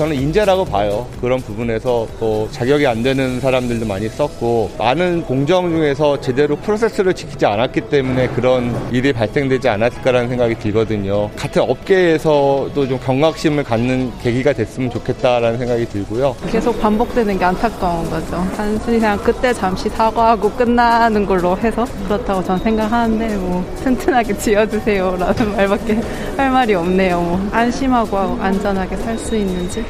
저는 0.00 0.16
인재라고 0.16 0.64
봐요. 0.64 1.06
그런 1.20 1.38
부분에서 1.40 2.08
또 2.18 2.48
자격이 2.50 2.86
안 2.86 3.02
되는 3.02 3.38
사람들도 3.38 3.84
많이 3.84 4.08
썼고 4.08 4.70
많은 4.78 5.24
공정 5.24 5.68
중에서 5.68 6.18
제대로 6.22 6.56
프로세스를 6.56 7.12
지키지 7.12 7.44
않았기 7.44 7.82
때문에 7.82 8.28
그런 8.28 8.74
일이 8.90 9.12
발생되지 9.12 9.68
않았을까라는 9.68 10.30
생각이 10.30 10.54
들거든요. 10.54 11.28
같은 11.36 11.60
업계에서도 11.60 12.88
좀 12.88 12.98
경각심을 12.98 13.62
갖는 13.62 14.10
계기가 14.22 14.54
됐으면 14.54 14.88
좋겠다라는 14.88 15.58
생각이 15.58 15.84
들고요. 15.84 16.34
계속 16.50 16.80
반복되는 16.80 17.38
게 17.38 17.44
안타까운 17.44 18.08
거죠. 18.08 18.42
단순히 18.56 19.00
그냥 19.00 19.18
그때 19.18 19.52
잠시 19.52 19.90
사과하고 19.90 20.50
끝나는 20.52 21.26
걸로 21.26 21.58
해서 21.58 21.84
그렇다고 22.06 22.42
저는 22.42 22.62
생각하는데 22.62 23.36
뭐 23.36 23.62
튼튼하게 23.84 24.38
지어주세요라는 24.38 25.52
말밖에 25.56 26.00
할 26.38 26.50
말이 26.50 26.72
없네요. 26.74 27.20
뭐 27.20 27.50
안심하고 27.52 28.16
안전하게 28.40 28.96
살 28.96 29.18
수 29.18 29.36
있는지. 29.36 29.89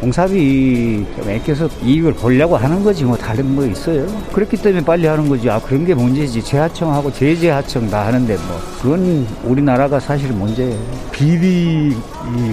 공사비 0.00 1.04
좀 1.16 1.30
아껴서 1.34 1.68
이익을 1.82 2.14
보려고 2.14 2.56
하는 2.56 2.82
거지 2.82 3.04
뭐 3.04 3.16
다른 3.16 3.54
뭐 3.54 3.64
있어요. 3.66 4.06
그렇기 4.32 4.56
때문에 4.56 4.84
빨리 4.84 5.06
하는 5.06 5.28
거지. 5.28 5.48
아 5.48 5.58
그런 5.60 5.84
게 5.84 5.94
문제지. 5.94 6.42
재하청하고 6.42 7.12
제재하청 7.12 7.90
다 7.90 8.06
하는데 8.06 8.34
뭐 8.34 8.60
그건 8.82 9.26
우리나라가 9.44 9.98
사실 9.98 10.32
문제예요. 10.32 10.78
비리 11.12 11.94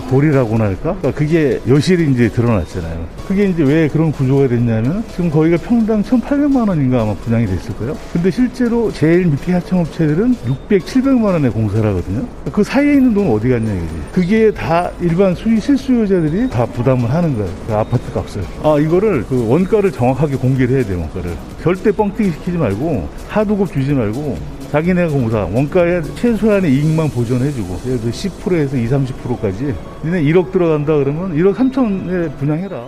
고리라고나 0.10 0.66
할까? 0.66 0.96
그러니까 1.00 1.12
그게 1.12 1.60
여실히 1.68 2.12
이제 2.12 2.30
드러났잖아요. 2.30 3.06
그게 3.28 3.46
이제 3.46 3.64
왜 3.64 3.88
그런 3.88 4.12
구조가 4.12 4.48
됐냐면 4.50 5.04
지금 5.12 5.30
거기가 5.30 5.58
평당 5.58 6.04
1,800만 6.04 6.68
원인가 6.68 7.02
아마 7.02 7.14
분양이 7.16 7.46
됐을 7.46 7.76
거예요. 7.78 7.96
근데 8.14 8.30
실제로 8.30 8.92
제일 8.92 9.26
밑에 9.26 9.54
하청업체들은 9.54 10.36
600, 10.48 10.86
700만 10.86 11.24
원의 11.24 11.52
공사를 11.52 11.88
하거든요. 11.90 12.26
그 12.52 12.64
사이에 12.64 12.94
있는 12.94 13.14
돈은 13.14 13.32
어디 13.32 13.50
갔냐 13.50 13.72
이거지. 13.74 13.94
그게 14.12 14.52
다 14.52 14.90
일반 15.02 15.34
수의 15.36 15.60
실수요자들이 15.60 16.50
다 16.50 16.66
부담을 16.66 17.10
하는 17.12 17.31
거예요. 17.36 17.50
그 17.68 17.74
아파트 17.74 18.12
값을. 18.12 18.44
아 18.64 18.78
이거를 18.80 19.26
그 19.26 19.48
원가를 19.48 19.92
정확하게 19.92 20.36
공개를 20.38 20.78
해야 20.78 20.86
돼요. 20.86 21.00
원가를. 21.00 21.36
절대 21.62 21.92
뻥튀기 21.92 22.32
시키지 22.32 22.58
말고 22.58 23.08
하도급 23.28 23.72
주지 23.74 23.94
말고 23.94 24.38
자기네 24.72 25.08
공사 25.08 25.40
원가의 25.40 26.02
최소한의 26.16 26.74
이익만 26.74 27.10
보존해주고 27.10 27.82
예를 27.86 28.00
들어 28.00 28.12
10%에서 28.12 28.78
20, 28.78 28.92
30%까지 28.92 29.76
니네 30.06 30.24
1억 30.24 30.52
들어간다 30.52 30.96
그러면 30.96 31.36
1억 31.36 31.56
3천에 31.56 32.38
분양해라. 32.38 32.88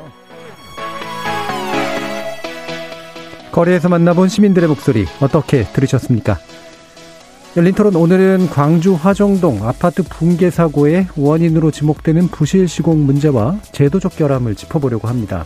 거리에서 3.51 3.87
만나본 3.87 4.29
시민들의 4.29 4.67
목소리 4.67 5.05
어떻게 5.19 5.63
들으셨습니까? 5.63 6.37
열린 7.55 7.75
토론 7.75 7.95
오늘은 7.95 8.47
광주 8.49 8.95
화정동 8.95 9.67
아파트 9.67 10.01
붕괴 10.01 10.49
사고의 10.49 11.05
원인으로 11.15 11.69
지목되는 11.69 12.29
부실 12.29 12.67
시공 12.67 13.05
문제와 13.05 13.59
제도적 13.71 14.15
결함을 14.15 14.55
짚어보려고 14.55 15.07
합니다. 15.07 15.45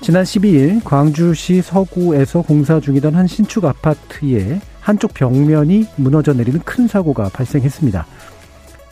지난 0.00 0.24
12일 0.24 0.82
광주시 0.82 1.62
서구에서 1.62 2.42
공사 2.42 2.80
중이던 2.80 3.14
한 3.14 3.28
신축 3.28 3.64
아파트에 3.64 4.60
한쪽 4.80 5.14
벽면이 5.14 5.86
무너져 5.94 6.32
내리는 6.32 6.58
큰 6.64 6.88
사고가 6.88 7.28
발생했습니다. 7.28 8.06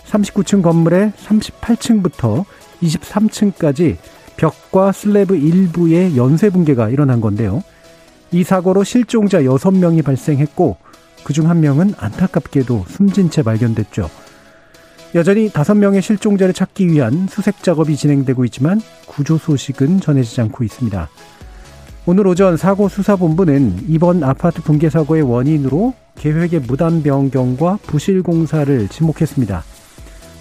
39층 0.06 0.62
건물의 0.62 1.10
38층부터 1.26 2.44
23층까지 2.82 3.96
벽과 4.36 4.92
슬래브 4.92 5.34
일부의 5.34 6.16
연쇄 6.16 6.50
붕괴가 6.50 6.90
일어난 6.90 7.20
건데요. 7.20 7.64
이 8.30 8.44
사고로 8.44 8.84
실종자 8.84 9.42
6명이 9.42 10.04
발생했고 10.04 10.76
그중 11.24 11.48
한 11.48 11.60
명은 11.60 11.94
안타깝게도 11.96 12.86
숨진 12.88 13.30
채 13.30 13.42
발견됐죠. 13.42 14.08
여전히 15.14 15.50
5명의 15.50 16.00
실종자를 16.00 16.54
찾기 16.54 16.88
위한 16.88 17.28
수색 17.28 17.62
작업이 17.62 17.96
진행되고 17.96 18.44
있지만 18.46 18.80
구조 19.06 19.36
소식은 19.36 20.00
전해지지 20.00 20.40
않고 20.40 20.64
있습니다. 20.64 21.08
오늘 22.06 22.26
오전 22.26 22.56
사고 22.56 22.88
수사본부는 22.88 23.84
이번 23.88 24.24
아파트 24.24 24.62
붕괴 24.62 24.90
사고의 24.90 25.22
원인으로 25.22 25.94
계획의 26.16 26.60
무단 26.60 27.02
변경과 27.02 27.78
부실 27.86 28.22
공사를 28.22 28.88
지목했습니다. 28.88 29.62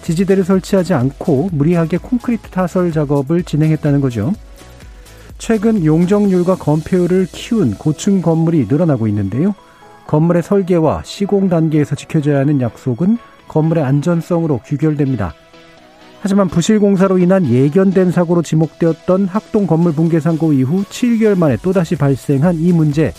지지대를 0.02 0.44
설치하지 0.44 0.94
않고 0.94 1.50
무리하게 1.52 1.98
콘크리트 1.98 2.48
타설 2.50 2.92
작업을 2.92 3.44
진행했다는 3.44 4.00
거죠. 4.00 4.32
최근 5.38 5.84
용적률과 5.84 6.56
건폐율을 6.56 7.26
키운 7.30 7.74
고층 7.74 8.22
건물이 8.22 8.66
늘어나고 8.68 9.06
있는데요. 9.08 9.54
건물의 10.06 10.42
설계와 10.42 11.02
시공 11.04 11.48
단계에서 11.48 11.94
지켜져야 11.94 12.40
하는 12.40 12.60
약속은 12.60 13.18
건물의 13.48 13.84
안전성으로 13.84 14.60
귀결됩니다. 14.66 15.34
하지만 16.20 16.48
부실 16.48 16.78
공사로 16.78 17.18
인한 17.18 17.44
예견된 17.46 18.12
사고로 18.12 18.42
지목되었던 18.42 19.26
학동 19.26 19.66
건물 19.66 19.92
붕괴 19.92 20.20
사고 20.20 20.52
이후 20.52 20.84
7개월 20.84 21.36
만에 21.36 21.56
또다시 21.56 21.96
발생한 21.96 22.56
이 22.56 22.72
문제. 22.72 23.12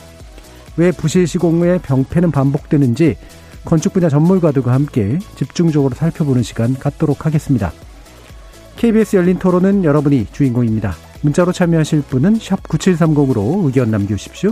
왜 0.77 0.91
부실 0.91 1.27
시공의 1.27 1.79
병폐는 1.79 2.31
반복되는지 2.31 3.17
건축 3.65 3.93
분야 3.93 4.09
전문가들과 4.09 4.73
함께 4.73 5.19
집중적으로 5.35 5.95
살펴보는 5.95 6.43
시간 6.43 6.73
갖도록 6.73 7.25
하겠습니다. 7.25 7.71
KBS 8.77 9.17
열린 9.17 9.37
토론은 9.37 9.83
여러분이 9.83 10.27
주인공입니다. 10.31 10.93
문자로 11.21 11.51
참여하실 11.51 12.03
분은 12.03 12.35
9730으로 12.35 13.65
의견 13.65 13.91
남겨주십시오. 13.91 14.51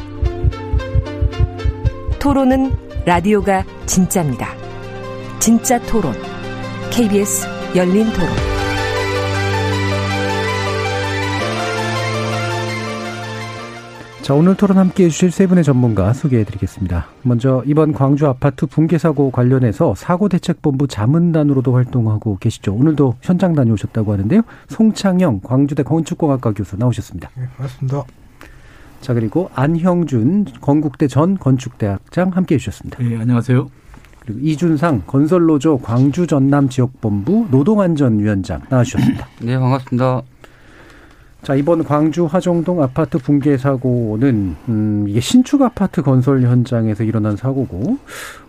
토론은 2.21 2.71
라디오가 3.03 3.65
진짜입니다. 3.87 4.49
진짜 5.39 5.79
토론, 5.87 6.13
KBS 6.91 7.47
열린 7.75 8.05
토론. 8.13 8.29
자, 14.21 14.35
오늘 14.35 14.55
토론 14.55 14.77
함께 14.77 15.05
해주실 15.05 15.31
세 15.31 15.47
분의 15.47 15.63
전문가 15.63 16.13
소개해 16.13 16.43
드리겠습니다. 16.43 17.07
먼저 17.23 17.63
이번 17.65 17.91
광주 17.91 18.27
아파트 18.27 18.67
붕괴 18.67 18.99
사고 18.99 19.31
관련해서 19.31 19.95
사고대책본부 19.95 20.87
자문단으로도 20.87 21.73
활동하고 21.73 22.37
계시죠. 22.37 22.75
오늘도 22.75 23.15
현장 23.23 23.55
다녀오셨다고 23.55 24.13
하는데요. 24.13 24.43
송창영 24.67 25.41
광주대 25.43 25.81
건축공학과 25.81 26.53
교수 26.53 26.77
나오셨습니다. 26.77 27.31
네, 27.35 27.47
반갑습니다. 27.57 28.20
자, 29.01 29.15
그리고 29.15 29.49
안형준 29.55 30.45
건국대 30.61 31.07
전 31.07 31.37
건축대학장 31.37 32.29
함께 32.29 32.55
해 32.55 32.59
주셨습니다. 32.59 32.99
네, 33.03 33.17
안녕하세요. 33.17 33.69
그리고 34.19 34.39
이준상 34.41 35.03
건설노조 35.07 35.79
광주 35.79 36.27
전남 36.27 36.69
지역본부 36.69 37.47
노동안전위원장 37.49 38.61
나와주셨습니다. 38.69 39.27
네, 39.41 39.57
반갑습니다. 39.57 40.21
자, 41.41 41.55
이번 41.55 41.83
광주 41.83 42.25
화정동 42.25 42.83
아파트 42.83 43.17
붕괴 43.17 43.57
사고는, 43.57 44.55
음, 44.69 45.05
이게 45.07 45.19
신축 45.19 45.63
아파트 45.63 46.03
건설 46.03 46.43
현장에서 46.43 47.03
일어난 47.03 47.35
사고고, 47.35 47.97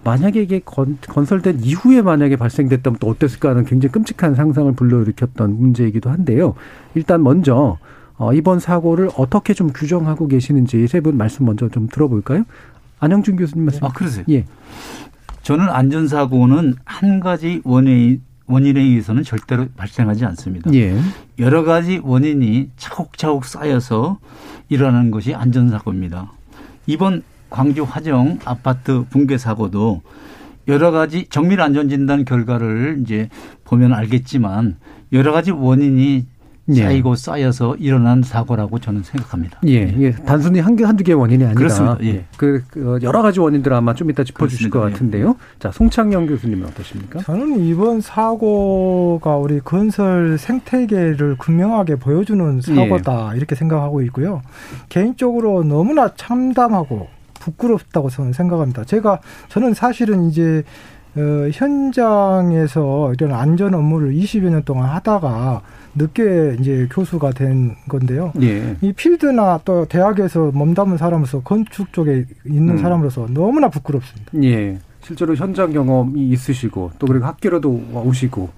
만약에 0.04 0.42
이게 0.42 0.60
건, 0.62 0.98
건설된 1.08 1.60
이후에 1.62 2.02
만약에 2.02 2.36
발생됐다면 2.36 2.98
또 3.00 3.08
어땠을까 3.08 3.48
하는 3.48 3.64
굉장히 3.64 3.92
끔찍한 3.92 4.34
상상을 4.34 4.70
불러일으켰던 4.74 5.58
문제이기도 5.58 6.10
한데요. 6.10 6.54
일단 6.94 7.22
먼저, 7.22 7.78
어, 8.22 8.32
이번 8.32 8.60
사고를 8.60 9.10
어떻게 9.16 9.52
좀 9.52 9.72
규정하고 9.72 10.28
계시는지 10.28 10.86
세 10.86 11.00
분 11.00 11.16
말씀 11.16 11.44
먼저 11.44 11.68
좀 11.68 11.88
들어볼까요? 11.88 12.44
안영준 13.00 13.34
교수님 13.34 13.64
말씀. 13.64 13.84
아, 13.84 13.88
그러세요? 13.88 14.24
예. 14.30 14.44
저는 15.42 15.68
안전사고는 15.68 16.74
한 16.84 17.18
가지 17.18 17.60
원인, 17.64 18.22
원인에 18.46 18.80
의해서는 18.80 19.24
절대로 19.24 19.66
발생하지 19.76 20.24
않습니다. 20.24 20.72
예. 20.72 20.96
여러 21.40 21.64
가지 21.64 22.00
원인이 22.00 22.70
차곡차곡 22.76 23.44
쌓여서 23.44 24.20
일어나는 24.68 25.10
것이 25.10 25.34
안전사고입니다. 25.34 26.30
이번 26.86 27.24
광주 27.50 27.82
화정 27.82 28.38
아파트 28.44 29.04
붕괴 29.10 29.36
사고도 29.36 30.00
여러 30.68 30.92
가지 30.92 31.26
정밀 31.28 31.60
안전 31.60 31.88
진단 31.88 32.24
결과를 32.24 33.00
이제 33.02 33.28
보면 33.64 33.92
알겠지만 33.92 34.76
여러 35.12 35.32
가지 35.32 35.50
원인이 35.50 36.24
예. 36.68 36.82
쌓이고 36.82 37.16
쌓여서 37.16 37.76
일어난 37.76 38.22
사고라고 38.22 38.78
저는 38.78 39.02
생각합니다. 39.02 39.58
예, 39.66 39.94
예. 39.98 40.12
단순히 40.12 40.60
한 40.60 40.76
개, 40.76 40.84
한두 40.84 41.02
개의 41.02 41.18
원인이 41.18 41.42
아니라. 41.42 41.58
그렇습니다. 41.58 41.98
예. 42.02 42.24
그, 42.36 42.62
그 42.68 43.00
여러 43.02 43.20
가지 43.20 43.40
원인들 43.40 43.72
아마 43.72 43.94
좀 43.94 44.10
이따 44.10 44.22
짚어주실 44.22 44.70
그렇습니다. 44.70 44.78
것 44.78 44.86
예. 44.86 44.92
같은데요. 44.92 45.36
자, 45.58 45.72
송창영 45.72 46.26
교수님은 46.26 46.68
어떠십니까? 46.68 47.20
저는 47.20 47.60
이번 47.64 48.00
사고가 48.00 49.36
우리 49.36 49.60
건설 49.60 50.38
생태계를 50.38 51.36
분명하게 51.40 51.96
보여주는 51.96 52.60
사고다 52.60 53.34
이렇게 53.34 53.54
생각하고 53.56 54.02
있고요. 54.02 54.42
개인적으로 54.88 55.64
너무나 55.64 56.14
참담하고 56.14 57.08
부끄럽다고 57.34 58.08
저는 58.08 58.32
생각합니다. 58.32 58.84
제가 58.84 59.18
저는 59.48 59.74
사실은 59.74 60.28
이제 60.28 60.62
어, 61.14 61.48
현장에서 61.52 63.12
이런 63.12 63.32
안전 63.34 63.74
업무를 63.74 64.14
20여 64.14 64.48
년 64.48 64.62
동안 64.62 64.88
하다가 64.90 65.60
늦게 65.94 66.56
이제 66.60 66.88
교수가 66.90 67.30
된 67.32 67.74
건데요. 67.88 68.32
예. 68.40 68.76
이 68.80 68.92
필드나 68.92 69.60
또 69.64 69.84
대학에서 69.86 70.50
몸담은 70.52 70.96
사람으로서 70.96 71.40
건축 71.42 71.92
쪽에 71.92 72.24
있는 72.46 72.74
음. 72.74 72.78
사람으로서 72.78 73.26
너무나 73.30 73.68
부끄럽습니다. 73.68 74.32
예. 74.42 74.78
실제로 75.02 75.34
현장 75.34 75.72
경험이 75.72 76.28
있으시고 76.30 76.92
또 76.98 77.06
그리고 77.06 77.26
학교로도 77.26 77.82
오시고 78.06 78.48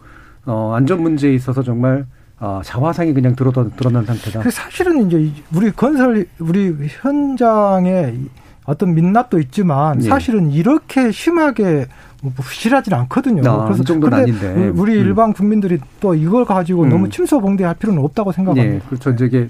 어, 0.47 0.75
안전 0.77 1.03
문제에 1.03 1.35
있어서 1.35 1.63
정말 1.63 2.07
어, 2.39 2.61
자화상이 2.63 3.15
그냥 3.15 3.35
드러난, 3.35 3.71
드러난 3.77 4.05
상태다. 4.05 4.41
그 4.41 4.51
사실은 4.51 5.07
이제 5.07 5.21
이- 5.23 5.33
우리 5.55 5.71
건설 5.71 6.27
우리 6.39 6.75
현장에 6.89 8.13
이 8.17 8.29
어떤 8.67 8.95
민낯도 8.95 9.39
있지만 9.41 10.03
예. 10.05 10.09
사실은 10.09 10.51
이렇게 10.51 11.11
심하게 11.11 11.87
뭐 12.25 12.33
부실하지는 12.37 12.99
않거든요. 13.01 13.43
아, 13.51 13.71
이 13.79 13.85
정도는 13.85 14.25
근데 14.25 14.49
아닌데. 14.51 14.73
우리 14.81 14.95
음. 14.95 14.99
일반 14.99 15.33
국민들이 15.35 15.79
또 16.01 16.15
이걸 16.15 16.47
가지고 16.47 16.85
음. 16.85 16.89
너무 16.89 17.11
침소봉대할 17.11 17.75
필요는 17.75 18.03
없다고 18.03 18.31
예. 18.31 18.35
생각합니다. 18.35 18.87
그렇죠. 18.89 19.11
이제 19.11 19.27
이게 19.27 19.49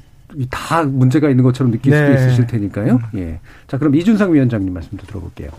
다 0.51 0.83
문제가 0.83 1.31
있는 1.31 1.45
것처럼 1.45 1.71
느낄 1.71 1.93
네. 1.93 1.99
수도 2.17 2.27
있으실 2.27 2.47
테니까요. 2.49 2.99
예. 3.15 3.39
자, 3.69 3.79
그럼 3.79 3.95
이준상 3.95 4.35
위원장님 4.35 4.73
말씀도 4.75 5.07
들어볼게요. 5.07 5.51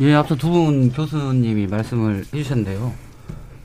예, 0.00 0.14
앞서 0.14 0.34
두 0.34 0.50
분 0.50 0.90
교수님이 0.90 1.68
말씀을 1.68 2.24
해주셨는데요. 2.34 2.92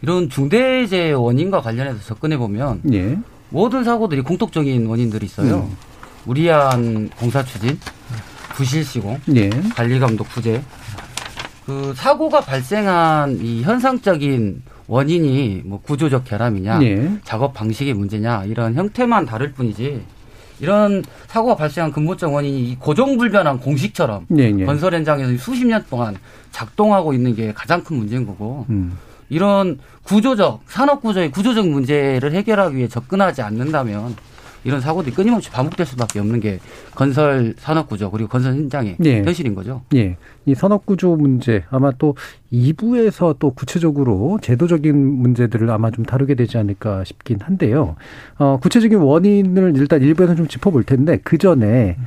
이런 0.04 0.30
중대재해 0.30 1.14
원인과 1.14 1.62
관련해서 1.62 1.98
접근해 2.02 2.38
보면 2.38 2.82
예. 2.94 3.18
모든 3.50 3.84
사고들이 3.84 4.22
공통적인 4.22 4.86
원인들이 4.86 5.26
있어요. 5.26 5.68
음. 5.70 5.76
무리한 6.26 7.10
공사 7.18 7.44
추진, 7.44 7.80
부실 8.54 8.84
시공, 8.86 9.18
예. 9.36 9.50
관리 9.76 9.98
감독 10.00 10.30
부재. 10.30 10.62
그 11.70 11.94
사고가 11.96 12.42
발생한 12.42 13.42
이 13.44 13.62
현상적인 13.62 14.64
원인이 14.88 15.62
뭐 15.66 15.80
구조적 15.80 16.26
결함이냐, 16.26 16.82
예. 16.82 17.12
작업 17.24 17.54
방식의 17.54 17.94
문제냐 17.94 18.46
이런 18.46 18.74
형태만 18.74 19.28
다를 19.28 19.52
뿐이지 19.52 20.02
이런 20.60 21.04
사고가 21.28 21.56
발생한 21.56 21.92
근본적 21.92 22.34
원인이 22.34 22.72
이 22.72 22.76
고정불변한 22.80 23.60
공식처럼 23.60 24.26
예, 24.40 24.52
예. 24.58 24.66
건설 24.66 24.96
현장에서 24.96 25.38
수십 25.38 25.68
년 25.68 25.86
동안 25.92 26.18
작동하고 26.50 27.14
있는 27.14 27.36
게 27.36 27.54
가장 27.54 27.84
큰 27.84 27.98
문제인 27.98 28.26
거고 28.26 28.66
음. 28.72 28.98
이런 29.30 29.78
구조적 30.02 30.64
산업 30.66 31.04
구조의 31.04 31.30
구조적 31.30 31.68
문제를 31.68 32.34
해결하기 32.34 32.78
위해 32.78 32.88
접근하지 32.88 33.44
않는다면 33.44 34.16
이런 34.64 34.82
사고들이 34.82 35.16
끊임없이 35.16 35.50
반복될 35.50 35.86
수밖에 35.86 36.20
없는 36.20 36.40
게 36.40 36.60
건설 36.96 37.54
산업 37.58 37.88
구조 37.88 38.12
그리고 38.12 38.30
건설 38.30 38.54
현장의 38.54 38.98
예. 39.06 39.24
현실인 39.24 39.56
거죠. 39.56 39.82
예. 39.96 40.18
이 40.46 40.56
산업 40.56 40.86
구조 40.86 41.16
문제 41.16 41.64
아마 41.70 41.92
또 41.98 42.16
2부에서 42.52 43.38
또 43.40 43.52
구체적으로 43.52 44.40
제도적인 44.42 44.96
문제들을 44.96 45.70
아마 45.70 45.92
좀 45.92 46.06
다루게 46.06 46.36
되지 46.36 46.58
않을까 46.58 47.04
싶긴 47.04 47.40
한데요. 47.42 47.96
어, 48.38 48.60
구체적인 48.62 48.98
원인을 48.98 49.74
일단 49.78 50.02
1부에서 50.02 50.36
좀 50.36 50.48
짚어볼 50.48 50.84
텐데 50.84 51.20
그 51.24 51.38
전에 51.38 51.98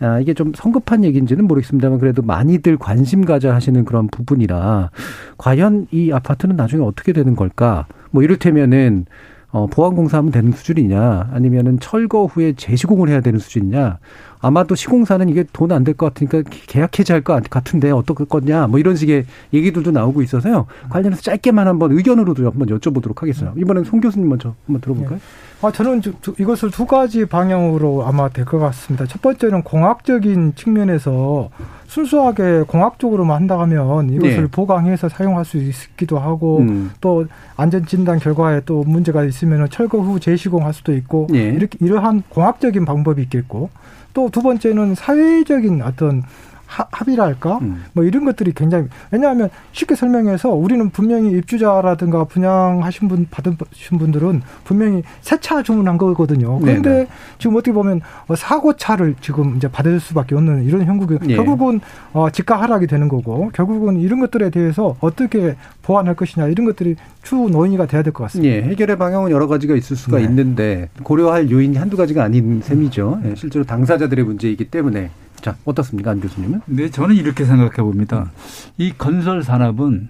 아, 0.00 0.18
이게 0.18 0.32
좀 0.32 0.52
성급한 0.54 1.04
얘기인지는 1.04 1.46
모르겠습니다만 1.46 1.98
그래도 1.98 2.22
많이들 2.22 2.78
관심 2.78 3.24
가져 3.24 3.52
하시는 3.52 3.84
그런 3.84 4.08
부분이라 4.08 4.90
과연 5.36 5.88
이 5.90 6.10
아파트는 6.10 6.56
나중에 6.56 6.82
어떻게 6.82 7.12
되는 7.12 7.36
걸까? 7.36 7.86
뭐 8.10 8.22
이를테면은 8.22 9.04
어, 9.52 9.66
보안공사하면 9.66 10.30
되는 10.30 10.52
수준이냐, 10.52 11.30
아니면은 11.32 11.80
철거 11.80 12.26
후에 12.26 12.52
재시공을 12.52 13.08
해야 13.08 13.20
되는 13.20 13.38
수준이냐, 13.40 13.98
아마도 14.40 14.74
시공사는 14.76 15.28
이게 15.28 15.44
돈 15.52 15.72
안 15.72 15.82
될 15.84 15.94
것 15.96 16.06
같으니까 16.14 16.48
계약 16.68 16.98
해지할 16.98 17.22
것 17.22 17.42
같은데 17.50 17.90
어떨 17.90 18.26
거냐, 18.26 18.68
뭐 18.68 18.78
이런 18.78 18.94
식의 18.96 19.24
얘기들도 19.52 19.90
나오고 19.90 20.22
있어서요. 20.22 20.66
관련해서 20.88 21.22
짧게만 21.22 21.66
한번 21.66 21.92
의견으로도 21.92 22.46
한번 22.48 22.68
여쭤보도록 22.68 23.18
하겠습니다. 23.18 23.52
이번엔 23.56 23.84
송 23.84 24.00
교수님 24.00 24.28
먼저 24.28 24.54
한번 24.66 24.80
들어볼까요? 24.80 25.18
아, 25.62 25.70
저는 25.70 26.00
주- 26.00 26.14
두- 26.22 26.34
이것을 26.38 26.70
두 26.70 26.86
가지 26.86 27.26
방향으로 27.26 28.06
아마 28.06 28.30
될 28.30 28.46
것 28.46 28.58
같습니다. 28.58 29.04
첫 29.06 29.20
번째는 29.20 29.62
공학적인 29.62 30.54
측면에서 30.54 31.50
순수하게 31.86 32.62
공학적으로만 32.66 33.36
한다 33.42 33.58
하면 33.60 34.08
이것을 34.10 34.42
네. 34.42 34.46
보강해서 34.50 35.08
사용할 35.10 35.44
수 35.44 35.58
있기도 35.58 36.18
하고 36.18 36.60
음. 36.60 36.90
또 37.02 37.26
안전 37.56 37.84
진단 37.84 38.18
결과에 38.18 38.62
또 38.64 38.84
문제가 38.84 39.24
있으면 39.24 39.68
철거 39.70 39.98
후 39.98 40.18
재시공할 40.18 40.72
수도 40.72 40.94
있고 40.94 41.26
예. 41.34 41.48
이렇게 41.48 41.76
이러한 41.80 42.22
공학적인 42.30 42.84
방법이 42.86 43.20
있겠고 43.22 43.68
또 44.14 44.30
두 44.30 44.40
번째는 44.42 44.94
사회적인 44.94 45.82
어떤 45.82 46.22
하- 46.70 46.86
합의랄까 46.92 47.58
음. 47.62 47.82
뭐 47.94 48.04
이런 48.04 48.24
것들이 48.24 48.52
굉장히 48.54 48.86
왜냐하면 49.10 49.50
쉽게 49.72 49.96
설명해서 49.96 50.50
우리는 50.50 50.88
분명히 50.90 51.32
입주자라든가 51.32 52.24
분양하신 52.24 53.08
분 53.08 53.26
받으신 53.30 53.98
분들은 53.98 54.42
분명히 54.64 55.02
새 55.20 55.40
차 55.40 55.62
주문한 55.62 55.96
거거든요. 55.96 56.58
그런데 56.60 56.90
네네. 56.90 57.06
지금 57.38 57.56
어떻게 57.56 57.72
보면 57.72 58.02
어, 58.28 58.36
사고 58.36 58.76
차를 58.76 59.14
지금 59.22 59.56
이제 59.56 59.68
받을 59.68 59.98
수밖에 59.98 60.34
없는 60.34 60.64
이런 60.64 60.84
형국이 60.84 61.18
예. 61.30 61.34
결국은 61.36 61.80
어, 62.12 62.28
지가 62.30 62.60
하락이 62.60 62.86
되는 62.86 63.08
거고 63.08 63.50
결국은 63.54 63.98
이런 63.98 64.20
것들에 64.20 64.50
대해서 64.50 64.96
어떻게 65.00 65.56
보완할 65.82 66.14
것이냐 66.14 66.46
이런 66.48 66.66
것들이 66.66 66.96
추 67.22 67.34
논의가 67.36 67.86
돼야 67.86 68.02
될 68.02 68.12
것 68.12 68.24
같습니다. 68.24 68.54
예, 68.54 68.62
해결의 68.62 68.96
방향은 68.98 69.30
여러 69.30 69.46
가지가 69.48 69.74
있을 69.76 69.96
수가 69.96 70.18
네. 70.18 70.24
있는데 70.24 70.88
고려할 71.02 71.50
요인이 71.50 71.76
한두 71.78 71.96
가지가 71.96 72.22
아닌 72.22 72.60
셈이죠. 72.62 73.20
예, 73.24 73.34
실제로 73.34 73.64
당사자들의 73.64 74.22
문제이기 74.24 74.66
때문에 74.70 75.10
자 75.40 75.56
어떻습니까, 75.64 76.10
안 76.10 76.20
교수님은? 76.20 76.60
네, 76.66 76.90
저는 76.90 77.16
이렇게 77.16 77.44
생각해 77.44 77.76
봅니다. 77.76 78.30
이 78.76 78.92
건설 78.96 79.42
산업은 79.42 80.08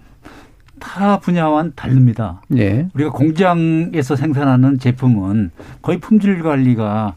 타 0.79 1.19
분야와는 1.19 1.73
다릅니다. 1.77 2.43
예, 2.57 2.89
우리가 2.95 3.11
공장에서 3.11 4.17
생산하는 4.17 4.79
제품은 4.79 5.51
거의 5.83 5.99
품질 5.99 6.43
관리가 6.43 7.15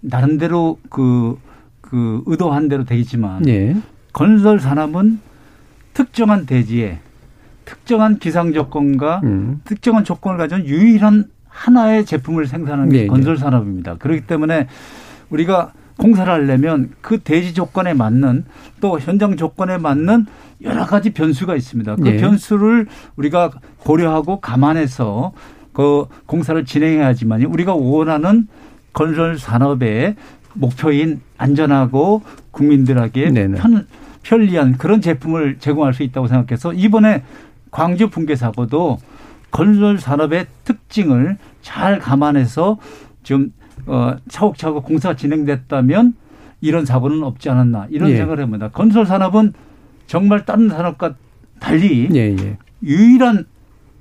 나름대로 0.00 0.78
그, 0.90 1.38
그 1.80 2.22
의도한 2.26 2.68
대로 2.68 2.84
되겠지만 2.84 3.48
예, 3.48 3.76
건설 4.12 4.60
산업은 4.60 5.20
특정한 5.94 6.44
대지에 6.44 7.00
특정한 7.64 8.18
기상 8.18 8.52
조건과 8.52 9.20
음, 9.24 9.60
특정한 9.64 10.04
조건을 10.04 10.38
가진 10.38 10.66
유일한 10.66 11.24
하나의 11.48 12.04
제품을 12.04 12.46
생산하는 12.46 12.90
게 12.90 13.02
네, 13.02 13.06
건설 13.06 13.36
산업입니다. 13.36 13.96
그렇기 13.96 14.26
때문에 14.26 14.68
우리가 15.30 15.72
공사를 15.98 16.32
하려면 16.32 16.90
그 17.02 17.18
대지 17.18 17.52
조건에 17.52 17.92
맞는 17.92 18.46
또 18.80 18.98
현장 18.98 19.36
조건에 19.36 19.76
맞는 19.76 20.26
여러 20.62 20.86
가지 20.86 21.10
변수가 21.10 21.54
있습니다. 21.54 21.96
그 21.96 22.02
네. 22.02 22.16
변수를 22.16 22.86
우리가 23.16 23.50
고려하고 23.78 24.40
감안해서 24.40 25.32
그 25.72 26.06
공사를 26.26 26.64
진행해야지만 26.64 27.42
우리가 27.42 27.74
원하는 27.74 28.48
건설 28.92 29.38
산업의 29.38 30.16
목표인 30.54 31.20
안전하고 31.36 32.22
국민들에게 32.52 33.30
네네. 33.30 33.58
편, 33.58 33.86
편리한 34.22 34.78
그런 34.78 35.00
제품을 35.00 35.58
제공할 35.58 35.94
수 35.94 36.02
있다고 36.02 36.28
생각해서 36.28 36.72
이번에 36.72 37.22
광주 37.70 38.08
붕괴 38.08 38.34
사고도 38.34 38.98
건설 39.50 39.98
산업의 39.98 40.46
특징을 40.64 41.38
잘 41.60 41.98
감안해서 41.98 42.78
지금 43.22 43.52
어, 43.88 44.16
차곡차곡 44.28 44.84
공사가 44.84 45.16
진행됐다면 45.16 46.14
이런 46.60 46.84
사고는 46.84 47.22
없지 47.22 47.50
않았나 47.50 47.86
이런 47.90 48.10
예. 48.10 48.16
생각을 48.16 48.40
해봅니다. 48.40 48.68
건설 48.68 49.06
산업은 49.06 49.54
정말 50.06 50.44
다른 50.44 50.68
산업과 50.68 51.14
달리 51.58 52.08
예, 52.14 52.36
예. 52.38 52.58
유일한 52.82 53.46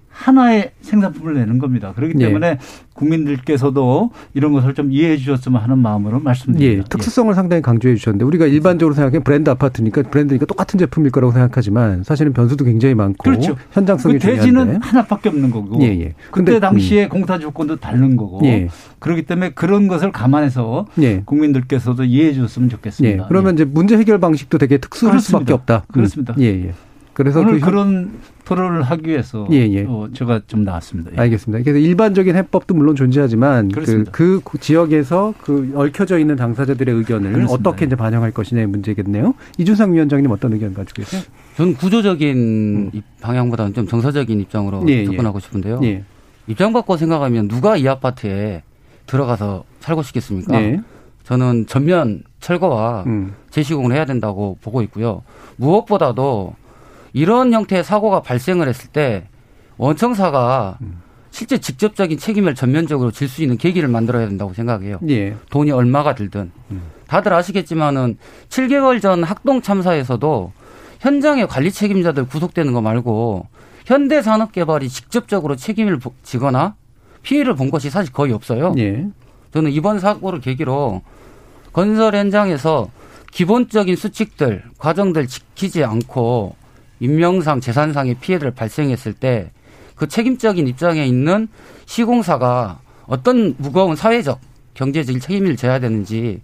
하나의 0.09 0.71
생산품을 0.81 1.35
내는 1.35 1.59
겁니다. 1.59 1.93
그렇기 1.93 2.15
예. 2.19 2.25
때문에 2.25 2.57
국민들께서도 2.97 4.11
이런 4.33 4.51
것을 4.51 4.73
좀 4.73 4.91
이해해 4.91 5.17
주셨으면 5.17 5.61
하는 5.61 5.77
마음으로 5.77 6.19
말씀드립니다. 6.19 6.83
예, 6.83 6.83
특수성을 6.89 7.33
상당히 7.33 7.61
강조해 7.61 7.95
주셨는데 7.95 8.25
우리가 8.25 8.45
일반적으로 8.47 8.93
생각하면 8.93 9.23
브랜드 9.23 9.49
아파트니까 9.49 10.03
브랜드니까 10.03 10.45
똑같은 10.45 10.77
제품일 10.77 11.11
거라고 11.11 11.31
생각하지만 11.31 12.03
사실은 12.03 12.33
변수도 12.33 12.65
굉장히 12.65 12.95
많고 12.95 13.23
그렇죠. 13.23 13.55
현장성이 13.71 14.15
그 14.15 14.19
대지는 14.19 14.47
중요한데. 14.47 14.79
하나밖에 14.81 15.29
없는 15.29 15.51
거고 15.51 15.81
예, 15.81 15.87
예. 15.87 16.13
그때 16.31 16.51
근데, 16.51 16.59
당시에 16.59 17.07
공사 17.07 17.39
조건도 17.39 17.77
다른 17.77 18.15
거고 18.15 18.41
예. 18.45 18.67
그렇기 18.99 19.23
때문에 19.23 19.51
그런 19.51 19.87
것을 19.87 20.11
감안해서 20.11 20.87
예. 21.01 21.21
국민들께서도 21.25 22.03
이해해 22.03 22.33
주셨으면 22.33 22.67
예. 22.67 22.71
좋겠습니다. 22.71 23.27
그러면 23.27 23.53
이제 23.53 23.63
문제 23.65 23.97
해결 23.97 24.19
방식도 24.19 24.57
되게 24.57 24.77
특수할 24.77 25.13
그렇습니다. 25.13 25.39
수밖에 25.39 25.53
없다. 25.53 25.85
음. 25.87 25.93
그렇습니다. 25.93 26.35
예, 26.39 26.45
예. 26.45 26.73
그래서 27.17 27.39
오늘 27.39 27.53
그 27.53 27.59
현- 27.61 27.65
그런 27.71 28.11
토론을 28.45 28.83
하기 28.83 29.09
위해서 29.09 29.47
예, 29.51 29.67
예. 29.71 29.85
어, 29.87 30.07
제가 30.13 30.41
좀 30.45 30.63
나왔습니다. 30.63 31.09
예. 31.13 31.17
알겠습니다. 31.21 31.63
그래서 31.63 31.79
일반적인 31.79 32.35
해법도 32.35 32.75
물론 32.75 32.95
존재하지만 32.95 33.69
그. 33.69 34.39
그 34.43 34.59
지역에서 34.59 35.33
그 35.41 35.71
얽혀져 35.73 36.19
있는 36.19 36.35
당사자들의 36.35 36.93
의견을 36.93 37.33
그렇습니다. 37.33 37.69
어떻게 37.69 37.85
이제 37.85 37.95
반영할 37.95 38.29
것이냐의 38.29 38.67
문제겠네요. 38.67 39.33
이준상 39.57 39.93
위원장님 39.93 40.29
어떤 40.29 40.53
의견 40.53 40.75
가지고 40.75 41.01
계세요? 41.01 41.23
전 41.55 41.73
구조적인 41.73 42.91
이 42.93 43.01
방향보다는 43.21 43.73
좀 43.73 43.87
정서적인 43.87 44.39
입장으로 44.41 44.81
음. 44.81 44.89
예, 44.89 44.99
예. 44.99 45.05
접근하고 45.05 45.39
싶은데요. 45.39 45.79
예. 45.85 46.03
입장 46.45 46.71
바꿔 46.71 46.97
생각하면 46.97 47.47
누가 47.47 47.77
이 47.77 47.87
아파트에 47.87 48.61
들어가서 49.07 49.63
살고 49.79 50.03
싶겠습니까? 50.03 50.61
예. 50.61 50.81
저는 51.23 51.65
전면 51.65 52.21
철거와 52.41 53.05
음. 53.07 53.33
재시공을 53.49 53.91
해야 53.95 54.05
된다고 54.05 54.59
보고 54.61 54.83
있고요. 54.83 55.23
무엇보다도 55.55 56.53
이런 57.17 57.51
형태의 57.51 57.83
사고가 57.83 58.21
발생을 58.21 58.67
했을 58.69 58.89
때 58.91 59.27
원청사가 59.77 60.77
음. 60.81 61.01
실제 61.31 61.57
직접적인 61.57 62.17
책임을 62.19 62.53
전면적으로 62.53 63.09
질 63.11 63.27
수 63.27 63.41
있는 63.41 63.57
계기를 63.57 63.89
만들어야 63.89 64.27
된다고 64.27 64.53
생각해요. 64.53 64.99
예. 65.09 65.35
돈이 65.49 65.71
얼마가 65.71 66.13
들든. 66.15 66.51
다들 67.07 67.33
아시겠지만은 67.33 68.17
7개월 68.49 69.01
전 69.01 69.23
학동 69.23 69.61
참사에서도 69.61 70.51
현장의 70.99 71.47
관리 71.47 71.71
책임자들 71.71 72.27
구속되는 72.27 72.71
거 72.73 72.81
말고 72.81 73.47
현대산업개발이 73.85 74.89
직접적으로 74.89 75.55
책임을 75.55 75.97
보- 75.97 76.13
지거나 76.23 76.75
피해를 77.23 77.55
본 77.55 77.71
것이 77.71 77.89
사실 77.89 78.11
거의 78.13 78.31
없어요. 78.33 78.73
예. 78.77 79.07
저는 79.53 79.71
이번 79.71 79.99
사고를 79.99 80.39
계기로 80.39 81.01
건설 81.73 82.15
현장에서 82.15 82.89
기본적인 83.31 83.95
수칙들, 83.95 84.63
과정들 84.77 85.27
지키지 85.27 85.83
않고 85.83 86.55
인명상, 86.99 87.59
재산상의 87.61 88.15
피해를 88.15 88.51
발생했을 88.51 89.13
때 89.13 89.51
그 89.97 90.07
책임적인 90.07 90.67
입장에 90.67 91.05
있는 91.05 91.49
시공사가 91.85 92.79
어떤 93.07 93.55
무거운 93.57 93.95
사회적, 93.95 94.39
경제적 94.75 95.19
책임을 95.19 95.57
져야 95.57 95.79
되는지 95.79 96.41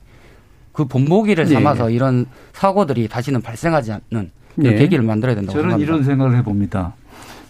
그 0.71 0.85
본보기를 0.85 1.45
네. 1.45 1.53
삼아서 1.53 1.91
이런 1.91 2.25
사고들이 2.51 3.07
다시는 3.07 3.41
발생하지 3.41 3.91
않는 3.91 4.31
네. 4.55 4.73
계기를 4.75 5.03
만들어야 5.05 5.35
된다고 5.35 5.53
저는 5.53 5.69
생각합니다. 5.69 5.91
이런 5.91 6.03
생각을 6.03 6.37
해봅니다. 6.37 6.93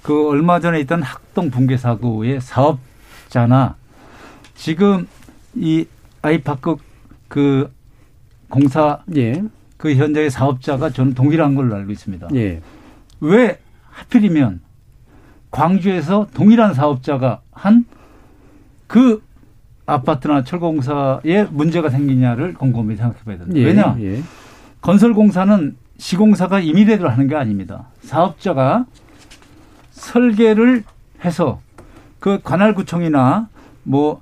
그 0.01 0.27
얼마 0.27 0.59
전에 0.59 0.81
있던 0.81 1.01
학동 1.01 1.49
붕괴 1.49 1.77
사고의 1.77 2.41
사업자나 2.41 3.77
지금 4.55 5.07
이 5.55 5.85
아이파크 6.21 6.75
그 7.29 7.71
공사 8.49 8.99
예. 9.15 9.41
그 9.77 9.95
현장의 9.95 10.29
사업자가 10.29 10.89
저는 10.89 11.13
동일한 11.13 11.55
걸로 11.55 11.75
알고 11.75 11.91
있습니다. 11.93 12.27
예. 12.35 12.61
왜 13.23 13.59
하필이면 13.91 14.61
광주에서 15.51 16.27
동일한 16.33 16.73
사업자가 16.73 17.41
한 17.51 17.85
그 18.87 19.23
아파트나 19.87 20.43
철거공사에 20.43 21.45
문제가 21.49 21.89
생기냐를 21.89 22.53
곰곰이 22.53 22.95
생각해 22.95 23.17
봐야 23.25 23.37
된다. 23.39 23.53
예. 23.55 23.65
왜냐? 23.65 23.97
예. 24.01 24.21
건설공사는 24.81 25.75
시공사가 25.97 26.59
임의대로 26.59 27.09
하는 27.09 27.27
게 27.27 27.35
아닙니다. 27.35 27.87
사업자가 28.01 28.85
설계를 29.91 30.83
해서 31.25 31.59
그 32.19 32.39
관할구청이나 32.43 33.49
뭐 33.83 34.21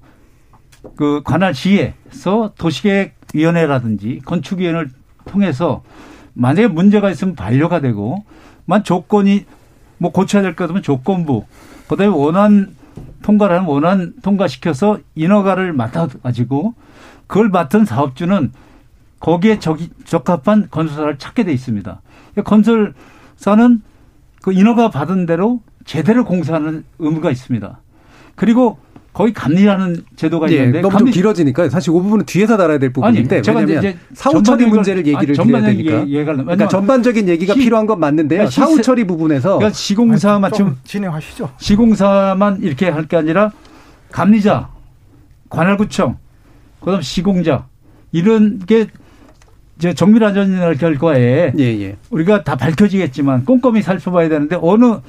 그 0.95 1.21
관할시에서 1.25 2.53
도시계획위원회라든지 2.57 4.21
건축위원회를 4.25 4.89
통해서 5.25 5.83
만약에 6.33 6.69
문제가 6.69 7.11
있으면 7.11 7.35
반려가 7.35 7.81
되고 7.81 8.23
만 8.65 8.83
조건이 8.83 9.45
뭐 9.97 10.11
고쳐야 10.11 10.41
될 10.41 10.55
것 10.55 10.63
같으면 10.63 10.81
조건부 10.81 11.45
그다음에 11.87 12.13
원안 12.15 12.75
통과를 13.21 13.57
하면 13.57 13.69
원안 13.69 14.13
통과시켜서 14.21 14.99
인허가를 15.15 15.73
맡아가지고 15.73 16.73
그걸 17.27 17.49
맡은 17.49 17.85
사업주는 17.85 18.51
거기에 19.19 19.59
적이, 19.59 19.89
적합한 20.05 20.69
건설사를 20.71 21.17
찾게 21.19 21.43
돼 21.43 21.53
있습니다. 21.53 22.01
건설사는 22.43 23.81
그 24.41 24.51
인허가 24.53 24.89
받은 24.89 25.27
대로 25.27 25.61
제대로 25.85 26.25
공사하는 26.25 26.83
의무가 26.99 27.29
있습니다. 27.29 27.79
그리고 28.35 28.79
거의 29.13 29.33
감리라는 29.33 30.05
제도가 30.15 30.49
예, 30.51 30.55
있는데 30.55 30.81
너무 30.81 30.97
좀 30.97 31.09
길어지니까 31.11 31.67
사실 31.69 31.91
그 31.91 32.01
부분은 32.01 32.25
뒤에서 32.25 32.55
달아야 32.55 32.77
될 32.79 32.93
부분인데 32.93 33.35
아니, 33.37 33.43
제가 33.43 33.59
왜냐하면 33.59 33.91
이제 33.91 33.99
사후 34.13 34.41
처리 34.41 34.65
문제를 34.65 35.03
걸- 35.03 35.13
얘기를 35.13 35.35
아니, 35.37 35.47
드려야 35.47 35.61
되니까. 35.65 35.91
하려면- 35.99 36.45
그러니까 36.45 36.67
전반적인 36.69 37.27
얘기가 37.27 37.53
시- 37.53 37.59
필요한 37.59 37.85
건 37.85 37.99
맞는데요. 37.99 38.37
그러니까 38.39 38.51
사후 38.51 38.71
시세- 38.71 38.83
처리 38.83 39.05
부분에서 39.05 39.57
그러니까 39.57 39.75
시공사만 39.75 40.51
좀 40.53 40.57
지금 40.67 40.77
진행하시죠. 40.85 41.49
시공사만 41.59 42.59
이렇게 42.61 42.87
할 42.89 43.05
게 43.07 43.17
아니라 43.17 43.51
감리자, 44.11 44.69
관할구청, 45.49 46.17
그다음 46.79 47.01
시공자 47.01 47.65
이런 48.13 48.59
게 48.59 48.87
이제 49.77 49.93
정밀안전이나 49.93 50.73
결과에 50.75 51.51
예, 51.57 51.63
예. 51.81 51.97
우리가 52.11 52.43
다 52.43 52.55
밝혀지겠지만 52.55 53.43
꼼꼼히 53.43 53.81
살펴봐야 53.81 54.29
되는데 54.29 54.57
어느 54.61 54.99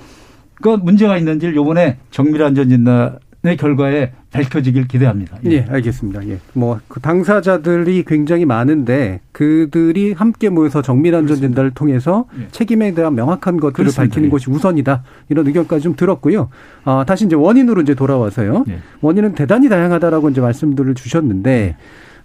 그 0.60 0.70
문제가 0.70 1.16
있는지를 1.18 1.54
요번에 1.54 1.98
정밀안전진단 2.10 3.18
의 3.44 3.56
결과에 3.56 4.12
밝혀지길 4.30 4.86
기대합니다. 4.86 5.36
예, 5.46 5.66
알겠습니다. 5.68 6.28
예. 6.28 6.38
뭐, 6.52 6.78
그 6.86 7.00
당사자들이 7.00 8.04
굉장히 8.04 8.44
많은데, 8.44 9.18
그들이 9.32 10.12
함께 10.12 10.48
모여서 10.48 10.80
정밀안전진단을 10.80 11.72
통해서 11.72 12.26
예. 12.38 12.46
책임에 12.52 12.94
대한 12.94 13.16
명확한 13.16 13.56
것들을 13.56 13.72
그렇습니다. 13.72 14.02
밝히는 14.02 14.28
예. 14.28 14.30
것이 14.30 14.48
우선이다. 14.48 15.02
이런 15.28 15.44
의견까지 15.48 15.82
좀 15.82 15.96
들었고요. 15.96 16.50
아, 16.84 17.02
다시 17.04 17.26
이제 17.26 17.34
원인으로 17.34 17.82
이제 17.82 17.96
돌아와서요. 17.96 18.64
예. 18.68 18.78
원인은 19.00 19.34
대단히 19.34 19.68
다양하다라고 19.68 20.30
이제 20.30 20.40
말씀들을 20.40 20.94
주셨는데, 20.94 21.74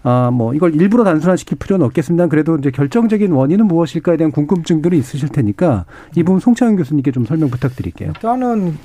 아, 0.03 0.29
뭐, 0.31 0.53
이걸 0.53 0.75
일부러 0.75 1.03
단순화시킬 1.03 1.57
필요는 1.57 1.83
없겠습니다. 1.87 2.27
그래도 2.27 2.57
이제 2.57 2.69
결정적인 2.69 3.31
원인은 3.31 3.65
무엇일까에 3.67 4.17
대한 4.17 4.31
궁금증들이 4.31 4.95
있으실 4.99 5.29
테니까, 5.29 5.85
이 6.15 6.21
부분 6.21 6.39
송창현 6.39 6.75
교수님께 6.75 7.11
좀 7.11 7.25
설명 7.25 7.49
부탁드릴게요. 7.49 8.09
일단은 8.09 8.77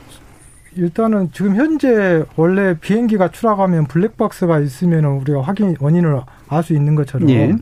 일단은 0.76 1.30
지금 1.32 1.54
현재 1.56 2.24
원래 2.36 2.74
비행기가 2.78 3.28
추락하면 3.28 3.86
블랙박스가 3.86 4.60
있으면 4.60 5.04
우리가 5.04 5.42
확인 5.42 5.76
원인을 5.80 6.20
알 6.48 6.62
수 6.62 6.72
있는 6.74 6.94
것처럼 6.94 7.28
예. 7.30 7.54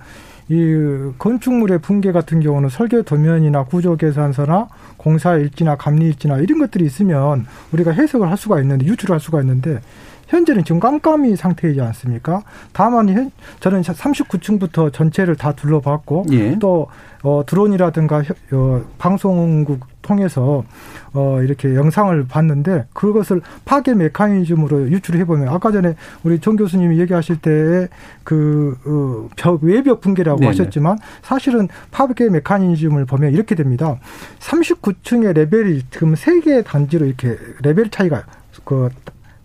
이 0.49 1.11
건축물의 1.19 1.79
붕괴 1.79 2.11
같은 2.11 2.41
경우는 2.41 2.69
설계 2.71 3.03
도면이나 3.03 3.65
구조 3.65 3.97
계산서나 3.97 4.69
공사 4.97 5.37
일지나 5.37 5.77
감리 5.77 6.07
일지나 6.07 6.39
이런 6.39 6.59
것들이 6.59 6.85
있으면 6.85 7.47
우리가 7.73 7.93
해석을 7.93 8.29
할 8.29 8.37
수가 8.37 8.61
있는데 8.61 8.85
유출할 8.87 9.21
수가 9.21 9.41
있는데 9.43 9.81
현재는 10.27 10.65
지금 10.65 10.79
깜깜이 10.81 11.35
상태이지 11.37 11.81
않습니까? 11.81 12.43
다만 12.73 13.09
현, 13.09 13.31
저는 13.61 13.83
39층부터 13.83 14.93
전체를 14.93 15.35
다 15.37 15.53
둘러봤고 15.53 16.27
예. 16.33 16.57
또 16.59 16.89
어, 17.23 17.43
드론이라든가 17.47 18.23
혀- 18.23 18.35
어, 18.53 18.83
방송국 18.99 19.81
통해서 20.11 20.65
어, 21.13 21.41
이렇게 21.43 21.77
영상을 21.77 22.27
봤는데 22.27 22.87
그것을 22.93 23.41
파괴 23.65 23.95
메커니즘으로 23.95 24.91
유출해 24.91 25.25
보면 25.25 25.49
아까 25.49 25.71
전에 25.71 25.95
우리 26.25 26.41
정 26.41 26.57
교수님이 26.57 26.99
얘기하실 26.99 27.41
때그 27.41 28.79
어, 28.85 29.29
벽 29.37 29.63
외벽 29.63 30.01
붕괴라고 30.01 30.41
네네. 30.41 30.49
하셨지만 30.49 30.99
사실은 31.23 31.69
파괴 31.93 32.29
메커니즘을 32.29 33.07
보면 33.07 33.33
이렇게 33.33 33.55
됩니다. 33.55 33.99
39층의 34.41 35.35
레벨이 35.35 35.83
지금 35.91 36.17
세 36.17 36.41
개의 36.41 36.65
단차로 36.65 37.07
이렇게 37.07 37.39
레벨 37.63 37.89
차이가 37.91 38.25
그 38.65 38.89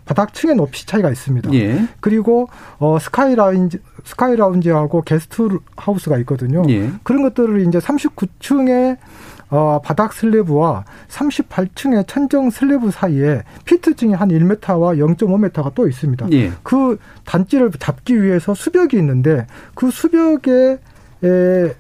바닥층의 0.06 0.56
높이 0.56 0.86
차이가 0.86 1.10
있습니다. 1.10 1.52
예. 1.54 1.88
그리고 2.00 2.48
어 2.78 2.98
스카이 3.00 3.36
라운지 3.36 3.80
스카이 4.04 4.36
라운지하고 4.36 5.02
게스트 5.02 5.60
하우스가 5.76 6.18
있거든요. 6.20 6.64
예. 6.70 6.92
그런 7.04 7.24
것들을 7.24 7.68
이제 7.68 7.80
39층의 7.80 8.98
어 9.50 9.80
바닥 9.84 10.14
슬래브와 10.14 10.86
38층의 11.08 12.08
천정 12.08 12.50
슬래브 12.50 12.92
사이에 12.92 13.44
피트층이 13.66 14.14
한 14.14 14.30
1m와 14.30 14.98
0.5m가 15.18 15.74
또 15.76 15.88
있습니다. 15.88 16.28
예. 16.32 16.52
그 16.64 16.98
단차를 17.26 17.72
잡기 17.80 18.22
위해서 18.22 18.54
수벽이 18.54 18.98
있는데 18.98 19.46
그 19.76 19.92
수벽에 19.92 20.80
에 21.24 21.74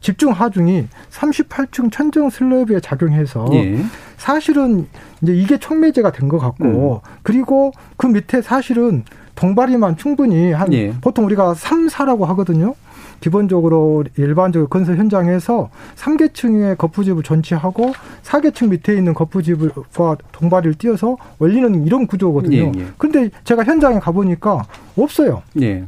집중 0.00 0.30
하중이 0.30 0.86
38층 1.10 1.90
천정 1.90 2.30
슬래브에 2.30 2.80
작용해서 2.80 3.46
예. 3.54 3.82
사실은 4.18 4.86
이제 5.22 5.34
이게 5.34 5.58
촉매제가 5.58 6.12
된 6.12 6.28
것 6.28 6.38
같고 6.38 7.02
음. 7.04 7.10
그리고 7.22 7.72
그 7.96 8.06
밑에 8.06 8.42
사실은 8.42 9.04
동바리만 9.34 9.96
충분히 9.96 10.52
한 10.52 10.72
예. 10.72 10.92
보통 11.00 11.24
우리가 11.24 11.54
3, 11.54 11.88
4라고 11.88 12.24
하거든요. 12.26 12.74
기본적으로 13.20 14.04
일반적으로 14.16 14.68
건설 14.68 14.96
현장에서 14.96 15.70
3계층의 15.96 16.78
거푸집을 16.78 17.22
전치하고 17.22 17.92
4계층 18.22 18.68
밑에 18.68 18.94
있는 18.94 19.14
거푸집과 19.14 20.16
동바리를 20.32 20.74
띄어서 20.74 21.16
올리는 21.38 21.86
이런 21.86 22.06
구조거든요. 22.06 22.56
예, 22.56 22.72
예. 22.76 22.86
그런데 22.98 23.30
제가 23.44 23.64
현장에 23.64 23.98
가보니까 23.98 24.64
없어요. 24.96 25.42
예. 25.60 25.84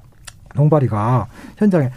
동바리가 0.54 1.26
현장에 1.56 1.90
그 1.90 1.92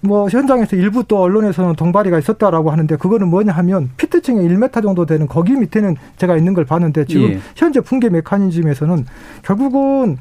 뭐 0.00 0.28
현장에서 0.28 0.76
일부 0.76 1.04
또 1.04 1.20
언론에서는 1.20 1.74
동바리가 1.74 2.18
있었다라고 2.18 2.70
하는데 2.70 2.96
그거는 2.96 3.28
뭐냐 3.28 3.52
하면 3.52 3.90
피트층에 3.96 4.36
1m 4.36 4.82
정도 4.82 5.04
되는 5.04 5.26
거기 5.26 5.52
밑에는 5.52 5.96
제가 6.16 6.36
있는 6.36 6.54
걸 6.54 6.64
봤는데 6.64 7.04
지금 7.04 7.22
예. 7.24 7.38
현재 7.54 7.80
붕괴 7.80 8.08
메커니즘에서는 8.08 9.04
결국은 9.42 10.16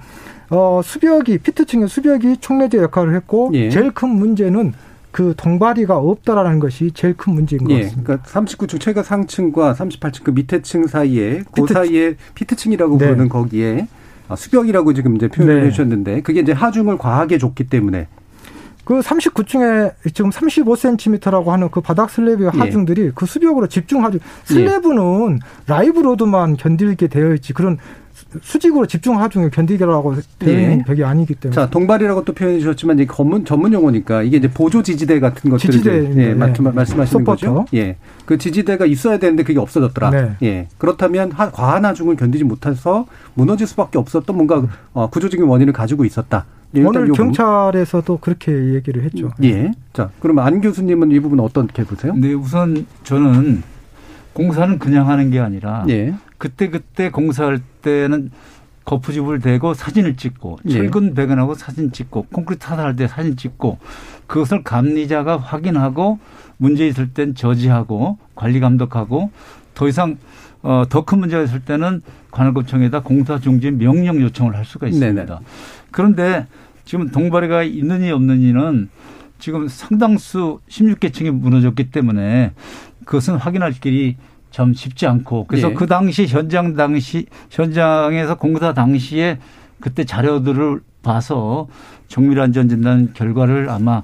어 0.49 0.81
수벽이 0.83 1.37
피트층의 1.37 1.87
수벽이 1.87 2.37
촉매제 2.37 2.77
역할을 2.77 3.15
했고 3.15 3.51
예. 3.53 3.69
제일 3.69 3.91
큰 3.91 4.09
문제는 4.09 4.73
그 5.11 5.33
동바리가 5.37 5.95
없다라는 5.95 6.59
것이 6.59 6.91
제일 6.93 7.15
큰 7.15 7.33
문제인 7.33 7.63
것 7.63 7.71
예, 7.71 7.83
같습니다. 7.83 8.03
그러니까 8.17 8.29
39층 8.29 8.79
최가 8.81 9.03
상층과 9.03 9.73
38층 9.75 10.23
그 10.23 10.31
밑에 10.31 10.61
층 10.61 10.87
사이에 10.87 11.43
그 11.51 11.61
피트- 11.61 11.73
사이에 11.73 12.15
피트층이라고 12.35 12.97
네. 12.97 13.05
부르는 13.05 13.29
거기에 13.29 13.87
아, 14.27 14.35
수벽이라고 14.35 14.93
지금 14.93 15.15
이제 15.15 15.27
표현을 15.27 15.61
네. 15.61 15.67
해주셨는데 15.67 16.21
그게 16.21 16.41
이제 16.41 16.51
하중을 16.51 16.97
과하게 16.97 17.37
줬기 17.37 17.65
때문에 17.65 18.07
그 18.83 18.99
39층에 18.99 19.93
지금 20.13 20.29
35cm라고 20.29 21.45
하는 21.47 21.69
그 21.71 21.79
바닥 21.81 22.09
슬랩의 22.09 22.53
예. 22.53 22.59
하중들이 22.59 23.11
그 23.15 23.25
수벽으로 23.25 23.67
집중 23.67 24.03
하중 24.03 24.19
슬랩은 24.45 25.39
live 25.67 25.99
load만 26.01 26.57
견디게 26.57 27.07
되어 27.07 27.33
있지 27.35 27.53
그런 27.53 27.77
수- 28.13 28.25
수직으로 28.41 28.85
집중 28.85 29.19
하중을 29.19 29.49
견디게라고 29.51 30.15
되어 30.37 30.53
있는 30.59 30.79
예. 30.79 30.83
벽이 30.83 31.03
아니기 31.03 31.33
때문에 31.35 31.55
자 31.55 31.69
동발이라고 31.69 32.25
또 32.25 32.33
표현해 32.33 32.59
주셨지만 32.59 32.99
이게 32.99 33.11
전문 33.11 33.43
전문 33.45 33.73
용어니까 33.73 34.21
이게 34.21 34.37
이제 34.37 34.49
보조 34.51 34.83
지지대 34.83 35.19
같은 35.19 35.49
것들을 35.49 35.71
지지대, 35.71 35.99
이제, 36.11 36.21
예, 36.21 36.27
네. 36.27 36.33
말- 36.35 36.51
말씀하시는 36.51 37.05
서포터. 37.25 37.31
거죠. 37.53 37.65
예, 37.73 37.95
그 38.25 38.37
지지대가 38.37 38.85
있어야 38.85 39.17
되는데 39.17 39.43
그게 39.43 39.59
없어졌더라. 39.59 40.09
네. 40.11 40.31
예, 40.43 40.67
그렇다면 40.77 41.31
하- 41.31 41.49
과한 41.51 41.85
하중을 41.85 42.15
견디지 42.17 42.43
못해서 42.43 43.07
무너질 43.33 43.65
수밖에 43.65 43.97
없었던 43.97 44.35
뭔가 44.35 44.61
어, 44.93 45.09
구조적인 45.09 45.45
원인을 45.47 45.73
가지고 45.73 46.05
있었다. 46.05 46.45
예, 46.75 46.83
오늘 46.83 47.07
요. 47.07 47.13
경찰에서도 47.13 48.17
그렇게 48.17 48.51
얘기를 48.75 49.03
했죠. 49.03 49.29
예. 49.43 49.71
자, 49.93 50.09
그러면 50.19 50.45
안 50.45 50.61
교수님은 50.61 51.11
이 51.11 51.19
부분 51.19 51.39
어떻게 51.39 51.83
보세요? 51.83 52.13
네, 52.15 52.33
우선 52.33 52.85
저는 53.03 53.63
공사는 54.33 54.79
그냥 54.79 55.07
하는 55.09 55.29
게 55.29 55.39
아니라 55.39 55.85
예. 55.89 56.15
그때 56.37 56.69
그때 56.69 57.11
공사할 57.11 57.59
때는 57.81 58.31
거푸집을 58.85 59.39
대고 59.39 59.73
사진을 59.75 60.15
찍고 60.17 60.59
예. 60.65 60.71
철근 60.73 61.13
배관하고 61.13 61.53
사진 61.53 61.91
찍고 61.91 62.27
콘크리트 62.33 62.65
타설할 62.65 62.95
때 62.95 63.07
사진 63.07 63.37
찍고 63.37 63.77
그것을 64.27 64.63
감리자가 64.63 65.37
확인하고 65.37 66.19
문제 66.57 66.87
있을 66.87 67.13
땐 67.13 67.35
저지하고 67.35 68.17
관리 68.35 68.59
감독하고 68.59 69.31
더 69.75 69.87
이상 69.87 70.17
어, 70.63 70.83
더 70.89 71.03
큰 71.03 71.19
문제가 71.19 71.43
있을 71.43 71.59
때는 71.59 72.01
관할구청에다 72.31 73.01
공사 73.03 73.37
중지 73.39 73.69
명령 73.71 74.19
요청을 74.21 74.55
할 74.55 74.65
수가 74.65 74.87
있습니다. 74.87 75.25
네네. 75.25 75.39
그런데 75.91 76.47
지금 76.85 77.09
동바리가 77.09 77.63
있느니 77.63 78.11
없느니는 78.11 78.89
지금 79.39 79.67
상당수 79.67 80.59
16개층이 80.69 81.31
무너졌기 81.31 81.91
때문에 81.91 82.51
그것은 83.05 83.35
확인할 83.35 83.73
길이 83.73 84.15
참 84.51 84.73
쉽지 84.73 85.07
않고 85.07 85.45
그래서 85.47 85.71
예. 85.71 85.73
그 85.73 85.87
당시 85.87 86.27
현장 86.27 86.75
당시 86.75 87.25
현장에서 87.49 88.35
공사 88.35 88.73
당시에 88.73 89.39
그때 89.79 90.03
자료들을 90.05 90.79
봐서 91.01 91.67
정밀 92.07 92.39
안전 92.39 92.69
진단 92.69 93.13
결과를 93.13 93.69
아마 93.69 94.03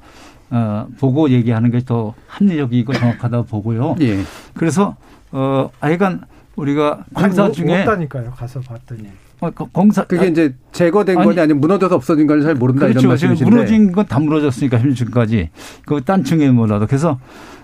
어, 0.50 0.88
보고 1.00 1.30
얘기하는 1.30 1.70
게 1.72 1.80
더 1.86 2.14
합리적이고 2.28 2.94
정확하다고 2.94 3.46
보고요. 3.46 3.96
예. 4.02 4.20
그래서 4.56 4.96
어 5.32 5.70
하여간 5.80 6.22
우리가 6.56 7.06
공사 7.14 7.46
아니, 7.46 7.54
중에 7.54 7.80
없다니까요. 7.82 8.32
가서 8.32 8.60
봤더니. 8.62 9.08
어, 9.42 9.50
거- 9.52 9.70
공사 9.72 10.04
그게 10.06 10.28
이제 10.28 10.54
제거된 10.74 11.18
아니, 11.18 11.26
거냐 11.26 11.44
아니면 11.44 11.62
무너져서 11.62 11.96
없어진 11.96 12.28
건지 12.28 12.46
잘 12.46 12.56
모른다 12.56 12.88
이런 12.88 13.02
그렇죠. 13.04 13.16
지금 13.18 13.30
말씀이신데. 13.36 13.50
무너진 13.50 13.92
건 13.94 14.06
다 14.06 14.20
무너졌으니까 14.20 14.80
현지까지 14.80 15.50
그 15.86 16.02
딴 16.02 16.24
층에 16.24 16.50
몰라도 16.52 16.88
그래서 16.88 17.20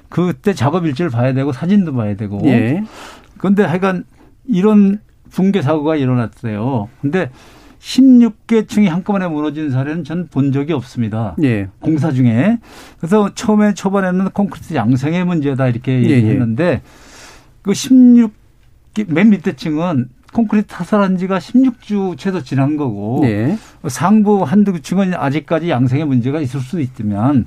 그때 0.09 0.53
작업 0.53 0.85
일지를 0.85 1.11
봐야 1.11 1.33
되고 1.33 1.51
사진도 1.51 1.93
봐야 1.93 2.15
되고. 2.15 2.39
예. 2.45 2.83
그런데 3.37 3.63
하여간 3.63 4.05
이런 4.47 4.99
붕괴 5.31 5.61
사고가 5.61 5.95
일어났어요. 5.97 6.87
근데 7.01 7.29
16개 7.81 8.67
층이 8.67 8.87
한꺼번에 8.87 9.27
무너진 9.27 9.69
사례는 9.69 10.03
전 10.05 10.27
본 10.31 10.51
적이 10.51 10.73
없습니다. 10.73 11.35
예. 11.43 11.67
공사 11.81 12.11
중에. 12.11 12.59
그래서 12.99 13.33
처음에 13.35 13.73
초반에는 13.73 14.29
콘크리트 14.29 14.73
양생의 14.75 15.25
문제다 15.25 15.67
이렇게 15.67 16.01
예, 16.01 16.07
예. 16.07 16.09
얘기했는데 16.15 16.81
그 17.61 17.73
16, 17.73 18.31
맨 19.07 19.29
밑에 19.31 19.55
층은 19.55 20.07
콘크리트 20.35 20.67
타설한 20.67 21.17
지가 21.17 21.39
16주 21.39 22.17
최소 22.17 22.43
지난 22.43 22.75
거고 22.75 23.21
예. 23.23 23.57
상부 23.87 24.43
한두 24.43 24.81
층은 24.81 25.13
아직까지 25.13 25.69
양생의 25.69 26.05
문제가 26.05 26.41
있을 26.41 26.59
수도 26.59 26.81
있지만 26.81 27.45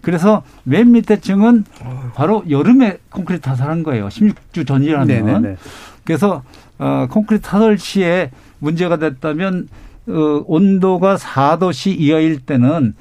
그래서 0.00 0.42
맨 0.64 0.92
밑에 0.92 1.20
층은 1.20 1.66
바로 2.14 2.42
여름에 2.48 2.98
콘크리트 3.10 3.42
타설한 3.42 3.82
거예요. 3.82 4.08
16주 4.08 4.66
전이라면. 4.66 5.06
네네네. 5.06 5.56
그래서 6.04 6.42
어, 6.78 7.06
콘크리트 7.10 7.46
타설 7.46 7.76
시에 7.76 8.30
문제가 8.60 8.96
됐다면 8.96 9.68
어, 10.08 10.42
온도가 10.46 11.16
4도씨 11.16 11.98
이하일 11.98 12.40
때는 12.40 12.94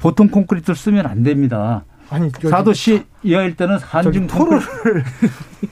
보통 0.00 0.28
콘크리트를 0.28 0.74
쓰면 0.74 1.06
안 1.06 1.22
됩니다. 1.22 1.84
아니 2.12 2.26
여기 2.26 2.46
4도씨 2.48 3.02
이하일 3.22 3.56
때는 3.56 3.78
한중 3.78 4.26
한중 4.28 4.60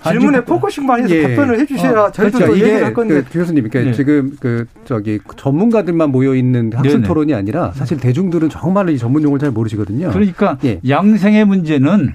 질문에 0.03 0.38
콘크리트- 0.40 0.44
focusing만 0.47 1.03
해서 1.05 1.14
예. 1.14 1.22
답변을 1.22 1.61
해주셔야 1.61 2.00
어, 2.05 2.11
저희도 2.11 2.38
또 2.38 2.53
얘기를 2.59 2.83
할 2.85 2.94
건데 2.94 3.22
그 3.22 3.31
교수님, 3.31 3.68
그러니까 3.68 3.90
네. 3.90 3.96
지금 3.96 4.37
그 4.40 4.64
저기 4.87 5.18
전문가들만 5.37 6.11
모여 6.11 6.35
있는 6.35 6.72
학술 6.72 6.92
네네. 6.92 7.07
토론이 7.07 7.35
아니라 7.35 7.72
사실 7.72 7.98
대중들은 7.98 8.48
정말로 8.48 8.90
이 8.90 8.96
전문 8.98 9.22
용어를 9.22 9.40
잘 9.40 9.50
모르시거든요. 9.50 10.11
그러니까 10.11 10.57
예. 10.64 10.81
양생의 10.88 11.44
문제는 11.44 12.14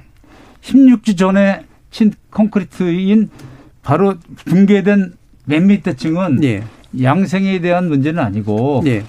16주 0.62 1.18
전에 1.18 1.66
친 1.92 2.12
콘크리트인 2.32 3.30
바로 3.84 4.16
붕괴된 4.46 5.14
맨 5.46 5.68
밑에 5.68 5.96
층은 5.96 6.44
예. 6.44 6.64
양생에 7.00 7.60
대한 7.60 7.90
문제는 7.90 8.24
아니고 8.24 8.82
예. 8.88 9.04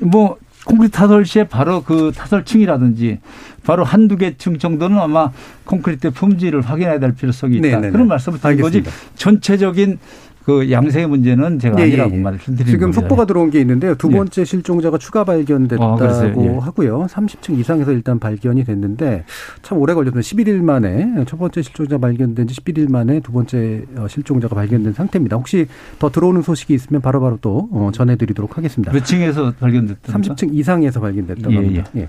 뭐 0.00 0.36
콘크리트 0.64 0.96
타설 0.96 1.24
시에 1.26 1.44
바로 1.44 1.82
그 1.82 2.12
타설층이라든지 2.14 3.18
바로 3.64 3.84
한두 3.84 4.16
개 4.16 4.36
층 4.36 4.58
정도는 4.58 4.98
아마 4.98 5.30
콘크리트 5.64 6.10
품질을 6.10 6.62
확인해야 6.62 6.98
될 6.98 7.14
필요성이 7.14 7.56
있다. 7.56 7.68
네네네. 7.68 7.90
그런 7.90 8.08
말씀을 8.08 8.40
드린 8.40 8.60
거지 8.60 8.78
알겠습니다. 8.78 9.14
전체적인 9.16 9.98
그 10.44 10.70
양생의 10.70 11.08
문제는 11.08 11.58
제가 11.58 11.78
예, 11.80 11.84
아니라고 11.84 12.12
예, 12.12 12.16
예. 12.18 12.20
말씀드리는 12.20 12.66
지금 12.66 12.80
겁니다. 12.90 13.00
속보가 13.00 13.24
들어온 13.24 13.50
게 13.50 13.60
있는데요. 13.60 13.94
두 13.94 14.08
예. 14.12 14.16
번째 14.16 14.44
실종자가 14.44 14.98
추가 14.98 15.24
발견됐다고 15.24 16.04
아? 16.04 16.34
예. 16.36 16.48
하고요. 16.58 17.06
30층 17.08 17.58
이상에서 17.58 17.92
일단 17.92 18.18
발견이 18.18 18.64
됐는데 18.64 19.24
참 19.62 19.78
오래 19.78 19.94
걸렸어요. 19.94 20.20
11일 20.20 20.62
만에 20.62 21.24
첫 21.26 21.38
번째 21.38 21.62
실종자 21.62 21.96
발견된 21.96 22.46
지 22.46 22.54
11일 22.56 22.90
만에 22.90 23.20
두 23.20 23.32
번째 23.32 23.84
어, 23.96 24.06
실종자가 24.06 24.54
발견된 24.54 24.92
상태입니다. 24.92 25.36
혹시 25.36 25.66
더 25.98 26.10
들어오는 26.10 26.42
소식이 26.42 26.74
있으면 26.74 27.00
바로바로 27.00 27.38
또 27.40 27.68
어, 27.72 27.90
전해드리도록 27.92 28.58
하겠습니다. 28.58 28.92
몇 28.92 29.04
층에서 29.04 29.52
발견됐던가? 29.58 30.18
30층 30.18 30.54
이상에서 30.54 31.00
발견됐다고 31.00 31.52
예, 31.52 31.56
합니다. 31.56 31.84
예. 31.96 32.08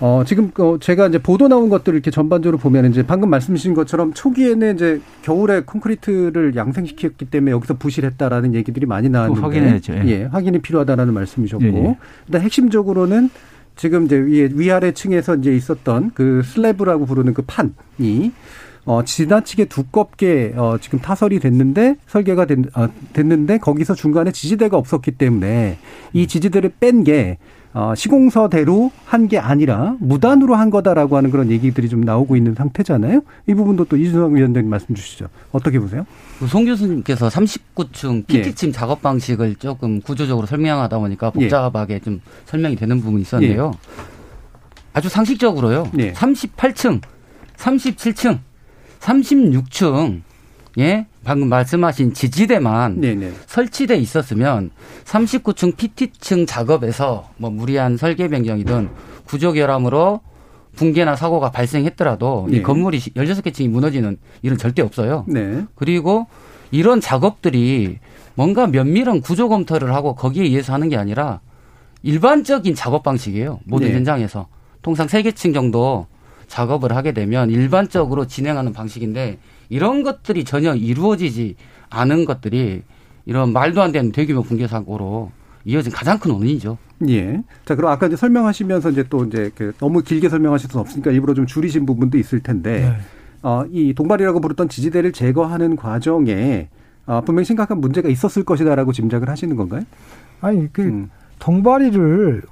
어, 0.00 0.22
지금 0.26 0.50
어, 0.58 0.76
제가 0.80 1.06
이제 1.06 1.18
보도 1.18 1.48
나온 1.48 1.68
것들을 1.68 1.96
이렇게 1.96 2.10
전반적으로 2.10 2.58
보면 2.58 2.90
이제 2.90 3.02
방금 3.02 3.30
말씀 3.30 3.54
주신 3.54 3.74
것처럼 3.74 4.12
초기에는 4.12 4.74
이제 4.74 5.00
겨울에 5.22 5.60
콘크리트를 5.60 6.56
양생시켰기 6.56 7.26
때문에 7.26 7.52
여기서 7.52 7.74
부실했다라는 7.74 8.54
얘기들이 8.54 8.86
많이 8.86 9.08
나왔는데 9.08 9.40
확인해야죠. 9.40 9.94
예. 9.94 10.02
예, 10.06 10.24
확인이 10.24 10.58
필요하다라는 10.58 11.14
말씀이셨고 11.14 11.64
예, 11.64 11.68
예. 11.68 11.96
일단 12.26 12.42
핵심적으로는 12.42 13.30
지금 13.76 14.06
이제 14.06 14.16
위 14.16 14.48
위아래 14.54 14.92
층에서 14.92 15.36
이제 15.36 15.54
있었던 15.54 16.12
그 16.14 16.42
슬래브라고 16.44 17.06
부르는 17.06 17.32
그 17.34 17.42
판이 17.42 18.32
어, 18.86 19.02
지나치게 19.04 19.66
두껍게 19.66 20.54
어, 20.56 20.76
지금 20.80 20.98
타설이 20.98 21.38
됐는데 21.40 21.96
설계가 22.06 22.44
됐, 22.46 22.58
어, 22.76 22.88
됐는데 23.14 23.58
거기서 23.58 23.94
중간에 23.94 24.30
지지대가 24.32 24.76
없었기 24.76 25.12
때문에 25.12 25.78
이 26.12 26.26
지지대를 26.26 26.72
뺀 26.80 27.04
게 27.04 27.38
어, 27.74 27.92
시공서대로 27.96 28.92
한 29.04 29.24
게 29.26 29.38
아니라 29.38 29.96
무단으로 30.00 30.54
한 30.54 30.70
거다라고 30.70 31.16
하는 31.16 31.30
그런 31.30 31.50
얘기들이 31.50 31.88
좀 31.88 32.02
나오고 32.02 32.36
있는 32.36 32.54
상태잖아요. 32.54 33.22
이 33.48 33.54
부분도 33.54 33.86
또 33.86 33.96
이준석 33.96 34.32
위원장님 34.32 34.70
말씀 34.70 34.94
주시죠. 34.94 35.26
어떻게 35.50 35.78
보세요? 35.80 36.06
송 36.48 36.64
교수님께서 36.66 37.28
39층 37.28 38.24
예. 38.30 38.42
PT층 38.42 38.70
작업 38.70 39.02
방식을 39.02 39.56
조금 39.56 40.00
구조적으로 40.00 40.46
설명하다 40.46 40.98
보니까 40.98 41.32
예. 41.36 41.40
복잡하게 41.40 41.98
좀 42.00 42.20
설명이 42.46 42.76
되는 42.76 43.00
부분이 43.00 43.22
있었는데요. 43.22 43.72
아주 44.92 45.08
상식적으로요. 45.08 45.90
예. 45.98 46.12
38층, 46.12 47.00
37층, 47.56 48.38
36층, 49.00 50.20
예, 50.78 51.06
방금 51.24 51.48
말씀하신 51.48 52.12
지지대만 52.12 53.00
네네. 53.00 53.32
설치돼 53.46 53.96
있었으면 53.96 54.70
39층 55.04 55.76
PT층 55.76 56.46
작업에서 56.46 57.28
뭐 57.36 57.50
무리한 57.50 57.96
설계 57.96 58.28
변경이든 58.28 58.90
구조 59.24 59.52
결함으로 59.52 60.20
붕괴나 60.76 61.16
사고가 61.16 61.50
발생했더라도 61.50 62.48
예. 62.52 62.56
이 62.56 62.62
건물이 62.62 62.98
16개 62.98 63.54
층이 63.54 63.68
무너지는 63.68 64.18
일은 64.42 64.58
절대 64.58 64.82
없어요. 64.82 65.24
네. 65.28 65.64
그리고 65.74 66.26
이런 66.70 67.00
작업들이 67.00 67.98
뭔가 68.34 68.66
면밀한 68.66 69.20
구조 69.20 69.48
검토를 69.48 69.94
하고 69.94 70.14
거기에 70.14 70.42
의해서 70.44 70.72
하는 70.72 70.88
게 70.88 70.96
아니라 70.96 71.40
일반적인 72.02 72.74
작업 72.74 73.02
방식이에요. 73.02 73.60
모든 73.64 73.88
네. 73.88 73.94
현장에서 73.94 74.48
통상 74.82 75.08
세 75.08 75.22
개층 75.22 75.52
정도 75.52 76.06
작업을 76.48 76.94
하게 76.94 77.12
되면 77.12 77.50
일반적으로 77.50 78.26
진행하는 78.26 78.72
방식인데 78.72 79.38
이런 79.74 80.04
것들이 80.04 80.44
전혀 80.44 80.72
이루어지지 80.76 81.56
않은 81.90 82.26
것들이 82.26 82.84
이런 83.26 83.52
말도 83.52 83.82
안 83.82 83.90
되는 83.90 84.12
대규모 84.12 84.42
붕괴 84.42 84.68
사고로 84.68 85.32
이어진 85.64 85.90
가장 85.90 86.16
큰 86.20 86.30
원인이죠. 86.30 86.78
예. 87.08 87.42
자, 87.64 87.74
그럼 87.74 87.90
아까 87.90 88.06
이제 88.06 88.14
설명하시면서 88.14 88.90
이제 88.90 89.04
또 89.10 89.24
이제 89.24 89.50
그 89.56 89.72
너무 89.78 90.02
길게 90.02 90.28
설명하실 90.28 90.70
수는 90.70 90.80
없으니까 90.80 91.10
일부러 91.10 91.34
좀 91.34 91.44
줄이신 91.46 91.86
부분도 91.86 92.18
있을 92.18 92.38
텐데, 92.38 92.82
네. 92.82 92.96
어, 93.42 93.64
이 93.68 93.94
동발이라고 93.94 94.40
부르던 94.40 94.68
지지대를 94.68 95.10
제거하는 95.10 95.74
과정에 95.74 96.68
어, 97.06 97.22
분명히 97.22 97.44
심각한 97.44 97.80
문제가 97.80 98.08
있었을 98.08 98.44
것이다라고 98.44 98.92
짐작을 98.92 99.28
하시는 99.28 99.56
건가요? 99.56 99.82
아니 100.40 100.72
그 100.72 100.82
음. 100.82 101.10
동바리를 101.40 102.42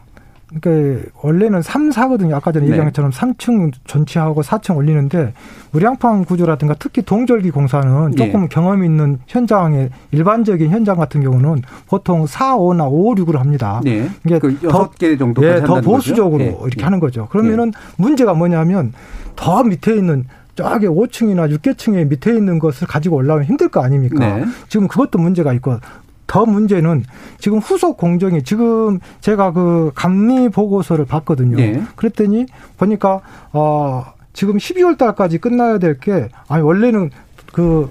그러니까 0.61 1.09
원래는 1.23 1.63
3, 1.63 1.91
4거든요. 1.91 2.35
아까 2.35 2.53
전에 2.53 2.67
네. 2.67 2.73
얘기한 2.73 2.89
것처럼 2.89 3.11
3층 3.11 3.73
전체하고 3.87 4.43
4층 4.43 4.77
올리는데 4.77 5.33
무량판 5.71 6.25
구조라든가 6.25 6.75
특히 6.79 7.03
동절기 7.03 7.51
공사는 7.51 8.13
예. 8.13 8.17
조금 8.17 8.49
경험 8.49 8.85
있는 8.85 9.19
현장의 9.27 9.91
일반적인 10.11 10.71
현장 10.71 10.97
같은 10.97 11.23
경우는 11.23 11.63
보통 11.89 12.27
4, 12.27 12.57
5나 12.57 12.89
5, 12.91 13.15
6으로 13.15 13.37
합니다. 13.39 13.81
네. 13.85 14.09
이게 14.27 14.39
그 14.39 14.59
더- 14.61 14.69
여섯 14.69 14.99
개 14.99 15.17
정도까지 15.17 15.63
예, 15.63 15.67
더 15.67 15.81
보수적으로 15.81 16.39
거죠? 16.45 16.59
예. 16.63 16.67
이렇게 16.67 16.85
하는 16.85 17.01
거죠. 17.01 17.29
그러면은 17.31 17.73
문제가 17.97 18.35
뭐냐면 18.35 18.93
더 19.37 19.63
밑에 19.65 19.95
있는 19.97 20.27
저기 20.55 20.87
5층이나 20.87 21.51
6개층에 21.57 22.07
밑에 22.09 22.35
있는 22.37 22.59
것을 22.59 22.87
가지고 22.87 23.17
올라오면 23.17 23.47
힘들 23.47 23.69
거 23.71 23.83
아닙니까? 23.83 24.19
네. 24.37 24.45
지금 24.69 24.87
그것도 24.87 25.19
문제가 25.19 25.55
있고 25.55 25.79
더 26.27 26.45
문제는 26.47 27.05
지금 27.39 27.59
후속 27.59 27.97
공정이 27.97 28.43
지금 28.43 29.01
제가 29.21 29.53
그 29.53 29.91
감리 29.95 30.49
보고서를 30.49 31.05
봤거든요. 31.05 31.57
네. 31.57 31.83
그랬더니 31.97 32.47
보니까 32.79 33.21
어 33.53 34.05
지금 34.33 34.57
12월 34.57 34.97
달까지 34.97 35.39
끝나야 35.39 35.79
될 35.79 35.99
게 36.01 36.29
아니 36.49 36.63
원래는 36.63 37.11
그 37.53 37.91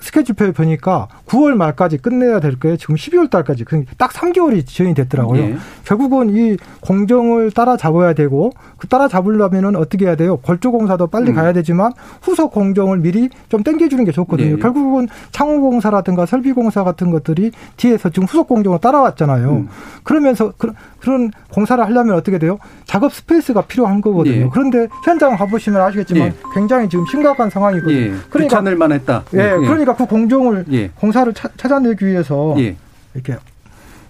스케줄표에 0.00 0.52
보니까 0.52 1.08
9월 1.26 1.54
말까지 1.54 1.98
끝내야 1.98 2.40
될게 2.40 2.76
지금 2.76 2.94
12월 2.94 3.30
달까지 3.30 3.64
그딱 3.64 4.12
3개월이 4.12 4.66
지연이 4.66 4.94
됐더라고요. 4.94 5.42
예. 5.42 5.56
결국은 5.84 6.30
이 6.30 6.56
공정을 6.80 7.50
따라잡아야 7.50 8.14
되고 8.14 8.50
그 8.78 8.88
따라잡으려면은 8.88 9.76
어떻게 9.76 10.06
해야 10.06 10.16
돼요? 10.16 10.38
골조공사도 10.38 11.08
빨리 11.08 11.30
음. 11.30 11.34
가야 11.34 11.52
되지만 11.52 11.92
후속 12.22 12.52
공정을 12.52 12.98
미리 12.98 13.28
좀 13.48 13.62
땡겨주는 13.62 14.04
게 14.04 14.12
좋거든요. 14.12 14.52
예. 14.52 14.56
결국은 14.56 15.08
창호공사라든가 15.32 16.26
설비공사 16.26 16.82
같은 16.82 17.10
것들이 17.10 17.52
뒤에서 17.76 18.08
지금 18.10 18.26
후속 18.26 18.48
공정을 18.48 18.78
따라왔잖아요. 18.80 19.50
음. 19.50 19.68
그러면서 20.02 20.52
그, 20.56 20.72
런 21.04 21.30
공사를 21.50 21.82
하려면 21.82 22.14
어떻게 22.16 22.38
돼요? 22.38 22.58
작업 22.84 23.12
스페이스가 23.14 23.62
필요한 23.62 24.00
거거든요. 24.02 24.34
예. 24.44 24.48
그런데 24.52 24.86
현장 25.04 25.36
가보시면 25.36 25.80
아시겠지만 25.80 26.28
예. 26.28 26.34
굉장히 26.54 26.88
지금 26.90 27.06
심각한 27.06 27.48
상황이거든요. 27.48 27.96
예. 27.96 28.14
귀찮을 28.36 28.76
만했다. 28.76 29.24
예, 29.34 29.38
그러니까 29.56 29.94
그 29.96 30.04
공정을 30.06 30.66
예. 30.72 30.88
공사를 30.90 31.32
차- 31.32 31.48
찾아내기 31.56 32.04
위해서 32.06 32.54
예. 32.58 32.76
이렇게 33.14 33.36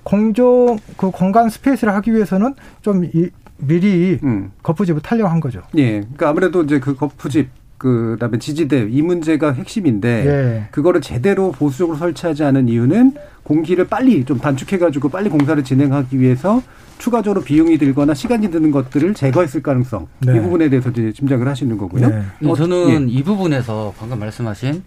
공정 0.03 0.79
그 0.97 1.11
공간 1.11 1.49
스페이스를 1.49 1.95
하기 1.95 2.13
위해서는 2.13 2.55
좀 2.83 3.05
이, 3.05 3.31
미리 3.59 4.19
음. 4.23 4.51
거푸집을 4.63 5.03
타려한 5.03 5.39
거죠. 5.41 5.61
예. 5.77 6.01
그러니까 6.01 6.31
아무래도 6.31 6.63
이제 6.63 6.81
그 6.81 6.97
거푸집 6.97 7.51
그다음에 7.81 8.39
지지대 8.39 8.89
이 8.91 9.01
문제가 9.01 9.53
핵심인데 9.53 10.27
예. 10.27 10.69
그거를 10.71 11.01
제대로 11.01 11.51
보수적으로 11.51 11.97
설치하지 11.97 12.45
않은 12.45 12.69
이유는 12.69 13.15
공기를 13.43 13.87
빨리 13.87 14.23
좀 14.27 14.39
단축해 14.39 14.77
가지고 14.77 15.09
빨리 15.09 15.31
공사를 15.31 15.65
진행하기 15.65 16.21
위해서 16.21 16.63
추가적으로 16.99 17.43
비용이 17.43 17.79
들거나 17.79 18.13
시간이 18.13 18.51
드는 18.51 18.71
것들을 18.71 19.15
제거했을 19.15 19.63
가능성 19.63 20.09
네. 20.27 20.37
이 20.37 20.41
부분에 20.41 20.69
대해서 20.69 20.91
이제 20.91 21.11
짐작을 21.11 21.49
하시는 21.49 21.79
거고요. 21.79 22.07
네. 22.07 22.23
어, 22.47 22.55
저는 22.55 23.09
이 23.09 23.23
부분에서 23.23 23.95
방금 23.99 24.19
말씀하신 24.19 24.83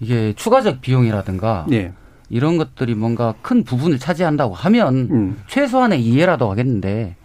이게 0.00 0.34
추가적 0.36 0.82
비용이라든가 0.82 1.66
예. 1.72 1.92
이런 2.28 2.58
것들이 2.58 2.94
뭔가 2.94 3.32
큰 3.40 3.64
부분을 3.64 3.98
차지한다고 3.98 4.52
하면 4.52 4.94
음. 5.10 5.36
최소한의 5.46 6.04
이해라도 6.04 6.50
하겠는데 6.50 7.16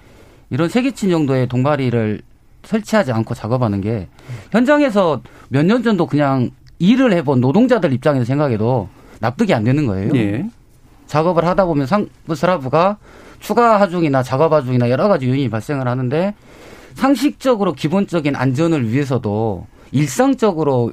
이런 0.50 0.69
세기친 0.69 1.10
정도의 1.10 1.50
동바리를 1.50 2.21
설치하지 2.63 3.12
않고 3.12 3.34
작업하는 3.34 3.82
게 3.82 4.08
현장에서 4.52 5.21
몇 5.50 5.65
년 5.65 5.84
전도 5.84 6.08
그냥 6.08 6.52
일을 6.80 7.13
해본 7.13 7.41
노동자들 7.41 7.93
입장에서 7.93 8.26
생각해도 8.26 8.89
납득이 9.19 9.54
안 9.54 9.63
되는 9.63 9.86
거예요. 9.86 10.12
예. 10.15 10.45
작업을 11.08 11.45
하다 11.45 11.65
보면 11.65 11.86
상부 11.88 12.36
스라브가 12.36 12.97
추가 13.39 13.80
하중이나 13.80 14.24
작업 14.24 14.54
하중이나 14.54 14.89
여러 14.89 15.08
가지 15.08 15.28
요인이 15.28 15.50
발생을 15.50 15.88
하는데 15.88 16.34
상식적으로 16.95 17.74
기본적인 17.74 18.36
안전을 18.36 18.89
위해서도 18.89 19.67
일상적으로 19.91 20.91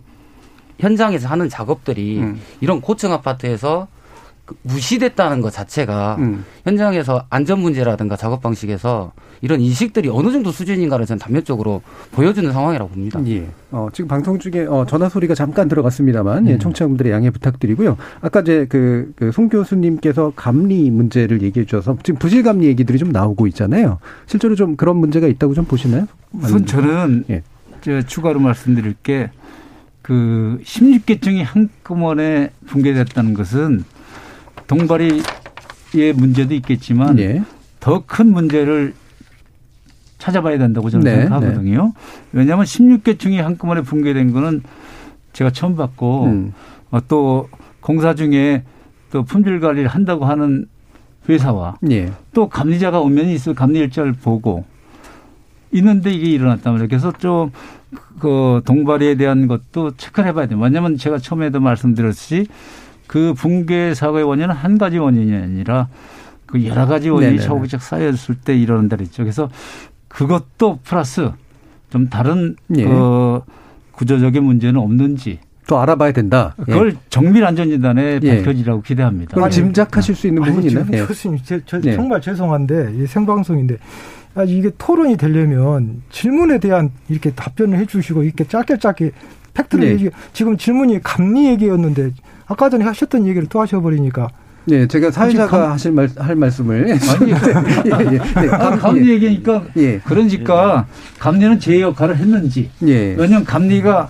현장에서 0.79 1.29
하는 1.29 1.49
작업들이 1.49 2.19
음. 2.19 2.41
이런 2.61 2.81
고층 2.81 3.13
아파트에서 3.13 3.89
그 3.89 3.98
무시됐다는 4.63 5.41
것 5.41 5.53
자체가 5.53 6.17
음. 6.19 6.45
현장에서 6.65 7.25
안전 7.31 7.61
문제라든가 7.61 8.17
작업 8.17 8.43
방식에서 8.43 9.13
이런 9.41 9.61
인식들이 9.61 10.09
어느 10.09 10.33
정도 10.33 10.51
수준인가를 10.51 11.07
저는 11.07 11.19
단면적으로 11.19 11.83
보여주는 12.13 12.51
상황이라고 12.53 12.91
봅니다. 12.91 13.21
예. 13.27 13.47
어, 13.71 13.89
지금 13.93 14.09
방송 14.09 14.39
중에 14.39 14.67
어, 14.69 14.85
전화 14.89 15.09
소리가 15.09 15.35
잠깐 15.35 15.69
들어갔습니다만 15.69 16.47
음. 16.47 16.51
예, 16.51 16.59
청취자분들의 16.59 17.13
양해 17.13 17.31
부탁드리고요. 17.31 17.97
아까 18.21 18.41
이제 18.41 18.67
그, 18.69 19.13
그 19.17 19.31
송 19.33 19.49
교수님께서 19.49 20.33
감리 20.35 20.91
문제를 20.91 21.43
얘기해 21.43 21.65
주셔서 21.67 21.97
지금 22.03 22.19
부실 22.19 22.43
감리 22.43 22.67
얘기들이 22.67 22.99
좀 22.99 23.11
나오고 23.11 23.47
있잖아요. 23.49 23.99
실제로 24.27 24.55
좀 24.57 24.75
그런 24.77 24.97
문제가 24.97 25.27
있다고 25.29 25.55
좀 25.55 25.65
보시나요? 25.65 26.07
우선 26.33 26.67
저는 26.67 27.25
예. 27.31 27.43
저 27.83 28.03
추가로 28.03 28.41
말씀드릴 28.41 28.95
게 29.03 29.31
그 30.09 30.59
16개층이 30.65 31.45
한꺼번에 31.45 32.49
붕괴됐다는 32.67 33.35
것은 33.35 33.85
동발이의 34.69 36.13
문제도 36.15 36.55
있겠지만 36.55 37.19
예. 37.19 37.43
더큰 37.81 38.33
문제를 38.33 38.95
찾아봐야 40.19 40.59
된다고 40.59 40.91
저는 40.91 41.05
네, 41.05 41.23
생각하거든요. 41.23 41.93
왜냐하면 42.33 42.65
16개층이 42.65 43.37
한꺼번에 43.37 43.83
붕괴된 43.83 44.33
거는 44.33 44.63
제가 45.33 45.51
처음 45.51 45.77
봤고 45.77 46.25
음. 46.25 46.53
어, 46.91 47.01
또 47.09 47.49
공사 47.81 48.15
중에 48.15 48.65
또 49.11 49.23
품질 49.25 49.59
관리를 49.61 49.89
한다고 49.89 50.27
하는 50.27 50.67
회사와 51.29 51.79
예. 51.91 52.13
또 52.33 52.49
감리자가 52.49 53.01
오면 53.01 53.29
있을 53.29 53.55
감리 53.55 53.81
일자를 53.81 54.13
보고 54.13 54.65
있는데 55.73 56.13
이게 56.13 56.31
일어났단 56.31 56.75
말이에요. 56.75 56.89
그래서 56.89 57.13
좀 57.19 57.51
그 58.19 58.63
동발이에 58.65 59.15
대한 59.15 59.47
것도 59.47 59.93
체크를 59.97 60.29
해봐야 60.29 60.47
돼요. 60.47 60.59
왜냐하면 60.59 60.97
제가 60.97 61.19
처음에도 61.19 61.61
말씀드렸듯이 61.61 62.47
그 63.09 63.35
붕괴 63.35 63.95
사고의 63.95 64.23
원인은 64.23 64.55
한 64.55 64.79
가지 64.79 64.99
원인이 64.99 65.35
아니라 65.35 65.89
그 66.47 66.65
여러 66.65 66.87
가지 66.87 67.09
원인이. 67.09 67.41
차곡차곡 67.41 67.83
쌓였을 67.83 68.37
때 68.37 68.57
일어난다 68.57 68.97
그랬죠. 68.97 69.25
그래서 69.25 69.51
그것도 70.07 70.79
플러스 70.85 71.33
좀 71.91 72.09
다른 72.09 72.55
예. 72.77 72.85
그 72.85 73.41
구조적인 73.93 74.45
문제는 74.45 74.79
없는지 74.79 75.41
또 75.67 75.79
알아봐야 75.79 76.13
된다. 76.13 76.55
예. 76.61 76.73
그걸 76.73 76.97
정밀 77.11 77.45
안전진단에 77.45 78.21
예. 78.23 78.37
밝혀지라고 78.37 78.83
기대합니다. 78.83 79.35
그럼 79.35 79.51
짐작하실 79.51 80.15
수 80.15 80.27
있는 80.27 80.43
부분이 80.43 80.69
있나요? 80.69 80.87
예. 80.93 81.05
교수님, 81.05 81.39
제, 81.43 81.61
저, 81.67 81.81
네. 81.81 81.95
정말 81.95 82.21
죄송한데, 82.21 82.95
이 82.97 83.07
생방송인데, 83.07 83.77
아, 84.35 84.45
이게 84.45 84.71
토론이 84.79 85.17
되려면 85.17 86.03
질문에 86.11 86.59
대한 86.59 86.91
이렇게 87.09 87.31
답변을 87.31 87.79
해주시고, 87.79 88.23
이렇게 88.23 88.45
짧게 88.45 88.79
짧게 88.79 89.11
팩트를 89.53 89.85
네. 89.85 89.93
얘기, 89.93 90.11
지금 90.33 90.57
질문이 90.57 91.03
감리 91.03 91.47
얘기였는데, 91.47 92.13
아까 92.49 92.69
전에 92.71 92.85
하셨던 92.85 93.27
얘기를 93.27 93.47
또 93.49 93.61
하셔버리니까, 93.61 94.29
예, 94.71 94.87
제가 94.87 95.11
사회자가 95.11 95.47
감- 95.63 95.71
하실 95.73 95.93
말, 95.93 96.09
할 96.19 96.35
말씀을. 96.35 96.93
아니, 96.93 97.31
예, 97.31 98.15
예. 98.15 98.19
네, 98.19 98.49
아, 98.51 98.77
감리 98.77 99.09
얘기니까 99.11 99.65
예. 99.77 99.99
그러니까 100.01 100.87
감리는 101.19 101.59
제 101.61 101.81
역할을 101.81 102.17
했는지 102.17 102.71
예. 102.87 103.15
왜냐하면 103.17 103.45
감리가 103.45 104.09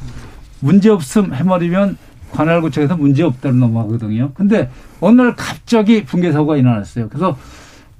문제 0.61 0.89
없음 0.91 1.33
해버리면 1.35 1.97
관할구청에서 2.33 2.97
문제 2.97 3.23
없다로 3.23 3.55
넘어가거든요. 3.55 4.33
근데 4.35 4.69
어느 5.01 5.21
날 5.21 5.35
갑자기 5.37 6.05
붕괴 6.05 6.33
사고가 6.33 6.57
일어났어요. 6.57 7.09
그래서 7.09 7.37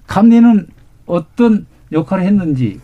감리는 0.09 0.67
어떤 1.07 1.67
역할을 1.93 2.25
했는지. 2.25 2.79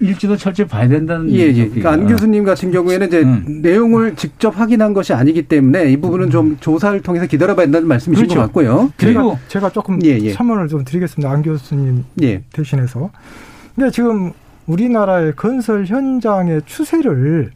일지도 0.00 0.36
철저히 0.36 0.66
봐야 0.66 0.86
된다는 0.88 1.30
예, 1.30 1.38
예. 1.38 1.46
얘기죠, 1.48 1.64
그러니까 1.70 1.90
안 1.92 2.06
교수님 2.06 2.44
같은 2.44 2.70
경우에는 2.70 3.06
이제 3.08 3.22
음. 3.22 3.60
내용을 3.62 4.14
직접 4.16 4.58
확인한 4.58 4.94
것이 4.94 5.12
아니기 5.12 5.42
때문에 5.42 5.90
이 5.90 5.96
부분은 5.96 6.30
좀 6.30 6.56
조사를 6.60 7.00
통해서 7.02 7.26
기다려봐야 7.26 7.66
된다는 7.66 7.88
말씀이신 7.88 8.26
그렇죠. 8.26 8.40
것 8.40 8.46
같고요. 8.46 8.92
그리고 8.96 9.38
제가 9.48 9.70
조금 9.70 9.98
예, 10.04 10.18
예. 10.20 10.32
첨언을 10.32 10.68
좀 10.68 10.84
드리겠습니다. 10.84 11.30
안 11.30 11.42
교수님 11.42 12.04
예. 12.22 12.42
대신해서. 12.52 13.10
근데 13.74 13.90
지금 13.90 14.32
우리나라의 14.66 15.34
건설 15.36 15.84
현장의 15.86 16.62
추세를 16.64 17.50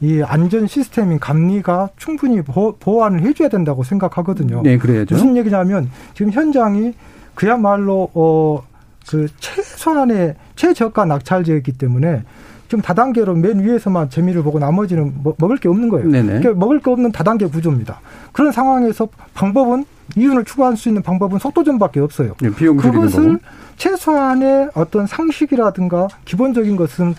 이 0.00 0.20
안전 0.20 0.66
시스템인 0.66 1.20
감리가 1.20 1.90
충분히 1.96 2.42
보, 2.42 2.76
보완을 2.76 3.22
해줘야 3.22 3.48
된다고 3.48 3.84
생각하거든요. 3.84 4.62
네, 4.62 4.76
그래야죠. 4.76 5.14
무슨 5.14 5.36
얘기냐면 5.36 5.88
지금 6.14 6.32
현장이 6.32 6.92
그야말로 7.34 8.10
어 8.14 8.62
그 9.08 9.28
최소한의 9.38 10.34
최저가 10.56 11.04
낙찰제이기 11.04 11.72
때문에 11.72 12.22
지금 12.68 12.80
다단계로 12.80 13.34
맨 13.34 13.62
위에서만 13.62 14.08
재미를 14.08 14.42
보고 14.42 14.58
나머지는 14.58 15.12
뭐, 15.22 15.34
먹을 15.38 15.58
게 15.58 15.68
없는 15.68 15.90
거예요. 15.90 16.08
네네. 16.08 16.26
그러니까 16.40 16.54
먹을 16.54 16.80
게 16.80 16.90
없는 16.90 17.12
다단계 17.12 17.46
구조입니다. 17.46 18.00
그런 18.32 18.50
상황에서 18.50 19.08
방법은 19.34 19.84
이윤을 20.16 20.44
추구할 20.44 20.76
수 20.76 20.88
있는 20.88 21.02
방법은 21.02 21.38
속도전밖에 21.38 22.00
없어요. 22.00 22.34
네, 22.40 22.50
그것을. 22.50 23.38
최소한의 23.76 24.70
어떤 24.74 25.06
상식이라든가 25.06 26.08
기본적인 26.24 26.76
것은 26.76 27.14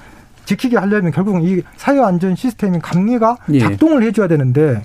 지키게 0.46 0.78
하려면 0.78 1.12
결국은 1.12 1.44
이 1.44 1.62
사회 1.78 2.00
안전 2.00 2.36
시스템인 2.36 2.82
감리가 2.82 3.38
예. 3.52 3.60
작동을 3.60 4.04
해줘야 4.04 4.28
되는데 4.28 4.84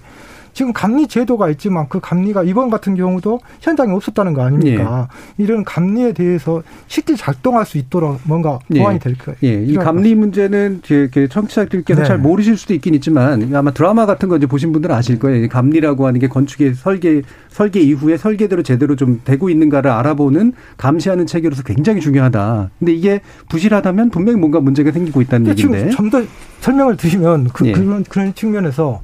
지금 0.59 0.73
감리 0.73 1.07
제도가 1.07 1.51
있지만 1.51 1.87
그 1.89 2.01
감리가 2.01 2.43
이번 2.43 2.69
같은 2.69 2.97
경우도 2.97 3.39
현장에 3.61 3.93
없었다는 3.93 4.35
거 4.35 4.43
아닙니까? 4.43 5.07
예. 5.39 5.45
이런 5.45 5.63
감리에 5.63 6.13
대해서 6.13 6.65
쉽게 6.89 7.15
작동할 7.15 7.65
수 7.65 7.79
있도록 7.79 8.19
뭔가 8.25 8.59
보완이 8.69 8.99
될 8.99 9.17
거예요. 9.17 9.39
예, 9.45 9.63
이 9.65 9.77
감리 9.77 10.17
문제는 10.17 10.83
청취자들께서 11.31 12.01
네. 12.01 12.05
잘 12.09 12.19
모르실 12.19 12.57
수도 12.57 12.75
있긴 12.75 12.97
있지만 12.97 13.55
아마 13.55 13.71
드라마 13.71 14.05
같은 14.05 14.29
거 14.29 14.37
이제 14.37 14.47
보신 14.49 14.73
분들은 14.73 14.93
아실 14.97 15.21
거예요. 15.21 15.45
이 15.45 15.49
감리라고 15.49 16.09
하는 16.09 16.19
게 16.19 16.27
건축의 16.27 16.75
설계 16.75 17.23
설계 17.51 17.79
이후에 17.79 18.17
설계대로 18.17 18.65
제대로 18.65 18.97
좀 18.97 19.21
되고 19.25 19.51
있는가를 19.51 19.93
알아보는 19.93 20.55
감시하는 20.77 21.27
체계로서 21.27 21.63
굉장히 21.63 22.01
중요하다. 22.01 22.71
근데 22.81 22.93
이게 22.95 23.21
부실하다면 23.49 24.11
분명히 24.11 24.41
뭔가 24.41 24.59
문제가 24.59 24.91
생기고 24.91 25.21
있다는 25.23 25.51
얘기인데. 25.51 25.91
좀 25.91 26.11
더 26.11 26.23
설명을 26.61 26.97
드리면 26.97 27.51
그, 27.53 27.67
예. 27.67 27.73
그런 27.73 28.03
그런 28.03 28.35
측면에서 28.35 29.01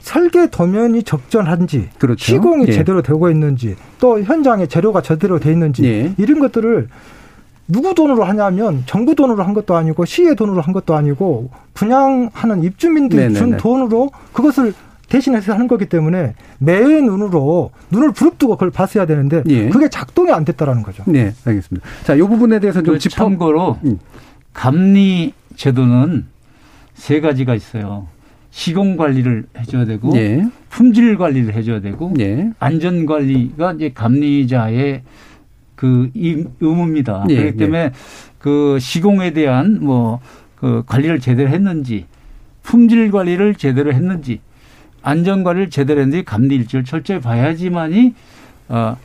설계 0.00 0.48
도면이 0.48 1.02
적절한지 1.02 1.90
그렇죠. 1.98 2.24
시공이 2.24 2.66
예. 2.68 2.72
제대로 2.72 3.02
되고 3.02 3.30
있는지 3.30 3.76
또 3.98 4.22
현장에 4.22 4.66
재료가 4.66 5.02
제대로 5.02 5.38
돼 5.38 5.52
있는지 5.52 5.84
예. 5.84 6.14
이런 6.16 6.38
것들을 6.38 6.88
누구 7.68 7.94
돈으로 7.94 8.24
하냐면 8.24 8.82
정부 8.86 9.14
돈으로 9.14 9.42
한 9.42 9.52
것도 9.52 9.76
아니고 9.76 10.06
시의 10.06 10.34
돈으로 10.36 10.60
한 10.60 10.72
것도 10.72 10.94
아니고 10.94 11.50
분양하는 11.74 12.62
입주민들이 12.62 13.22
네네네. 13.22 13.38
준 13.38 13.56
돈으로 13.58 14.10
그것을 14.32 14.72
대신해서 15.08 15.54
하는 15.54 15.68
거기 15.68 15.86
때문에 15.86 16.34
매의 16.58 17.02
눈으로 17.02 17.70
눈을 17.90 18.12
부릅뜨고 18.12 18.54
그걸 18.56 18.70
봤어야 18.70 19.06
되는데 19.06 19.42
예. 19.46 19.68
그게 19.68 19.88
작동이 19.88 20.30
안 20.32 20.44
됐다라는 20.44 20.82
거죠. 20.82 21.02
네, 21.06 21.32
알겠습니다. 21.44 21.86
자, 22.04 22.14
이 22.14 22.20
부분에 22.20 22.60
대해서 22.60 22.82
좀그 22.82 22.98
짚어. 22.98 23.14
참고로 23.16 23.78
음. 23.84 23.98
감리 24.52 25.32
제도는 25.56 26.26
세 26.94 27.20
가지가 27.20 27.54
있어요. 27.54 28.08
시공 28.58 28.96
관리를 28.96 29.44
해줘야 29.56 29.84
되고 29.84 30.10
예. 30.16 30.44
품질 30.68 31.16
관리를 31.16 31.54
해줘야 31.54 31.80
되고 31.80 32.12
예. 32.18 32.50
안전 32.58 33.06
관리가 33.06 33.74
이제 33.74 33.92
감리자의 33.94 35.02
그 35.76 36.10
이- 36.12 36.44
의무입니다. 36.58 37.24
예, 37.28 37.36
그렇기 37.36 37.56
때문에 37.56 37.92
그 38.40 38.78
시공에 38.80 39.30
대한 39.32 39.78
뭐 39.80 40.18
그 40.58 40.82
관리를 40.86 41.20
제대로 41.20 41.48
했는지 41.50 42.06
품질 42.64 43.12
관리를 43.12 43.54
제대로 43.54 43.92
했는지 43.92 44.40
안전 45.02 45.44
관리를 45.44 45.70
제대로 45.70 46.00
했는지 46.00 46.24
감리 46.24 46.56
일지를 46.56 46.84
철저히 46.84 47.20
봐야지만이 47.20 48.12
어 48.68 48.96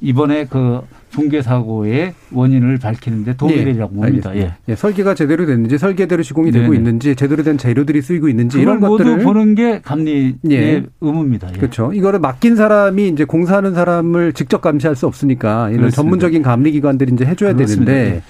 이번에 0.00 0.46
그 0.46 0.80
붕괴 1.12 1.42
사고의 1.42 2.14
원인을 2.32 2.78
밝히는데 2.78 3.36
도움이 3.36 3.54
예, 3.54 3.64
되리라고 3.64 3.94
봅니다. 3.94 4.34
예. 4.34 4.54
예, 4.68 4.74
설계가 4.74 5.14
제대로 5.14 5.46
됐는지 5.46 5.78
설계대로 5.78 6.22
시공이 6.22 6.50
되고 6.50 6.64
네네. 6.64 6.76
있는지 6.76 7.14
제대로 7.14 7.42
된 7.42 7.58
재료들이 7.58 8.02
쓰이고 8.02 8.28
있는지 8.28 8.60
이런 8.60 8.80
모두 8.80 9.04
것들을 9.04 9.22
보는 9.22 9.54
게 9.54 9.80
감리의 9.82 10.34
예. 10.50 10.82
의무입니다. 11.00 11.48
예. 11.54 11.58
그렇죠. 11.58 11.92
이거를 11.92 12.18
맡긴 12.18 12.56
사람이 12.56 13.08
이제 13.08 13.24
공사하는 13.24 13.74
사람을 13.74 14.32
직접 14.32 14.62
감시할 14.62 14.96
수 14.96 15.06
없으니까 15.06 15.68
이런 15.68 15.82
그렇습니다. 15.82 15.96
전문적인 15.96 16.42
감리 16.42 16.72
기관들이 16.72 17.12
이제 17.12 17.24
해줘야 17.26 17.52
그렇습니다. 17.52 17.92
되는데 17.92 18.22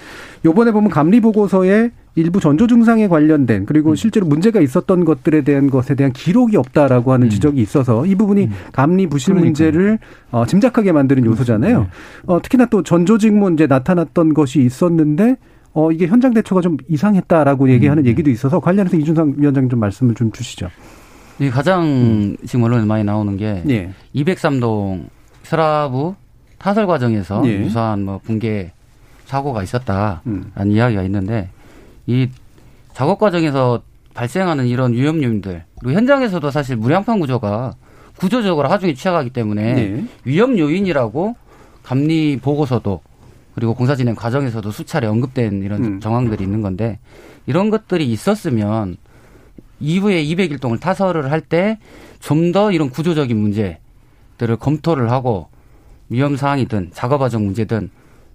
요번에 0.44 0.72
보면 0.72 0.90
감리 0.90 1.20
보고서에 1.20 1.90
일부 2.14 2.40
전조 2.40 2.66
증상에 2.66 3.09
관련된 3.09 3.64
그리고 3.64 3.90
음. 3.90 3.94
실제로 3.94 4.26
문제가 4.26 4.61
있었던 4.61 5.05
것들에 5.05 5.42
대한 5.42 5.70
것에 5.70 5.94
대한 5.94 6.12
기록이 6.12 6.57
없다라고 6.57 7.12
하는 7.12 7.28
음. 7.28 7.31
지적이 7.31 7.62
있어서 7.62 8.05
이 8.05 8.14
부분이 8.14 8.50
감리 8.72 9.07
부실 9.07 9.35
그러니까요. 9.35 9.46
문제를 9.46 9.98
어, 10.31 10.44
짐작하게 10.44 10.92
만드는 10.92 11.24
요소잖아요. 11.24 11.87
어, 12.26 12.42
특히나 12.42 12.66
또 12.66 12.83
전조직문 12.83 13.55
이제 13.55 13.66
나타났던 13.66 14.35
것이 14.35 14.61
있었는데 14.61 15.37
어, 15.74 15.90
이게 15.90 16.07
현장 16.07 16.35
대처가 16.35 16.61
좀 16.61 16.76
이상했다라고 16.88 17.70
얘기하는 17.70 18.02
음. 18.02 18.07
얘기도 18.07 18.28
있어서 18.31 18.61
관련해서 18.61 18.96
이준상 18.98 19.35
위원장 19.38 19.68
좀 19.70 19.81
말씀을 19.81 20.14
좀 20.14 20.31
주시죠. 20.33 20.68
이 21.38 21.48
가장 21.48 22.37
지금 22.44 22.64
언론에 22.64 22.85
많이 22.85 23.05
나오는 23.05 23.37
게 23.38 23.62
예. 23.68 23.90
203동 24.14 25.07
스라브 25.42 26.14
타설 26.59 26.87
과정에서 26.87 27.42
예. 27.46 27.59
유사한 27.61 28.05
뭐 28.05 28.20
붕괴 28.22 28.72
사고가 29.32 29.62
있었다라는 29.62 30.20
음. 30.26 30.52
이야기가 30.66 31.02
있는데 31.04 31.48
이 32.06 32.28
작업 32.92 33.18
과정에서 33.18 33.80
발생하는 34.12 34.66
이런 34.66 34.92
위험 34.92 35.22
요인들 35.22 35.64
그리고 35.80 35.96
현장에서도 35.96 36.50
사실 36.50 36.76
무량판 36.76 37.18
구조가 37.18 37.74
구조적으로 38.18 38.68
하중에 38.68 38.92
취약하기 38.92 39.30
때문에 39.30 39.74
네. 39.74 40.04
위험 40.24 40.58
요인이라고 40.58 41.34
감리 41.82 42.36
보고서도 42.36 43.00
그리고 43.54 43.72
공사 43.74 43.96
진행 43.96 44.14
과정에서도 44.14 44.70
수차례 44.70 45.06
언급된 45.06 45.62
이런 45.62 45.84
음. 45.84 46.00
정황들이 46.00 46.44
있는 46.44 46.60
건데 46.60 46.98
이런 47.46 47.70
것들이 47.70 48.04
있었으면 48.12 48.98
이후에 49.80 50.22
201동을 50.24 50.78
타설을 50.78 51.30
할 51.32 51.40
때 51.40 51.78
좀 52.20 52.52
더 52.52 52.70
이런 52.70 52.90
구조적인 52.90 53.34
문제들을 53.36 54.56
검토를 54.60 55.10
하고 55.10 55.48
위험 56.10 56.36
사항이든 56.36 56.90
작업 56.92 57.18
과정 57.18 57.46
문제든 57.46 57.90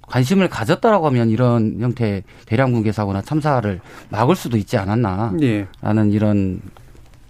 관심을 0.07 0.49
가졌다라고 0.49 1.05
하면 1.07 1.29
이런 1.29 1.77
형태의 1.79 2.23
대량 2.45 2.71
붕괴 2.71 2.91
사고나 2.91 3.21
참사를 3.21 3.79
막을 4.09 4.35
수도 4.35 4.57
있지 4.57 4.77
않았나라는 4.77 5.43
예. 5.43 5.67
이런 6.11 6.61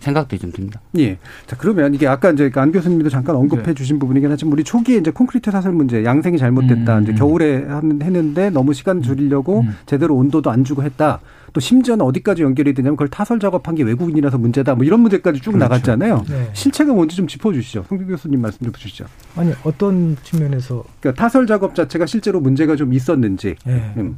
생각도 0.08 0.38
좀 0.38 0.52
듭니다. 0.52 0.80
예. 0.98 1.18
자, 1.46 1.56
그러면 1.58 1.94
이게 1.94 2.08
아까 2.08 2.32
이제 2.32 2.50
안 2.56 2.72
교수님도 2.72 3.10
잠깐 3.10 3.36
언급해 3.36 3.64
네. 3.64 3.74
주신 3.74 4.00
부분이긴 4.00 4.32
하지만 4.32 4.54
우리 4.54 4.64
초기에 4.64 4.98
이제 4.98 5.12
콘크리트 5.12 5.52
사설 5.52 5.74
문제, 5.74 6.04
양생이 6.04 6.38
잘못됐다. 6.38 6.98
음. 7.00 7.04
이제 7.04 7.14
겨울에 7.14 7.66
한- 7.66 8.00
했는데 8.02 8.50
너무 8.50 8.74
시간 8.74 9.02
줄이려고 9.02 9.62
음. 9.62 9.76
제대로 9.86 10.16
온도도 10.16 10.50
안 10.50 10.64
주고 10.64 10.84
했다. 10.84 11.20
또 11.54 11.60
심지어는 11.60 12.06
어디까지 12.06 12.44
연결이 12.44 12.74
되냐면 12.74 12.96
그걸 12.96 13.08
타설 13.10 13.40
작업한 13.40 13.76
게 13.76 13.84
외국인이라서 13.84 14.38
문제다. 14.38 14.76
뭐 14.76 14.86
이런 14.86 15.00
문제까지 15.02 15.40
쭉 15.42 15.52
그렇죠. 15.52 15.58
나갔잖아요. 15.66 16.24
네. 16.30 16.50
실체가 16.54 16.94
뭔지 16.94 17.16
좀 17.16 17.28
짚어 17.28 17.52
주시죠. 17.54 17.86
성규 17.90 18.06
교수님 18.06 18.42
말씀 18.42 18.60
좀 18.64 18.72
주시죠. 18.74 19.06
아니 19.36 19.54
어떤 19.64 20.16
측면에서 20.24 20.84
그러니까 21.00 21.22
타설 21.22 21.48
작업 21.48 21.74
자체가 21.76 22.06
실제로 22.06 22.40
문제가 22.40 22.76
좀 22.76 22.94
있었는지. 22.94 23.56
예. 23.68 23.72
음. 23.98 24.18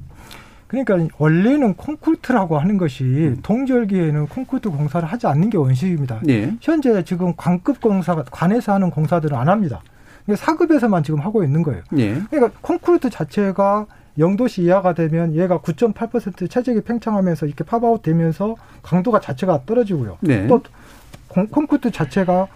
그러니까 0.69 0.97
원래는 1.17 1.73
콘크리트라고 1.73 2.59
하는 2.59 2.77
것이 2.77 3.35
동절기에는 3.41 4.27
콘크리트 4.27 4.69
공사를 4.69 5.05
하지 5.07 5.25
않는 5.27 5.49
게 5.49 5.57
원칙입니다. 5.57 6.21
예. 6.29 6.53
현재 6.61 7.03
지금 7.03 7.33
관급 7.35 7.81
공사가 7.81 8.23
관에서 8.23 8.73
하는 8.73 8.91
공사들은 8.91 9.35
안 9.35 9.49
합니다. 9.49 9.81
사급에서만 10.33 11.01
지금 11.03 11.19
하고 11.21 11.43
있는 11.43 11.63
거예요. 11.63 11.81
예. 11.97 12.21
그러니까 12.29 12.51
콘크리트 12.61 13.09
자체가 13.09 13.87
영도씨 14.19 14.61
이하가 14.63 14.93
되면 14.93 15.33
얘가 15.33 15.57
9.8% 15.59 16.47
체적이 16.49 16.81
팽창하면서 16.81 17.47
이렇게 17.47 17.63
pop 17.63 17.83
out 17.83 18.03
되면서 18.03 18.55
강도가 18.83 19.19
자체가 19.19 19.61
떨어지고요. 19.65 20.17
네. 20.21 20.45
또 20.45 20.61
콘- 21.29 21.47
콘크리트 21.47 21.89
자체가 21.89 22.47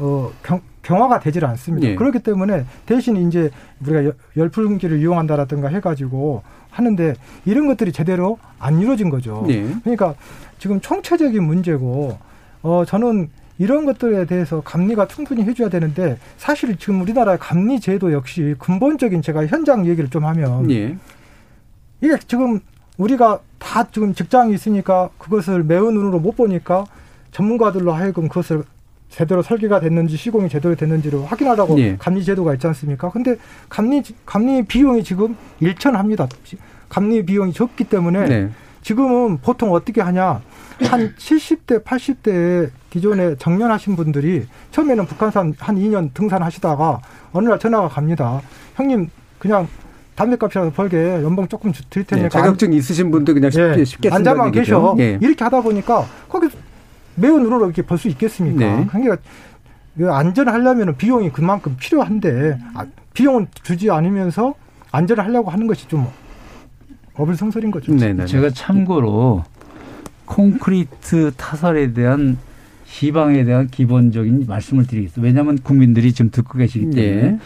어, 0.00 0.30
경, 0.42 0.60
경화가 0.82 1.20
되질 1.20 1.44
않습니다. 1.44 1.88
예. 1.88 1.94
그렇기 1.94 2.20
때문에 2.20 2.64
대신 2.86 3.16
이제 3.28 3.50
우리가 3.82 4.04
열- 4.06 4.14
열풍기를 4.36 4.98
이용한다라든가 5.00 5.68
해가지고 5.68 6.42
하는데 6.70 7.14
이런 7.44 7.66
것들이 7.66 7.92
제대로 7.92 8.38
안 8.58 8.80
이루어진 8.80 9.10
거죠. 9.10 9.44
예. 9.48 9.62
그러니까 9.84 10.14
지금 10.58 10.80
총체적인 10.80 11.42
문제고 11.42 12.18
어 12.62 12.84
저는 12.86 13.28
이런 13.58 13.84
것들에 13.84 14.24
대해서 14.24 14.62
감리가 14.62 15.06
충분히 15.08 15.42
해줘야 15.42 15.68
되는데 15.68 16.16
사실 16.38 16.76
지금 16.78 17.02
우리나라의 17.02 17.38
감리 17.38 17.78
제도 17.78 18.12
역시 18.12 18.54
근본적인 18.58 19.20
제가 19.20 19.46
현장 19.46 19.86
얘기를 19.86 20.08
좀 20.08 20.24
하면 20.24 20.70
예. 20.70 20.96
이게 22.00 22.16
지금 22.26 22.60
우리가 22.96 23.40
다 23.58 23.86
지금 23.90 24.14
직장이 24.14 24.54
있으니까 24.54 25.10
그것을 25.18 25.62
매운 25.64 25.92
눈으로 25.94 26.20
못 26.20 26.36
보니까 26.36 26.86
전문가들로 27.32 27.92
하여금 27.92 28.28
그것을 28.28 28.62
제대로 29.10 29.42
설계가 29.42 29.80
됐는지 29.80 30.16
시공이 30.16 30.48
제대로 30.48 30.74
됐는지를 30.76 31.24
확인하라고 31.26 31.78
예. 31.80 31.96
감리 31.98 32.24
제도가 32.24 32.54
있지 32.54 32.66
않습니까? 32.68 33.10
근데 33.10 33.36
감리 33.68 34.02
감리 34.24 34.62
비용이 34.62 35.02
지금 35.04 35.36
일천합니다. 35.58 36.28
감리 36.88 37.24
비용이 37.24 37.52
적기 37.52 37.84
때문에 37.84 38.24
네. 38.26 38.50
지금은 38.82 39.38
보통 39.38 39.72
어떻게 39.72 40.00
하냐. 40.00 40.40
한 40.84 41.14
70대, 41.18 41.84
80대 41.84 42.70
기존에 42.88 43.34
정년하신 43.36 43.96
분들이 43.96 44.46
처음에는 44.70 45.04
북한산 45.06 45.54
한 45.58 45.76
2년 45.76 46.14
등산하시다가 46.14 47.00
어느 47.32 47.48
날 47.48 47.58
전화가 47.58 47.88
갑니다. 47.88 48.40
형님, 48.76 49.08
그냥 49.38 49.68
담배값이라도 50.14 50.70
벌게 50.70 50.96
연봉 51.22 51.46
조금 51.48 51.72
주- 51.72 51.82
드릴 51.90 52.06
테니까. 52.06 52.26
예. 52.26 52.28
자격증 52.30 52.72
있으신 52.72 53.10
분들 53.10 53.34
그냥 53.34 53.50
쉽게 53.50 53.80
예, 53.80 53.84
쉽게 53.84 54.10
앉아만. 54.10 54.52
계셔. 54.52 54.94
예. 54.98 55.18
이렇게 55.20 55.44
하다 55.44 55.60
보니까 55.60 56.06
거기 56.28 56.48
매우 57.16 57.38
눈으로 57.38 57.66
이렇게 57.66 57.82
벌 57.82 57.98
수 57.98 58.08
있겠습니까? 58.08 58.58
네. 58.76 58.86
그러니까 58.88 59.16
그 59.96 60.10
안전하려면 60.10 60.96
비용이 60.96 61.30
그만큼 61.30 61.76
필요한데 61.78 62.58
아, 62.74 62.86
비용은 63.12 63.48
주지 63.62 63.90
않으면서 63.90 64.54
안전을 64.92 65.24
하려고 65.24 65.50
하는 65.50 65.66
것이 65.66 65.86
좀 65.88 66.06
어불성설인 67.14 67.70
거죠. 67.70 67.92
네, 67.94 68.12
네. 68.12 68.24
제가 68.24 68.50
참고로 68.50 69.44
콘크리트 70.24 71.32
타설에 71.36 71.92
대한 71.92 72.38
시방에 72.86 73.44
대한 73.44 73.66
기본적인 73.68 74.46
말씀을 74.48 74.86
드리겠습니다. 74.86 75.22
왜냐하면 75.22 75.58
국민들이 75.58 76.12
지금 76.12 76.30
듣고 76.30 76.58
계시기 76.58 76.90
때문에 76.90 77.22
예. 77.26 77.38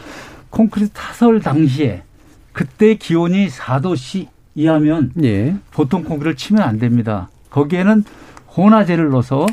콘크리트 0.50 0.90
타설 0.92 1.40
당시에 1.40 2.02
그때 2.52 2.94
기온이 2.94 3.48
4도씨 3.48 4.28
이하면 4.54 5.12
예. 5.22 5.56
보통 5.72 6.04
콘크리트를 6.04 6.36
치면 6.36 6.62
안 6.62 6.78
됩니다. 6.78 7.28
거기에는 7.50 8.04
혼화제를 8.56 9.10
넣어서 9.10 9.46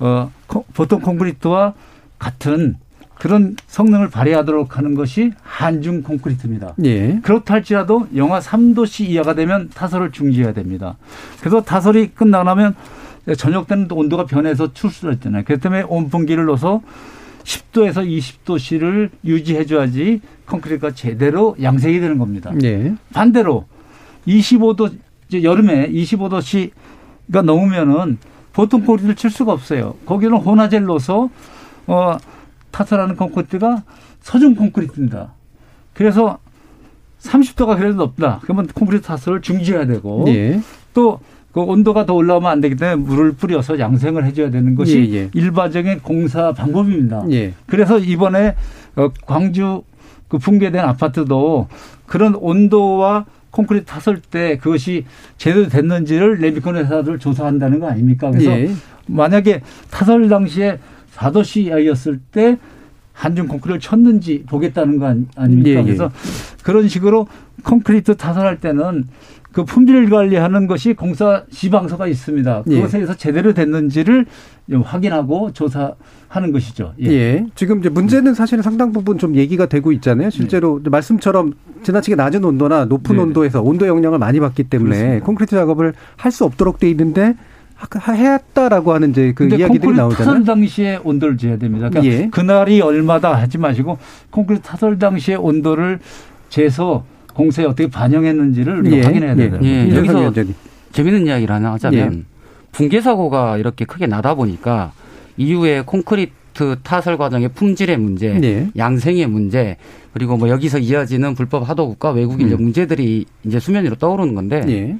어, 0.00 0.30
코- 0.46 0.64
보통 0.74 1.00
콘크리트와 1.00 1.74
같은 2.18 2.76
그런 3.16 3.56
성능을 3.66 4.10
발휘하도록 4.10 4.78
하는 4.78 4.94
것이 4.94 5.32
한중 5.42 6.02
콘크리트입니다. 6.02 6.74
예. 6.84 7.18
그렇다 7.22 7.54
할지라도 7.54 8.06
영하 8.14 8.38
3도씨 8.38 9.06
이하가 9.08 9.34
되면 9.34 9.68
타설을 9.74 10.12
중지해야 10.12 10.52
됩니다. 10.52 10.96
그래서 11.40 11.60
타설이 11.62 12.08
끝나고 12.14 12.44
나면 12.44 12.76
저녁 13.36 13.66
때는 13.66 13.88
또 13.88 13.96
온도가 13.96 14.26
변해서 14.26 14.72
있잖아요. 15.14 15.42
그렇기 15.44 15.60
때문에 15.60 15.82
온풍기를 15.82 16.44
넣어서 16.46 16.80
10도에서 17.42 18.06
20도씨를 18.06 19.10
유지해줘야지 19.24 20.20
콘크리트가 20.46 20.92
제대로 20.92 21.56
양생이 21.60 21.98
되는 21.98 22.18
겁니다. 22.18 22.52
예. 22.62 22.94
반대로 23.12 23.66
25도 24.28 24.92
이제 25.28 25.42
여름에 25.42 25.90
25도씨 25.90 26.70
가 27.32 27.42
넘으면은 27.42 28.18
보통 28.52 28.80
콘크리트를 28.80 29.14
칠 29.14 29.30
수가 29.30 29.52
없어요. 29.52 29.94
거기는 30.06 30.36
넣어서 30.86 31.28
어 31.86 32.16
타설하는 32.70 33.16
콘크리트가 33.16 33.82
서중 34.20 34.54
콘크리트입니다. 34.54 35.32
그래서 35.94 36.38
30도가 37.20 37.76
그래도 37.76 37.96
높다. 37.96 38.40
그러면 38.42 38.66
콘크리트 38.68 39.06
타설을 39.06 39.42
중지해야 39.42 39.86
되고 39.86 40.24
예. 40.28 40.60
또그 40.94 41.60
온도가 41.60 42.06
더 42.06 42.14
올라오면 42.14 42.50
안 42.50 42.60
되기 42.60 42.76
때문에 42.76 42.96
물을 42.96 43.32
뿌려서 43.32 43.78
양생을 43.78 44.24
해줘야 44.24 44.50
되는 44.50 44.74
것이 44.74 45.08
예, 45.10 45.16
예. 45.16 45.30
일반적인 45.34 46.00
공사 46.00 46.52
방법입니다. 46.52 47.24
예. 47.30 47.54
그래서 47.66 47.98
이번에 47.98 48.54
어, 48.96 49.08
광주 49.26 49.82
그 50.28 50.38
붕괴된 50.38 50.80
아파트도 50.80 51.68
그런 52.06 52.34
온도와 52.34 53.24
콘크리트 53.50 53.86
탔을 53.86 54.20
때 54.20 54.58
그것이 54.58 55.04
제대로 55.36 55.68
됐는지를 55.68 56.36
레미콘 56.36 56.76
회사들 56.76 57.18
조사한다는 57.18 57.80
거 57.80 57.88
아닙니까? 57.88 58.30
그래서 58.30 58.50
예. 58.50 58.70
만약에 59.06 59.62
타설 59.90 60.28
당시에 60.28 60.78
4도씨 61.14 61.62
이하였을 61.66 62.20
때 62.30 62.58
한중 63.12 63.48
콘크리트를 63.48 63.80
쳤는지 63.80 64.44
보겠다는 64.48 64.98
거 64.98 65.06
아닙니까? 65.34 65.70
예, 65.70 65.74
예. 65.76 65.82
그래서 65.82 66.10
그런 66.62 66.88
식으로 66.88 67.26
콘크리트 67.64 68.16
타설할 68.16 68.60
때는 68.60 69.04
그 69.52 69.64
품질 69.64 70.08
관리하는 70.10 70.66
것이 70.66 70.92
공사 70.94 71.42
지방서가 71.50 72.06
있습니다. 72.06 72.64
예. 72.68 72.74
그것에 72.76 72.98
의해서 72.98 73.14
제대로 73.16 73.54
됐는지를 73.54 74.26
좀 74.70 74.82
확인하고 74.82 75.52
조사하는 75.52 76.52
것이죠. 76.52 76.92
예. 77.02 77.46
지금 77.54 77.80
이제 77.80 77.88
문제는 77.88 78.34
사실은 78.34 78.62
상당 78.62 78.92
부분 78.92 79.16
좀 79.18 79.34
얘기가 79.36 79.66
되고 79.66 79.90
있잖아요. 79.92 80.28
실제로 80.30 80.80
말씀처럼 80.84 81.54
지나치게 81.82 82.14
낮은 82.16 82.44
온도나 82.44 82.84
높은 82.84 83.16
네. 83.16 83.22
온도에서 83.22 83.62
온도 83.62 83.86
영향을 83.86 84.18
많이 84.18 84.38
받기 84.38 84.64
때문에 84.64 84.96
그렇습니다. 84.96 85.26
콘크리트 85.26 85.56
작업을 85.56 85.94
할 86.16 86.30
수 86.30 86.44
없도록 86.44 86.78
돼 86.78 86.90
있는데 86.90 87.34
하- 87.74 88.12
했다라고 88.12 88.92
하는 88.92 89.10
이제 89.10 89.32
그 89.34 89.46
이야기들이 89.48 89.92
나오잖아요. 89.94 90.12
타설 90.12 90.44
당시에 90.44 91.00
온도를 91.02 91.38
재야 91.38 91.56
됩니다. 91.56 91.88
그러니까 91.88 92.12
예. 92.14 92.28
그날이 92.28 92.80
얼마다 92.82 93.34
하지 93.34 93.56
마시고 93.56 93.96
콘크리트 94.30 94.62
타설 94.62 94.98
당시에 94.98 95.36
온도를 95.36 96.00
재서 96.50 97.04
공사에 97.38 97.66
어떻게 97.66 97.88
반영했는지를 97.88 98.80
우리가 98.80 98.96
예. 98.96 99.02
확인해야 99.02 99.30
예. 99.30 99.36
되는 99.36 99.64
예, 99.64 99.86
이준석 99.86 100.24
여기서. 100.24 100.52
재밌는 100.90 101.28
이야기를 101.28 101.54
하나 101.54 101.72
하자면 101.74 102.14
예. 102.14 102.22
붕괴 102.72 103.00
사고가 103.00 103.58
이렇게 103.58 103.84
크게 103.84 104.08
나다 104.08 104.34
보니까 104.34 104.92
이후에 105.36 105.82
콘크리트 105.82 106.76
타설 106.82 107.16
과정의 107.16 107.50
품질의 107.50 107.96
문제, 107.96 108.40
예. 108.42 108.68
양생의 108.76 109.28
문제, 109.28 109.76
그리고 110.12 110.36
뭐 110.36 110.48
여기서 110.48 110.78
이어지는 110.78 111.36
불법 111.36 111.68
하도국과 111.68 112.10
외국 112.10 112.40
인력 112.40 112.58
음. 112.58 112.64
문제들이 112.64 113.24
이제 113.44 113.60
수면 113.60 113.84
위로 113.84 113.94
떠오르는 113.94 114.34
건데 114.34 114.64
예. 114.66 114.96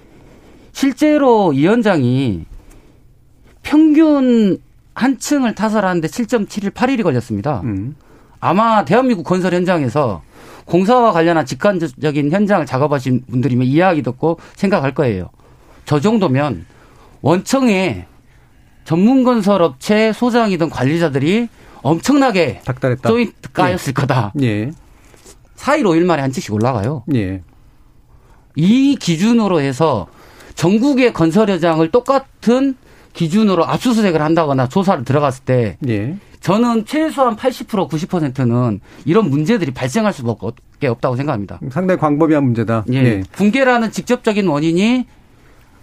실제로 0.71 1.53
이 1.53 1.67
현장이 1.67 2.45
평균 3.65 4.59
한 4.95 5.19
층을 5.19 5.57
타설하는데 5.57 6.07
7.7일 6.07 6.71
8일이 6.71 7.03
걸렸습니다. 7.03 7.63
음. 7.65 7.97
아마 8.41 8.85
대한민국 8.85 9.25
건설 9.25 9.55
현장에서 9.55 10.23
공사와 10.65 11.13
관련한 11.13 11.47
직관적인 11.47 12.31
현장을 12.31 12.65
작업하신 12.67 13.25
분들이면 13.31 13.67
이야기 13.67 14.03
듣고 14.03 14.39
생각할 14.55 14.95
거예요. 14.95 15.31
저 15.87 16.01
정도면 16.01 16.67
원청에 17.23 18.07
전문 18.85 19.25
건설 19.25 19.63
업체 19.63 20.13
소장이든 20.13 20.71
관리자들이 20.71 21.49
엄청나게 21.83 22.61
닥달했다. 22.65 23.09
조인트 23.09 23.53
까였을 23.53 23.95
거다. 23.95 24.33
예. 24.43 24.71
4일 25.57 25.83
5일 25.83 26.05
만에 26.05 26.23
한 26.23 26.33
채씩 26.33 26.53
올라가요. 26.53 27.05
예. 27.15 27.43
이 28.57 28.97
기준으로 28.97 29.61
해서 29.61 30.07
전국의 30.55 31.13
건설 31.13 31.49
현장을 31.51 31.89
똑같은 31.91 32.77
기준으로 33.13 33.65
압수수색을 33.67 34.21
한다거나 34.21 34.69
조사를 34.69 35.05
들어갔을 35.05 35.45
때 35.45 35.79
예. 35.89 36.17
저는 36.41 36.85
최소한 36.87 37.37
80% 37.37 37.89
90%는 37.91 38.81
이런 39.05 39.29
문제들이 39.31 39.73
발생할 39.73 40.13
수밖에 40.13 40.87
없다고 40.87 41.17
생각합니다. 41.17 41.61
상당히 41.71 41.99
광범위한 42.01 42.45
문제다. 42.45 42.85
예. 42.93 43.23
붕괴라는 43.33 43.91
직접적인 43.91 44.47
원인이 44.47 45.07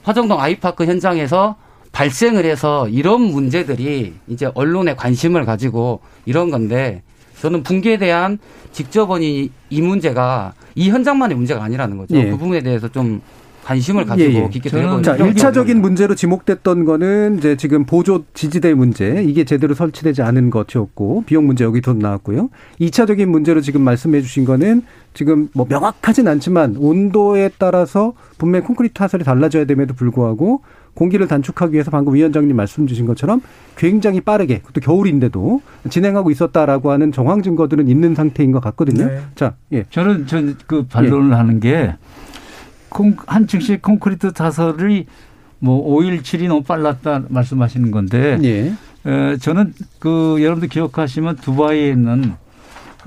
화정동 0.03 0.39
아이파크 0.39 0.85
현장에서 0.85 1.55
발생을 1.91 2.45
해서 2.45 2.87
이런 2.89 3.21
문제들이 3.21 4.13
이제 4.27 4.49
언론의 4.53 4.95
관심을 4.97 5.45
가지고 5.45 6.01
이런 6.25 6.51
건데 6.51 7.01
저는 7.41 7.63
붕괴에 7.63 7.97
대한 7.97 8.37
직접 8.71 9.09
원인이 9.09 9.49
이 9.69 9.81
문제가 9.81 10.53
이 10.75 10.89
현장만의 10.89 11.37
문제가 11.37 11.63
아니라는 11.63 11.97
거죠. 11.97 12.15
예. 12.17 12.25
그 12.29 12.37
부분에 12.37 12.61
대해서 12.61 12.87
좀 12.89 13.21
관심을 13.65 14.05
가지고 14.05 14.31
예, 14.31 14.43
예. 14.43 14.49
깊게 14.49 14.69
들어보는 14.69 15.01
자, 15.01 15.13
필요가 15.13 15.31
일차적인 15.31 15.69
있습니다. 15.69 15.87
문제로 15.87 16.13
지목됐던 16.13 16.85
거는 16.85 17.39
이제 17.39 17.57
지금 17.57 17.83
보조 17.85 18.23
지지대 18.35 18.75
문제, 18.75 19.23
이게 19.23 19.43
제대로 19.43 19.73
설치되지 19.73 20.21
않은 20.21 20.51
것이었고, 20.51 21.23
비용 21.25 21.47
문제 21.47 21.63
여기서 21.63 21.93
나왔고요. 21.93 22.49
이차적인 22.77 23.27
문제로 23.29 23.61
지금 23.61 23.81
말씀해 23.81 24.21
주신 24.21 24.45
거는 24.45 24.83
지금 25.15 25.49
뭐 25.53 25.65
명확하진 25.67 26.27
않지만 26.27 26.75
온도에 26.77 27.49
따라서 27.57 28.13
분명히 28.37 28.65
콘크리트 28.65 28.93
타설이 28.93 29.23
달라져야 29.23 29.65
됨에도 29.65 29.95
불구하고 29.95 30.61
공기를 30.93 31.27
단축하기 31.27 31.73
위해서 31.73 31.91
방금 31.91 32.13
위원장님 32.13 32.55
말씀 32.55 32.85
주신 32.87 33.05
것처럼 33.05 33.41
굉장히 33.75 34.21
빠르게, 34.21 34.59
그것도 34.59 34.81
겨울인데도 34.81 35.61
진행하고 35.89 36.31
있었다라고 36.31 36.91
하는 36.91 37.11
정황 37.11 37.41
증거들은 37.41 37.87
있는 37.87 38.13
상태인 38.13 38.51
것 38.51 38.61
같거든요. 38.61 39.07
네. 39.07 39.19
자, 39.35 39.55
예. 39.73 39.85
저는 39.89 40.27
전 40.27 40.55
그 40.67 40.85
반론을 40.87 41.35
하는 41.35 41.59
게 41.59 41.95
콘- 42.95 43.17
한 43.27 43.45
층씩 43.45 43.81
콘크리트 43.81 44.31
타설이 44.31 45.05
뭐 45.59 45.85
5일, 45.99 46.21
7일 46.21 46.47
너무 46.47 46.63
빨랐다 46.63 47.23
말씀하시는 47.27 47.91
건데 47.91 48.37
예. 48.43 48.73
에, 49.09 49.37
저는 49.37 49.73
그 49.99 50.37
여러분들 50.39 50.69
기억하시면 50.69 51.37
두바이에 51.37 51.89
있는 51.89 52.33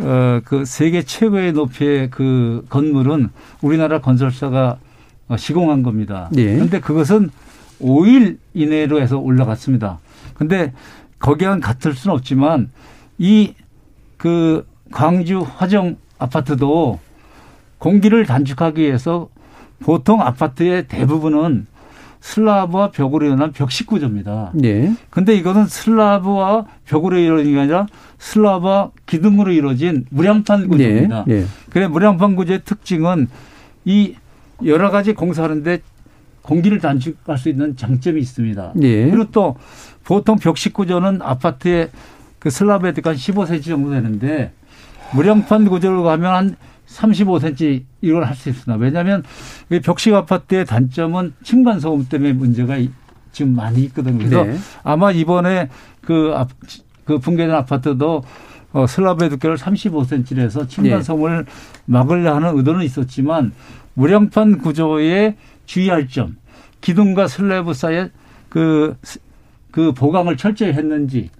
어, 0.00 0.40
그 0.44 0.64
세계 0.66 1.02
최고의 1.02 1.52
높이의 1.54 2.10
그 2.10 2.64
건물은 2.68 3.30
우리나라 3.62 4.00
건설사가 4.00 4.78
어, 5.28 5.36
시공한 5.38 5.82
겁니다. 5.82 6.28
예. 6.36 6.54
그런데 6.54 6.80
그것은 6.80 7.30
5일 7.80 8.36
이내로 8.54 9.00
해서 9.00 9.18
올라갔습니다. 9.18 9.98
근데 10.34 10.72
거기랑 11.18 11.60
같을 11.60 11.94
수는 11.94 12.14
없지만 12.14 12.70
이 13.18 13.54
그 14.18 14.66
광주 14.90 15.46
화정 15.58 15.96
아파트도 16.18 16.98
공기를 17.78 18.26
단축하기 18.26 18.82
위해서 18.82 19.28
보통 19.80 20.20
아파트의 20.20 20.88
대부분은 20.88 21.66
슬라브와 22.20 22.90
벽으로 22.90 23.26
일어난 23.26 23.52
벽식 23.52 23.86
구조입니다. 23.86 24.52
예. 24.64 24.92
근데 25.10 25.34
이거는 25.34 25.66
슬라브와 25.66 26.66
벽으로 26.84 27.16
이루어진 27.16 27.54
게 27.54 27.60
아니라 27.60 27.86
슬라브와 28.18 28.90
기둥으로 29.06 29.52
이루어진 29.52 30.04
무량판 30.10 30.64
예. 30.64 30.66
구조입니다. 30.66 31.24
예. 31.28 31.44
그래 31.70 31.86
무량판 31.86 32.34
구조의 32.34 32.62
특징은 32.64 33.28
이 33.84 34.16
여러 34.64 34.90
가지 34.90 35.14
공사하는데 35.14 35.80
공기를 36.42 36.80
단축할 36.80 37.38
수 37.38 37.48
있는 37.48 37.76
장점이 37.76 38.20
있습니다. 38.20 38.72
예. 38.82 39.10
그리고 39.10 39.30
또 39.30 39.56
보통 40.04 40.36
벽식 40.38 40.72
구조는 40.72 41.22
아파트의 41.22 41.90
그 42.38 42.50
슬라브에 42.50 42.92
들어간 42.92 43.14
15cm 43.14 43.64
정도 43.64 43.90
되는데 43.90 44.52
무량판 45.14 45.68
구조로 45.68 46.02
가면 46.02 46.34
한 46.34 46.56
35cm 46.86 47.82
이걸 48.00 48.24
할 48.24 48.34
수 48.34 48.48
있습니다. 48.48 48.74
왜냐하면 48.82 49.22
이 49.70 49.80
벽식 49.80 50.14
아파트의 50.14 50.64
단점은 50.64 51.34
층간 51.42 51.80
소음 51.80 52.06
때문에 52.08 52.32
문제가 52.32 52.76
이- 52.76 52.90
지금 53.32 53.54
많이 53.54 53.82
있거든요. 53.84 54.18
그래서 54.18 54.44
네. 54.44 54.56
아마 54.82 55.12
이번에 55.12 55.68
그, 56.00 56.32
앞, 56.34 56.48
그 57.04 57.18
붕괴된 57.18 57.54
아파트도 57.54 58.22
어, 58.72 58.86
슬라브의 58.86 59.30
두께를 59.30 59.56
35cm로 59.56 60.38
해서 60.40 60.66
층간 60.66 60.98
네. 60.98 61.02
소음을 61.02 61.46
막으려 61.86 62.34
하는 62.34 62.56
의도는 62.56 62.84
있었지만 62.84 63.52
무량판 63.94 64.58
구조에 64.58 65.36
주의할 65.66 66.08
점, 66.08 66.36
기둥과 66.80 67.28
슬래브 67.28 67.74
사이에 67.74 68.10
그, 68.48 68.96
그 69.70 69.92
보강을 69.92 70.36
철저히 70.36 70.72
했는지 70.72 71.30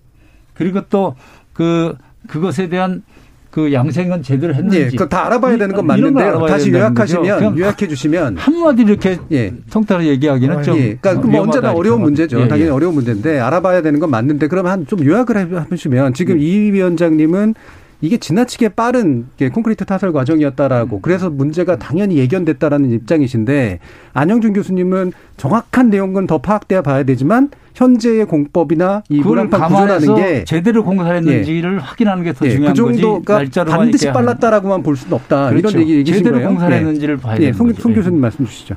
그리고 0.55 0.87
또 0.89 1.15
그 1.53 1.97
그것에 2.29 2.69
대한 2.69 3.03
그 3.51 3.73
양생은 3.73 4.23
제대로 4.23 4.55
했는지. 4.55 4.79
예, 4.79 4.89
그다 4.89 5.27
알아봐야 5.27 5.57
되는 5.57 5.75
건 5.75 5.87
맞는데요. 5.87 6.47
다시 6.47 6.71
요약하시면 6.71 7.59
요약해 7.59 7.89
주시면 7.89 8.37
한마디로 8.37 8.91
이렇게 8.91 9.19
예. 9.33 9.55
통틀어 9.71 10.05
얘기하기는 10.05 10.59
아, 10.59 10.63
좀. 10.63 10.77
예. 10.77 10.99
그러니까 11.01 11.27
뭐 11.27 11.43
언제나 11.43 11.73
어려운 11.73 12.03
문제죠. 12.03 12.39
예, 12.41 12.45
예. 12.45 12.49
당연히 12.49 12.71
어려운 12.71 12.95
문제인데 12.95 13.41
알아봐야 13.41 13.81
되는 13.81 14.01
건 14.01 14.11
맞는데 14.11 14.49
그러면 14.49 14.73
한좀 14.73 15.05
요약을 15.05 15.67
해주시면 15.73 16.15
지금 16.15 16.35
음. 16.37 16.41
이 16.41 16.73
위원장님은 16.73 17.55
이게 18.01 18.17
지나치게 18.17 18.71
빠른 18.71 19.27
콘크리트 19.53 19.85
타설 19.85 20.13
과정이었다라고 20.13 20.97
음. 20.97 21.03
그래서 21.03 21.31
문제가 21.31 21.77
당연히 21.77 22.17
예견됐다라는 22.19 22.91
입장이신데 22.93 23.81
안영준 24.15 24.53
교수님은 24.53 25.13
정확한 25.37 25.91
내용은 25.91 26.27
더 26.29 26.39
파악돼야 26.39 26.83
봐야 26.83 27.03
되지만 27.03 27.51
현재의 27.75 28.27
공법이나 28.27 29.03
이 29.09 29.21
문항판 29.21 29.69
구조라는 29.69 30.15
게 30.17 30.45
제대로 30.45 30.85
공사했는지를 30.85 31.75
예. 31.75 31.79
확인하는 31.79 32.23
게더 32.25 32.47
예. 32.47 32.51
중요한 32.51 32.75
그 32.75 32.77
정도가 32.77 33.45
반드시 33.67 34.13
빨랐다라고만 34.13 34.83
볼 34.85 34.97
수는 34.97 35.15
없다 35.15 35.51
그렇죠. 35.51 35.69
이런 35.71 35.83
얘기 35.83 35.95
얘기신 35.99 36.19
제대로 36.19 36.37
거예요. 36.37 36.49
공사했는지를 36.51 37.17
예. 37.19 37.21
봐야 37.21 37.35
예. 37.37 37.41
되는 37.41 37.53
송, 37.55 37.73
송 37.75 37.95
교수님 37.95 38.21
말씀 38.21 38.47
주시죠. 38.47 38.77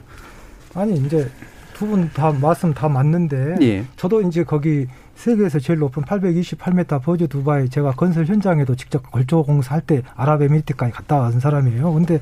아니 0.73 0.95
이제 0.97 1.27
두 1.73 1.87
분 1.87 2.09
다 2.13 2.31
말씀 2.31 2.73
다 2.73 2.87
맞는데 2.87 3.55
예. 3.61 3.83
저도 3.97 4.21
이제 4.21 4.43
거기 4.43 4.85
세계에서 5.21 5.59
제일 5.59 5.79
높은 5.79 6.03
828m 6.03 7.03
버즈 7.03 7.27
두바이 7.27 7.69
제가 7.69 7.91
건설 7.91 8.25
현장에도 8.25 8.75
직접 8.75 9.11
걸조 9.11 9.43
공사할 9.43 9.81
때 9.81 10.01
아랍에미리트까지 10.15 10.91
갔다 10.91 11.21
온 11.21 11.39
사람이에요. 11.39 11.93
근데 11.93 12.19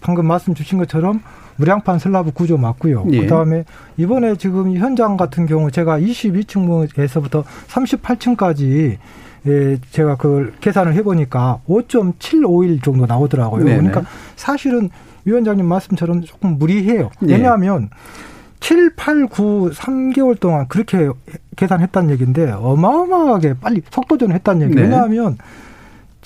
방금 0.00 0.26
말씀 0.26 0.52
주신 0.52 0.78
것처럼 0.78 1.22
무량판 1.56 2.00
슬라브 2.00 2.32
구조 2.32 2.56
맞고요. 2.58 3.06
예. 3.12 3.20
그다음에 3.20 3.64
이번에 3.96 4.36
지금 4.36 4.76
현장 4.76 5.16
같은 5.16 5.46
경우 5.46 5.70
제가 5.70 6.00
22층에서부터 6.00 7.44
38층까지 7.68 8.98
예, 9.46 9.78
제가 9.90 10.16
그걸 10.16 10.52
계산을 10.60 10.94
해보니까 10.94 11.60
5.751 11.68 12.82
정도 12.82 13.06
나오더라고요. 13.06 13.64
네네. 13.64 13.76
그러니까 13.76 14.02
사실은 14.34 14.90
위원장님 15.24 15.64
말씀처럼 15.64 16.22
조금 16.22 16.58
무리해요. 16.58 17.10
예. 17.28 17.34
왜냐하면 17.34 17.90
예. 17.92 17.96
7, 18.58 18.96
8, 18.96 19.26
9, 19.28 19.70
3개월 19.72 20.40
동안 20.40 20.66
그렇게 20.66 21.08
계산했다는 21.56 22.10
얘기인데 22.10 22.52
어마어마하게 22.52 23.54
빨리 23.60 23.82
속도전을 23.90 24.34
했다는 24.36 24.68
얘기예요. 24.68 24.88
네. 24.88 24.94
왜냐하면 24.94 25.38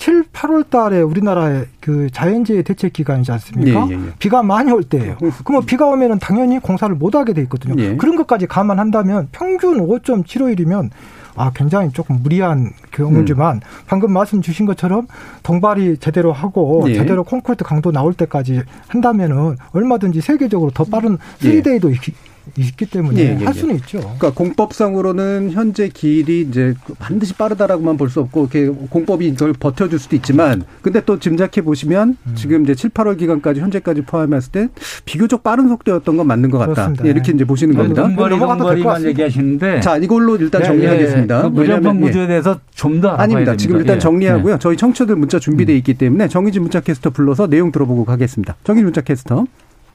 7, 0.01 0.23
8월 0.33 0.67
달에 0.67 1.01
우리나라의 1.01 1.67
그 1.79 2.09
자연재해 2.11 2.63
대책 2.63 2.91
기간이지 2.91 3.31
않습니까? 3.33 3.85
예, 3.87 3.91
예, 3.91 3.95
예. 3.95 4.13
비가 4.17 4.41
많이 4.41 4.71
올 4.71 4.83
때예요. 4.83 5.15
그러면 5.43 5.65
비가 5.67 5.85
오면은 5.85 6.17
당연히 6.17 6.57
공사를 6.57 6.93
못 6.95 7.13
하게 7.13 7.33
돼 7.33 7.41
있거든요. 7.43 7.75
예. 7.77 7.95
그런 7.97 8.15
것까지 8.15 8.47
감안한다면 8.47 9.27
평균 9.31 9.77
5.75일이면 9.77 10.89
아 11.35 11.51
굉장히 11.53 11.91
조금 11.91 12.19
무리한 12.23 12.71
경우지만 12.91 13.57
음. 13.57 13.61
방금 13.85 14.11
말씀 14.11 14.41
주신 14.41 14.65
것처럼 14.65 15.07
동발이 15.43 15.97
제대로 15.97 16.33
하고 16.33 16.83
예. 16.87 16.95
제대로 16.95 17.23
콘크리트 17.23 17.63
강도 17.63 17.91
나올 17.91 18.15
때까지 18.15 18.63
한다면은 18.87 19.55
얼마든지 19.71 20.19
세계적으로 20.19 20.71
더 20.71 20.83
빠른 20.83 21.19
3데이도 21.39 21.91
예. 21.91 21.95
있기 22.57 22.85
때문에 22.87 23.19
예, 23.21 23.37
예, 23.39 23.45
할 23.45 23.53
수는 23.53 23.75
예. 23.75 23.77
있죠. 23.79 23.99
그러니까 23.99 24.31
공법상으로는 24.31 25.51
현재 25.51 25.89
길이 25.89 26.41
이제 26.41 26.73
반드시 26.99 27.33
빠르다라고만 27.33 27.97
볼 27.97 28.09
수 28.09 28.19
없고 28.19 28.41
이렇게 28.51 28.67
공법이 28.67 29.25
이걸 29.27 29.53
버텨줄 29.53 29.97
수도 29.99 30.15
있지만 30.17 30.63
근데 30.81 31.01
또 31.05 31.17
짐작해 31.17 31.61
보시면 31.61 32.17
음. 32.25 32.35
지금 32.35 32.63
이제 32.63 32.75
7, 32.75 32.89
8월 32.89 33.17
기간까지 33.17 33.61
현재까지 33.61 34.01
포함했을 34.01 34.51
때 34.51 34.67
비교적 35.05 35.43
빠른 35.43 35.69
속도였던 35.69 36.17
건 36.17 36.27
맞는 36.27 36.51
것 36.51 36.57
같다. 36.57 36.93
예, 37.05 37.09
이렇게 37.09 37.31
이제 37.31 37.45
보시는 37.45 37.75
겁니다. 37.75 38.01
공벌이 38.03 38.37
공벌이만 38.37 39.05
얘기하시는데 39.05 39.79
자 39.81 39.97
이걸로 39.97 40.35
일단 40.35 40.61
예, 40.61 40.65
정리하겠습니다. 40.65 41.41
그 41.43 41.47
무전방 41.47 42.01
구조에 42.01 42.27
대해서 42.27 42.59
좀 42.75 43.01
더 43.01 43.09
아닙니다. 43.09 43.55
지금 43.55 43.77
일단 43.77 43.99
정리하고요. 43.99 44.57
저희 44.59 44.75
청취자들 44.75 45.15
문자 45.15 45.39
준비돼 45.39 45.71
음. 45.73 45.77
있기 45.77 45.93
때문에 45.93 46.27
정의진 46.27 46.61
문자 46.63 46.81
캐스터 46.81 47.11
불러서 47.11 47.47
내용 47.47 47.71
들어보고 47.71 48.03
가겠습니다. 48.05 48.55
정의진 48.63 48.85
문자 48.85 49.01
캐스터. 49.01 49.45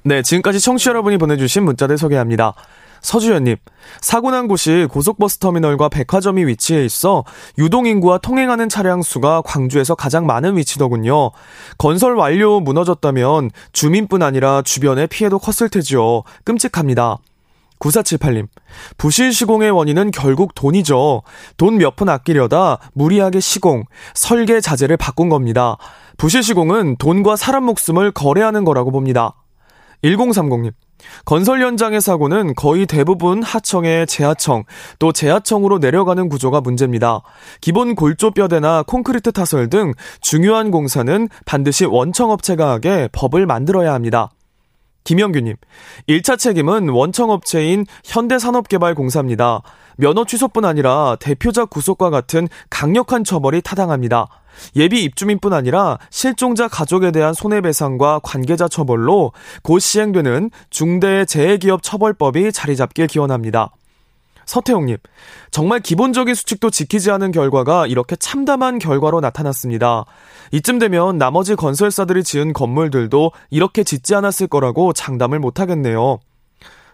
네, 0.06 0.22
지금까지 0.22 0.60
청취자 0.60 0.90
여러분이 0.90 1.18
보내주신 1.18 1.64
문자들 1.64 1.98
소개합니다. 1.98 2.54
서주연님, 3.02 3.56
사고 4.00 4.30
난 4.30 4.46
곳이 4.46 4.86
고속버스 4.88 5.38
터미널과 5.38 5.88
백화점이 5.88 6.46
위치해 6.46 6.84
있어 6.84 7.24
유동인구와 7.58 8.18
통행하는 8.18 8.68
차량 8.68 9.02
수가 9.02 9.42
광주에서 9.42 9.96
가장 9.96 10.24
많은 10.26 10.56
위치더군요. 10.56 11.32
건설 11.76 12.14
완료 12.14 12.60
무너졌다면 12.60 13.50
주민뿐 13.72 14.22
아니라 14.22 14.62
주변의 14.62 15.08
피해도 15.08 15.40
컸을 15.40 15.70
테지요. 15.70 16.22
끔찍합니다. 16.44 17.18
9478님, 17.80 18.46
부실 18.96 19.32
시공의 19.32 19.72
원인은 19.72 20.12
결국 20.12 20.54
돈이죠. 20.54 21.22
돈 21.56 21.78
몇 21.78 21.96
푼 21.96 22.08
아끼려다 22.08 22.78
무리하게 22.94 23.40
시공, 23.40 23.82
설계 24.14 24.60
자재를 24.60 24.96
바꾼 24.96 25.28
겁니다. 25.28 25.78
부실 26.16 26.44
시공은 26.44 26.96
돈과 26.98 27.34
사람 27.34 27.64
목숨을 27.64 28.12
거래하는 28.12 28.64
거라고 28.64 28.92
봅니다. 28.92 29.34
1030님. 30.04 30.72
건설 31.24 31.60
현장의 31.60 32.00
사고는 32.00 32.54
거의 32.54 32.86
대부분 32.86 33.42
하청의 33.42 34.06
재하청, 34.06 34.64
또 34.98 35.12
재하청으로 35.12 35.78
내려가는 35.78 36.28
구조가 36.28 36.60
문제입니다. 36.60 37.20
기본 37.60 37.94
골조뼈대나 37.94 38.84
콘크리트 38.84 39.32
타설 39.32 39.68
등 39.68 39.92
중요한 40.20 40.70
공사는 40.70 41.28
반드시 41.44 41.84
원청업체가 41.84 42.70
하게 42.70 43.08
법을 43.12 43.46
만들어야 43.46 43.92
합니다. 43.92 44.30
김영규님, 45.04 45.54
1차 46.08 46.36
책임은 46.36 46.88
원청업체인 46.88 47.86
현대산업개발공사입니다. 48.04 49.62
면허 49.96 50.24
취소뿐 50.24 50.64
아니라 50.64 51.16
대표자 51.20 51.64
구속과 51.64 52.10
같은 52.10 52.48
강력한 52.70 53.22
처벌이 53.22 53.62
타당합니다. 53.62 54.26
예비 54.76 55.02
입주민뿐 55.04 55.52
아니라 55.52 55.98
실종자 56.10 56.68
가족에 56.68 57.10
대한 57.10 57.34
손해배상과 57.34 58.20
관계자 58.22 58.68
처벌로 58.68 59.32
곧 59.62 59.78
시행되는 59.78 60.50
중대재해기업 60.70 61.82
처벌법이 61.82 62.52
자리 62.52 62.76
잡길 62.76 63.06
기원합니다. 63.06 63.70
서태용님, 64.46 64.96
정말 65.50 65.80
기본적인 65.80 66.34
수칙도 66.34 66.70
지키지 66.70 67.10
않은 67.10 67.32
결과가 67.32 67.88
이렇게 67.88 68.14
참담한 68.14 68.78
결과로 68.78 69.20
나타났습니다. 69.20 70.04
이쯤 70.52 70.78
되면 70.78 71.18
나머지 71.18 71.56
건설사들이 71.56 72.22
지은 72.22 72.52
건물들도 72.52 73.32
이렇게 73.50 73.82
짓지 73.82 74.14
않았을 74.14 74.46
거라고 74.46 74.92
장담을 74.92 75.40
못하겠네요. 75.40 76.20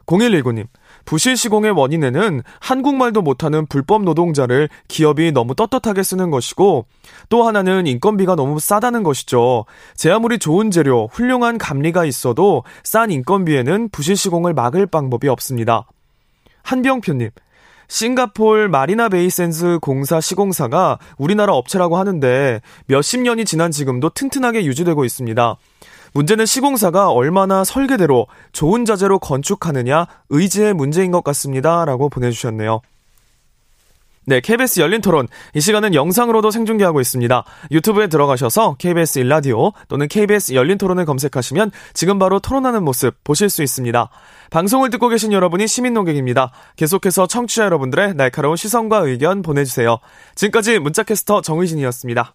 0119님, 0.06 0.66
부실 1.04 1.36
시공의 1.36 1.72
원인에는 1.72 2.42
한국말도 2.60 3.22
못하는 3.22 3.66
불법 3.66 4.02
노동자를 4.04 4.68
기업이 4.88 5.32
너무 5.32 5.54
떳떳하게 5.54 6.02
쓰는 6.02 6.30
것이고 6.30 6.86
또 7.28 7.46
하나는 7.46 7.86
인건비가 7.86 8.34
너무 8.34 8.60
싸다는 8.60 9.02
것이죠. 9.02 9.64
제 9.94 10.10
아무리 10.10 10.38
좋은 10.38 10.70
재료, 10.70 11.08
훌륭한 11.12 11.58
감리가 11.58 12.04
있어도 12.04 12.64
싼 12.84 13.10
인건비에는 13.10 13.88
부실 13.90 14.16
시공을 14.16 14.54
막을 14.54 14.86
방법이 14.86 15.28
없습니다. 15.28 15.86
한병표님, 16.62 17.30
싱가폴 17.88 18.68
마리나 18.68 19.10
베이 19.10 19.28
센스 19.28 19.78
공사 19.82 20.20
시공사가 20.20 20.98
우리나라 21.18 21.52
업체라고 21.52 21.98
하는데 21.98 22.60
몇십 22.86 23.20
년이 23.20 23.44
지난 23.44 23.70
지금도 23.70 24.10
튼튼하게 24.10 24.64
유지되고 24.64 25.04
있습니다. 25.04 25.56
문제는 26.14 26.46
시공사가 26.46 27.10
얼마나 27.10 27.64
설계대로 27.64 28.26
좋은 28.52 28.84
자재로 28.84 29.18
건축하느냐 29.18 30.06
의지의 30.30 30.74
문제인 30.74 31.10
것 31.10 31.24
같습니다. 31.24 31.84
라고 31.84 32.08
보내주셨네요. 32.08 32.80
네, 34.24 34.40
KBS 34.40 34.80
열린 34.80 35.00
토론. 35.00 35.26
이 35.54 35.60
시간은 35.60 35.94
영상으로도 35.94 36.52
생중계하고 36.52 37.00
있습니다. 37.00 37.44
유튜브에 37.72 38.06
들어가셔서 38.06 38.76
KBS 38.78 39.18
일라디오 39.18 39.72
또는 39.88 40.06
KBS 40.06 40.54
열린 40.54 40.78
토론을 40.78 41.04
검색하시면 41.06 41.72
지금 41.92 42.20
바로 42.20 42.38
토론하는 42.38 42.84
모습 42.84 43.16
보실 43.24 43.50
수 43.50 43.64
있습니다. 43.64 44.10
방송을 44.50 44.90
듣고 44.90 45.08
계신 45.08 45.32
여러분이 45.32 45.66
시민 45.66 45.94
농객입니다. 45.94 46.52
계속해서 46.76 47.26
청취자 47.26 47.64
여러분들의 47.64 48.14
날카로운 48.14 48.54
시선과 48.56 48.98
의견 48.98 49.42
보내주세요. 49.42 49.98
지금까지 50.36 50.78
문자캐스터 50.78 51.40
정의진이었습니다. 51.40 52.34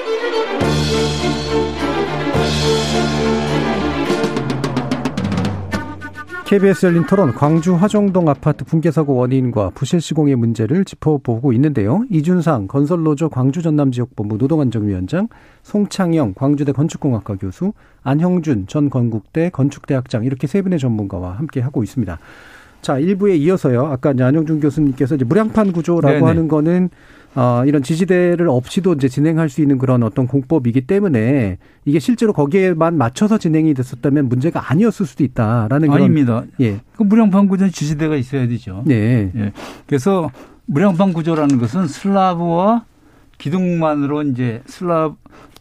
KBS 6.51 6.85
열린 6.87 7.05
토론 7.05 7.33
광주 7.33 7.75
화정동 7.75 8.27
아파트 8.27 8.65
붕괴 8.65 8.91
사고 8.91 9.15
원인과 9.15 9.69
부실 9.69 10.01
시공의 10.01 10.35
문제를 10.35 10.83
짚어보고 10.83 11.53
있는데요. 11.53 12.03
이준상 12.09 12.67
건설노조 12.67 13.29
광주 13.29 13.61
전남 13.61 13.93
지역본부 13.93 14.35
노동안정위원장, 14.35 15.29
송창영 15.63 16.33
광주대 16.35 16.73
건축공학과 16.73 17.37
교수, 17.37 17.71
안형준 18.03 18.67
전 18.67 18.89
건국대 18.89 19.49
건축대학장 19.51 20.25
이렇게 20.25 20.45
세 20.45 20.61
분의 20.61 20.77
전문가와 20.77 21.37
함께 21.37 21.61
하고 21.61 21.83
있습니다. 21.83 22.19
자, 22.81 22.95
1부에 22.95 23.37
이어서요. 23.37 23.85
아까 23.85 24.09
안영준 24.09 24.59
교수님께서 24.59 25.15
이제 25.15 25.23
무량판 25.23 25.71
구조라고 25.71 26.15
네네. 26.15 26.25
하는 26.25 26.47
거는 26.49 26.89
어, 27.33 27.63
이런 27.65 27.81
지지대를 27.81 28.49
없이도 28.49 28.93
이제 28.93 29.07
진행할 29.07 29.49
수 29.49 29.61
있는 29.61 29.77
그런 29.77 30.03
어떤 30.03 30.27
공법이기 30.27 30.81
때문에 30.81 31.57
이게 31.85 31.99
실제로 31.99 32.33
거기에만 32.33 32.97
맞춰서 32.97 33.37
진행이 33.37 33.73
됐었다면 33.73 34.27
문제가 34.27 34.69
아니었을 34.71 35.05
수도 35.05 35.23
있다라는 35.23 35.87
그런 35.87 36.01
아닙니다. 36.01 36.43
예. 36.59 36.79
그 36.95 37.03
무량판 37.03 37.47
구조는 37.47 37.71
지지대가 37.71 38.15
있어야 38.17 38.47
되죠. 38.47 38.83
네. 38.85 39.31
예. 39.35 39.53
그래서 39.87 40.29
무량판 40.65 41.13
구조라는 41.13 41.57
것은 41.57 41.87
슬라브와 41.87 42.85
기둥만으로 43.37 44.23
이제 44.23 44.61
슬라브 44.65 45.15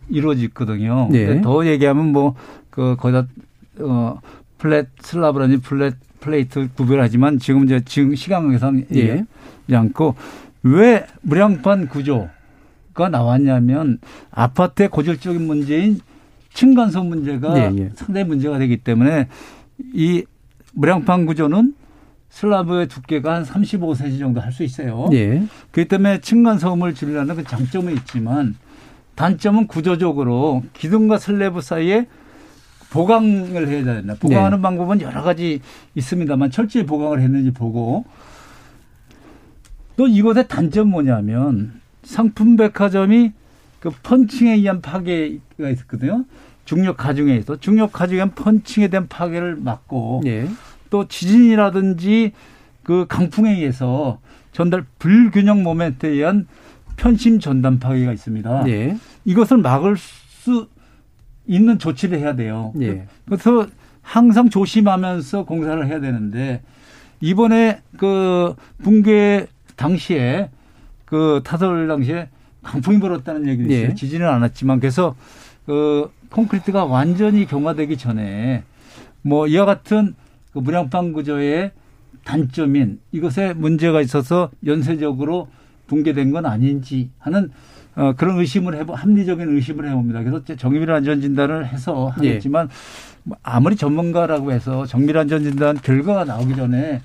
이루어지거든요. 0.08 1.08
네. 1.10 1.40
더 1.40 1.64
얘기하면 1.66 2.12
뭐그 2.12 2.96
거기다 2.98 3.26
어 3.78 4.20
flat 4.58 4.88
slab라니 5.00 5.58
flat 5.58 5.94
plate 6.20 6.68
구별하지만 6.74 7.38
지금 7.38 7.64
이제 7.64 7.80
지금 7.84 8.14
시간에서는 8.14 8.86
예. 8.94 9.24
않고 9.72 10.14
왜 10.62 11.06
무량판 11.22 11.88
구조가 11.88 13.08
나왔냐면 13.10 13.98
아파트의 14.30 14.88
고질적인 14.88 15.46
문제인 15.46 16.00
층간소음 16.52 17.08
문제가 17.08 17.56
예, 17.58 17.72
예. 17.76 17.90
상당히 17.94 18.26
문제가 18.26 18.58
되기 18.58 18.76
때문에 18.78 19.28
이 19.94 20.24
무량판 20.74 21.26
구조는 21.26 21.74
슬라브의 22.28 22.86
두께가 22.88 23.34
한 23.34 23.44
35cm 23.44 24.18
정도 24.18 24.40
할 24.40 24.52
수 24.52 24.62
있어요. 24.62 25.08
예. 25.12 25.42
그렇기 25.72 25.88
때문에 25.88 26.20
층간소음을 26.20 26.94
줄이려는 26.94 27.36
그 27.36 27.44
장점은 27.44 27.94
있지만 27.98 28.54
단점은 29.16 29.66
구조적으로 29.66 30.62
기둥과 30.74 31.18
슬래브 31.18 31.60
사이에 31.60 32.06
보강을 32.90 33.68
해야 33.68 33.84
된다. 33.84 34.14
보강하는 34.18 34.58
네. 34.58 34.62
방법은 34.62 35.00
여러 35.00 35.22
가지 35.22 35.60
있습니다만 35.94 36.50
철저히 36.50 36.84
보강을 36.86 37.20
했는지 37.20 37.52
보고 37.52 38.04
또 40.00 40.08
이것의 40.08 40.48
단점 40.48 40.88
뭐냐면 40.88 41.78
상품 42.04 42.56
백화점이 42.56 43.32
그 43.80 43.90
펀칭에 44.02 44.54
의한 44.54 44.80
파괴가 44.80 45.68
있었거든요. 45.72 46.24
중력 46.64 46.96
가중에서 46.96 47.60
중력 47.60 47.92
가중에 47.92 48.20
한 48.20 48.30
펀칭에 48.30 48.88
대한 48.88 49.08
파괴를 49.08 49.56
막고 49.56 50.22
네. 50.24 50.48
또 50.88 51.06
지진이라든지 51.06 52.32
그 52.82 53.04
강풍에 53.10 53.50
의해서 53.56 54.20
전달 54.52 54.86
불균형 54.98 55.62
모멘트에 55.62 56.08
의한 56.08 56.46
편심 56.96 57.38
전단 57.38 57.78
파괴가 57.78 58.10
있습니다. 58.10 58.64
네. 58.64 58.96
이것을 59.26 59.58
막을 59.58 59.98
수 59.98 60.68
있는 61.46 61.78
조치를 61.78 62.18
해야 62.20 62.34
돼요. 62.34 62.72
네. 62.74 63.06
그래서 63.26 63.66
항상 64.00 64.48
조심하면서 64.48 65.44
공사를 65.44 65.86
해야 65.86 66.00
되는데 66.00 66.62
이번에 67.20 67.82
그 67.98 68.54
붕괴 68.82 69.46
당시에 69.80 70.50
그 71.06 71.40
타설 71.42 71.88
당시에 71.88 72.28
강풍이 72.62 73.00
불었다는 73.00 73.48
얘기도 73.48 73.72
있어요. 73.72 73.88
예. 73.90 73.94
지진은 73.94 74.28
않았지만 74.28 74.78
그래서 74.78 75.16
그 75.64 76.10
콘크리트가 76.30 76.84
완전히 76.84 77.46
경화되기 77.46 77.96
전에 77.96 78.62
뭐 79.22 79.46
이와 79.46 79.64
같은 79.64 80.14
그 80.52 80.58
무량판 80.58 81.14
구조의 81.14 81.72
단점인 82.24 83.00
이것에 83.12 83.54
문제가 83.54 84.02
있어서 84.02 84.50
연쇄적으로 84.66 85.48
붕괴된 85.86 86.30
건 86.30 86.44
아닌지 86.44 87.10
하는 87.18 87.50
어, 87.96 88.12
그런 88.16 88.38
의심을 88.38 88.76
해보 88.76 88.94
합리적인 88.94 89.48
의심을 89.56 89.88
해봅니다. 89.88 90.22
그래서 90.22 90.44
정밀 90.56 90.90
안전 90.90 91.20
진단을 91.20 91.66
해서 91.66 92.12
예. 92.22 92.28
하겠지만 92.28 92.68
예. 93.30 93.34
아무리 93.42 93.76
전문가라고 93.76 94.52
해서 94.52 94.86
정밀 94.86 95.16
안전 95.16 95.42
진단 95.42 95.76
결과가 95.80 96.24
나오기 96.24 96.54
전에 96.54 97.00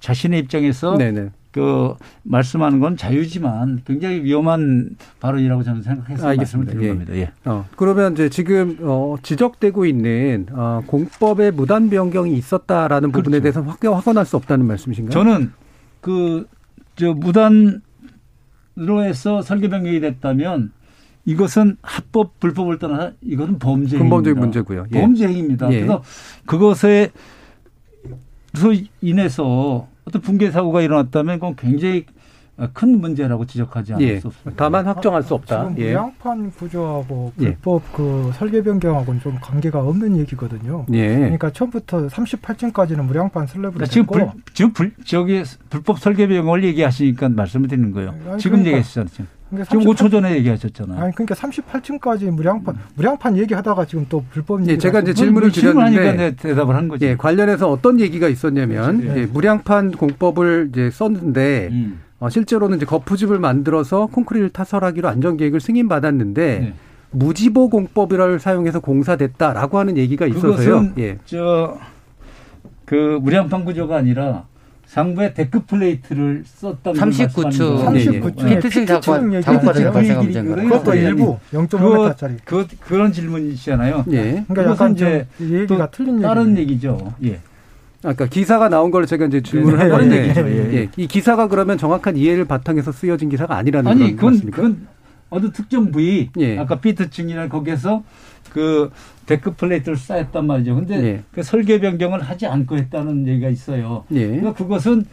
자신의 0.00 0.40
입장에서 0.40 0.96
네네. 0.96 1.30
그 1.50 1.94
말씀하는 2.22 2.78
건 2.80 2.96
자유지만 2.96 3.82
굉장히 3.86 4.22
위험한 4.22 4.90
발언이라고 5.20 5.62
저는 5.62 5.82
생각해서 5.82 6.28
알겠습니다. 6.28 6.36
말씀을 6.36 6.66
드린 6.66 6.84
예. 6.84 6.88
겁니다. 6.88 7.14
예. 7.16 7.50
어, 7.50 7.66
그러면 7.76 8.12
이제 8.12 8.28
지금 8.28 8.76
어, 8.80 9.16
지적되고 9.22 9.86
있는 9.86 10.46
어, 10.52 10.82
공법의 10.86 11.52
무단 11.52 11.88
변경이 11.90 12.34
있었다라는 12.36 13.12
그렇죠. 13.12 13.24
부분에 13.24 13.40
대해서 13.40 13.62
확, 13.62 13.82
확언할 13.82 14.26
수 14.26 14.36
없다는 14.36 14.66
말씀이신가요? 14.66 15.10
저는 15.12 15.52
그 16.00 16.46
저 16.98 17.14
무단으로 17.14 17.80
해서 19.04 19.40
설계 19.40 19.68
변경이 19.68 20.00
됐다면 20.00 20.72
이것은 21.24 21.76
합법 21.80 22.40
불법을 22.40 22.78
떠나 22.78 23.12
이것은 23.20 23.58
범죄 23.60 23.96
근본적인 23.96 24.40
문제고요. 24.40 24.86
예. 24.92 25.00
범죄 25.00 25.28
행위입니다. 25.28 25.70
예. 25.72 25.76
그래서 25.76 26.02
그것에 26.44 27.12
인해서 29.00 29.86
어떤 30.08 30.22
붕괴 30.22 30.50
사고가 30.50 30.80
일어났다면 30.80 31.36
그건 31.36 31.54
굉장히 31.56 32.06
큰 32.72 33.00
문제라고 33.00 33.46
지적하지 33.46 33.94
않을 33.94 34.04
예. 34.04 34.18
수 34.20 34.28
없습니다. 34.28 34.64
다만 34.64 34.84
확정할 34.84 35.22
수 35.22 35.34
없다. 35.34 35.68
지금 35.68 35.78
예. 35.78 35.90
무양판 35.90 36.50
구조하고 36.50 37.32
예. 37.40 37.54
불법 37.54 37.82
예. 37.84 37.96
그 37.96 38.32
설계 38.34 38.62
변경하고는 38.62 39.20
좀 39.20 39.38
관계가 39.40 39.80
없는 39.80 40.16
얘기거든요. 40.18 40.84
예. 40.92 41.16
그러니까 41.16 41.52
처음부터 41.52 42.08
38층까지는 42.08 43.04
무량판 43.04 43.46
슬래브로 43.46 43.86
지금 43.86 44.06
불, 44.06 44.28
지금 44.54 44.72
불, 44.72 44.92
저기 45.04 45.44
불법 45.70 46.00
설계 46.00 46.26
변경을 46.26 46.64
얘기하시니까 46.64 47.28
말씀을 47.28 47.68
드리는 47.68 47.92
거예요. 47.92 48.10
아니, 48.28 48.38
지금 48.40 48.62
그러니까, 48.62 48.78
얘기하셨잖아요. 48.78 49.37
그러니까 49.50 49.70
지금 49.70 49.84
5초 49.84 50.10
전에 50.10 50.36
얘기하셨잖아요. 50.36 51.00
아니 51.00 51.14
그러니까 51.14 51.34
38층까지 51.34 52.30
무량판 52.30 52.74
음. 52.74 52.80
무량판 52.96 53.36
얘기하다가 53.38 53.86
지금 53.86 54.06
또 54.08 54.24
불법 54.30 54.60
얘기 54.62 54.72
예, 54.72 54.78
제가 54.78 55.00
이제 55.00 55.14
질문을 55.14 55.50
드렸는데 55.52 56.36
대답을 56.36 56.74
한 56.74 56.88
거죠. 56.88 57.06
예, 57.06 57.16
관련해서 57.16 57.70
어떤 57.70 57.98
얘기가 58.00 58.28
있었냐면. 58.28 59.02
예. 59.16 59.26
무량판 59.26 59.92
공법을 59.92 60.68
이제 60.70 60.90
썼는데 60.90 61.68
음. 61.70 62.00
어, 62.20 62.28
실제로는 62.28 62.78
이제 62.78 62.86
거푸집을 62.86 63.38
만들어서 63.38 64.06
콘크리트를 64.06 64.50
타설하기로 64.50 65.08
안전 65.08 65.36
계획을 65.36 65.60
승인받았는데 65.60 66.58
네. 66.58 66.74
무지보 67.10 67.70
공법을 67.70 68.38
사용해서 68.38 68.80
공사됐다라고 68.80 69.78
하는 69.78 69.96
얘기가 69.96 70.26
있어서요. 70.26 70.90
예. 70.98 71.18
저그 71.24 73.20
무량판 73.22 73.64
구조가 73.64 73.96
아니라 73.96 74.44
상부에 74.88 75.34
deck 75.34 75.66
plate를 75.66 76.42
썼던 76.46 76.94
39층 76.94 77.84
39층 77.84 78.48
피트층 78.48 78.86
작업 78.86 79.62
과정에 79.62 79.90
발생한 79.90 80.24
문제인가 80.24 80.62
그것도 80.62 80.94
일부 80.94 81.38
0.5m짜리 81.52 82.36
그, 82.44 82.66
그런 82.80 83.12
질문이시잖아요. 83.12 84.06
예. 84.12 84.44
그러니까 84.48 84.72
약간 84.72 84.92
이제 84.94 85.26
얘기가 85.40 85.90
틀린 85.90 86.22
다른 86.22 86.56
얘기죠. 86.56 87.12
예. 87.24 87.38
아까 88.02 88.26
기사가 88.26 88.70
나온 88.70 88.90
걸 88.90 89.06
제가 89.06 89.26
이제 89.26 89.42
질문을 89.42 89.78
네, 89.78 89.84
해봤는데 89.84 90.34
예. 90.36 90.74
예. 90.78 90.88
이 90.96 91.06
기사가 91.06 91.48
그러면 91.48 91.76
정확한 91.76 92.16
이해를 92.16 92.46
바탕해서 92.46 92.92
쓰여진 92.92 93.28
기사가 93.28 93.56
아니라는 93.56 93.90
아니 93.90 94.16
그건 94.16 94.30
말씀입니까? 94.30 94.56
그건 94.56 94.86
어느 95.30 95.52
특정 95.52 95.90
부위 95.90 96.30
예. 96.38 96.58
아까 96.58 96.80
피트층이나 96.80 97.48
거기에서 97.48 98.02
그 98.50 98.90
deck 99.26 99.54
plate를 99.54 99.96
썼단 99.96 100.46
말이죠. 100.46 100.74
근데 100.74 100.94
예. 101.02 101.22
그 101.32 101.42
설계 101.42 101.80
변경을 101.80 102.22
하지 102.22 102.46
않고 102.46 102.76
했다는 102.76 103.26
얘기가 103.26 103.48
있어요. 103.48 104.04
예. 104.12 104.26
그러니까 104.26 104.54
그것은 104.54 105.04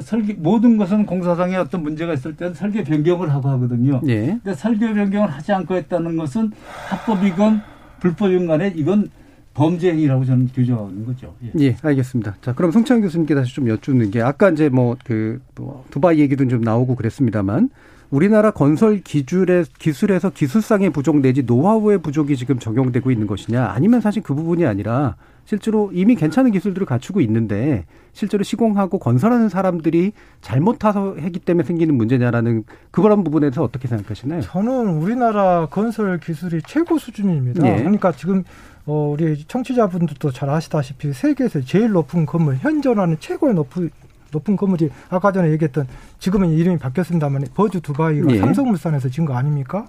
설계 0.00 0.32
모든 0.32 0.78
것은 0.78 1.06
공사상에 1.06 1.56
어떤 1.56 1.82
문제가 1.82 2.14
있을 2.14 2.34
때는 2.34 2.54
설계 2.54 2.82
변경을 2.82 3.32
하고 3.32 3.48
하거든요. 3.50 4.00
예. 4.08 4.38
근데 4.42 4.54
설계 4.54 4.92
변경을 4.92 5.30
하지 5.30 5.52
않고 5.52 5.76
했다는 5.76 6.16
것은 6.16 6.50
합법이건 6.88 7.62
불법인 8.00 8.46
간에 8.46 8.72
이건 8.74 9.10
범죄 9.54 9.90
행위라고 9.90 10.24
저는 10.24 10.48
규정하고 10.54 10.88
있는 10.88 11.04
거죠. 11.04 11.34
예. 11.44 11.50
예, 11.60 11.76
알겠습니다. 11.82 12.36
자, 12.40 12.54
그럼 12.54 12.70
송창 12.70 13.02
교수님께 13.02 13.34
다시 13.34 13.54
좀 13.54 13.68
여쭙는 13.68 14.10
게 14.10 14.22
아까 14.22 14.48
이제 14.50 14.70
뭐그 14.70 15.42
뭐 15.56 15.84
두바이 15.90 16.20
얘기도 16.20 16.48
좀 16.48 16.62
나오고 16.62 16.96
그랬습니다만 16.96 17.68
우리나라 18.12 18.50
건설 18.50 19.00
기술에 19.00 19.64
기술에서 19.78 20.28
기술상의 20.28 20.90
부족 20.90 21.20
내지 21.20 21.42
노하우의 21.42 21.98
부족이 22.02 22.36
지금 22.36 22.58
적용되고 22.58 23.10
있는 23.10 23.26
것이냐 23.26 23.72
아니면 23.74 24.02
사실 24.02 24.22
그 24.22 24.34
부분이 24.34 24.66
아니라 24.66 25.16
실제로 25.46 25.90
이미 25.94 26.14
괜찮은 26.14 26.52
기술들을 26.52 26.86
갖추고 26.86 27.22
있는데 27.22 27.86
실제로 28.12 28.44
시공하고 28.44 28.98
건설하는 28.98 29.48
사람들이 29.48 30.12
잘못해서 30.42 31.16
했기 31.18 31.40
때문에 31.40 31.66
생기는 31.66 31.94
문제냐라는 31.94 32.64
그런 32.90 33.24
부분에서 33.24 33.64
어떻게 33.64 33.88
생각하시나요? 33.88 34.42
저는 34.42 34.88
우리나라 34.88 35.66
건설 35.70 36.20
기술이 36.20 36.60
최고 36.66 36.98
수준입니다. 36.98 37.66
예. 37.66 37.78
그러니까 37.78 38.12
지금 38.12 38.44
어, 38.84 39.14
우리 39.14 39.42
청취자분들도 39.44 40.32
잘 40.32 40.50
아시다시피 40.50 41.12
세계에서 41.12 41.60
제일 41.62 41.92
높은 41.92 42.26
건물, 42.26 42.56
현존하는 42.56 43.16
최고의 43.20 43.54
높은 43.54 43.90
높은 44.32 44.56
건물이 44.56 44.90
아까 45.10 45.30
전에 45.30 45.50
얘기했던 45.52 45.86
지금은 46.18 46.50
이름이 46.50 46.78
바뀌었습니다만 46.78 47.44
버주 47.54 47.80
두바이가 47.80 48.32
예. 48.32 48.38
삼성물산에서 48.38 49.08
지은 49.08 49.26
거 49.26 49.34
아닙니까? 49.34 49.86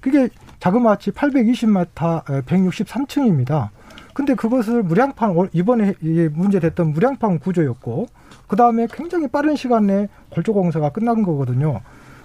그게 0.00 0.28
자그마치 0.60 1.12
820m 1.12 2.44
163층입니다. 2.44 3.70
근데 4.14 4.34
그것을 4.34 4.82
무량판 4.82 5.50
이번에 5.52 5.94
문제됐던 6.32 6.92
무량판 6.92 7.38
구조였고 7.38 8.06
그 8.48 8.56
다음에 8.56 8.88
굉장히 8.92 9.28
빠른 9.28 9.54
시간 9.54 9.86
내에 9.86 10.08
골조공사가 10.30 10.90
끝난 10.90 11.22
거거든요. 11.22 11.80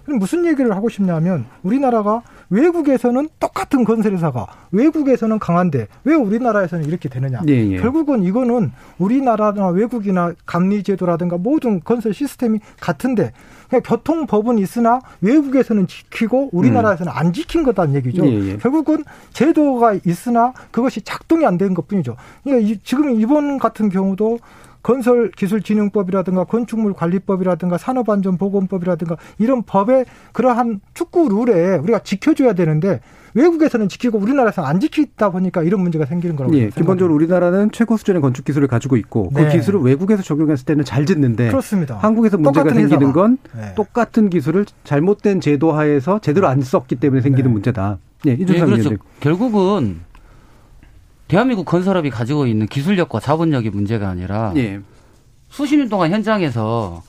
그럼 0.06 0.20
무슨 0.20 0.45
얘기를 0.45 0.76
하고 0.76 0.89
싶냐면 0.89 1.45
우리나라가 1.64 2.22
외국에서는 2.49 3.30
똑같은 3.39 3.84
건설회사가 3.84 4.45
외국에서는 4.72 5.39
강한데 5.39 5.88
왜 6.04 6.14
우리나라에서는 6.14 6.86
이렇게 6.86 7.10
되느냐. 7.10 7.41
예, 7.47 7.54
예. 7.54 7.78
결국은 7.78 8.24
이거는 8.24 8.72
우리나라나 8.97 9.70
외국이나 9.70 10.34
감리제도라든가 10.45 11.38
모든 11.38 11.80
건설 11.80 12.14
시스템이 12.14 12.60
같은데 12.80 13.32
그냥 13.70 13.82
교통법은 13.84 14.60
있으나 14.60 14.99
외국에서는 15.22 15.88
지키고 15.88 16.49
우리나라에서는 16.51 17.12
음. 17.12 17.18
안 17.18 17.34
지킨 17.34 17.64
거다는 17.64 17.95
얘기죠. 17.95 18.26
예, 18.26 18.51
예. 18.51 18.58
결국은 18.58 19.04
제도가 19.32 19.95
있으나 20.06 20.54
그것이 20.72 21.01
작동이 21.01 21.45
안된 21.45 21.74
것뿐이죠. 21.74 22.16
그러니까 22.43 22.80
지금 22.84 23.20
이번 23.20 23.58
같은 23.58 23.89
경우도 23.89 24.39
건설 24.84 25.31
기술진흥법이라든가 25.31 26.43
건축물 26.43 26.93
관리법이라든가 26.93 27.77
산업안전보건법이라든가 27.77 29.17
이런 29.39 29.63
법의 29.63 30.05
그러한 30.34 30.81
축구 30.93 31.29
룰에 31.29 31.77
우리가 31.77 31.99
지켜줘야 31.99 32.53
되는데 32.53 32.99
외국에서는 33.34 33.89
지키고 33.89 34.19
우리나라에서는 34.19 34.69
안 34.69 34.79
지키다 34.79 35.31
보니까 35.31 35.63
이런 35.63 35.81
문제가 35.81 36.05
생기는 36.05 36.36
거라고 36.36 36.55
예, 36.55 36.69
기본적으로 36.69 37.15
우리나라는 37.15 37.71
최고 37.71 37.97
수준의 37.97 38.21
건축 38.21 38.45
기술을 38.45 38.67
가지고 38.67 38.95
있고 38.97 39.29
그 39.29 39.39
네. 39.39 39.45
그 39.47 39.53
기술을 39.53 39.79
외국에서 39.79 40.21
적용했을 40.21 40.65
때는 40.65 40.86
잘 40.86 41.05
짓는데 41.05 41.47
그렇습니다. 41.47 41.97
한국에서 41.97 42.38
문제가 42.38 42.71
생기는 42.71 43.11
건 43.11 43.38
네. 43.55 43.73
똑같은 43.75 44.29
기술을 44.29 44.65
잘못된 44.84 45.41
제도 45.41 45.71
하에서 45.71 46.19
제대로 46.19 46.47
안 46.47 46.61
썼기 46.61 46.97
때문에 46.97 47.21
생기는 47.21 47.49
네. 47.49 47.53
문제다. 47.53 47.97
예, 48.27 48.34
이준상 48.34 48.69
네, 48.69 48.77
그렇죠. 48.77 48.97
결국은 49.19 50.01
대한민국 51.34 51.65
건설업이 51.65 52.11
가지고 52.11 52.45
있는 52.45 52.67
기술력과 52.67 53.19
자본력이 53.19 53.71
문제가 53.71 54.07
아니라 54.07 54.53
예. 54.55 54.81
수십 55.49 55.77
년 55.77 55.89
동안 55.89 56.11
현장에서 56.11 57.01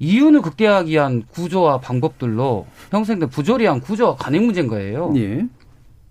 이윤을 0.00 0.42
극대화하기 0.42 0.90
위한 0.90 1.22
구조와 1.30 1.78
방법들로 1.78 2.66
형성된 2.90 3.28
부조리한 3.28 3.80
구조와 3.80 4.16
관행 4.16 4.46
문제인 4.46 4.66
거예요. 4.66 5.12
예. 5.14 5.46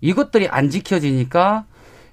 이것들이 0.00 0.48
안 0.48 0.70
지켜지니까 0.70 1.66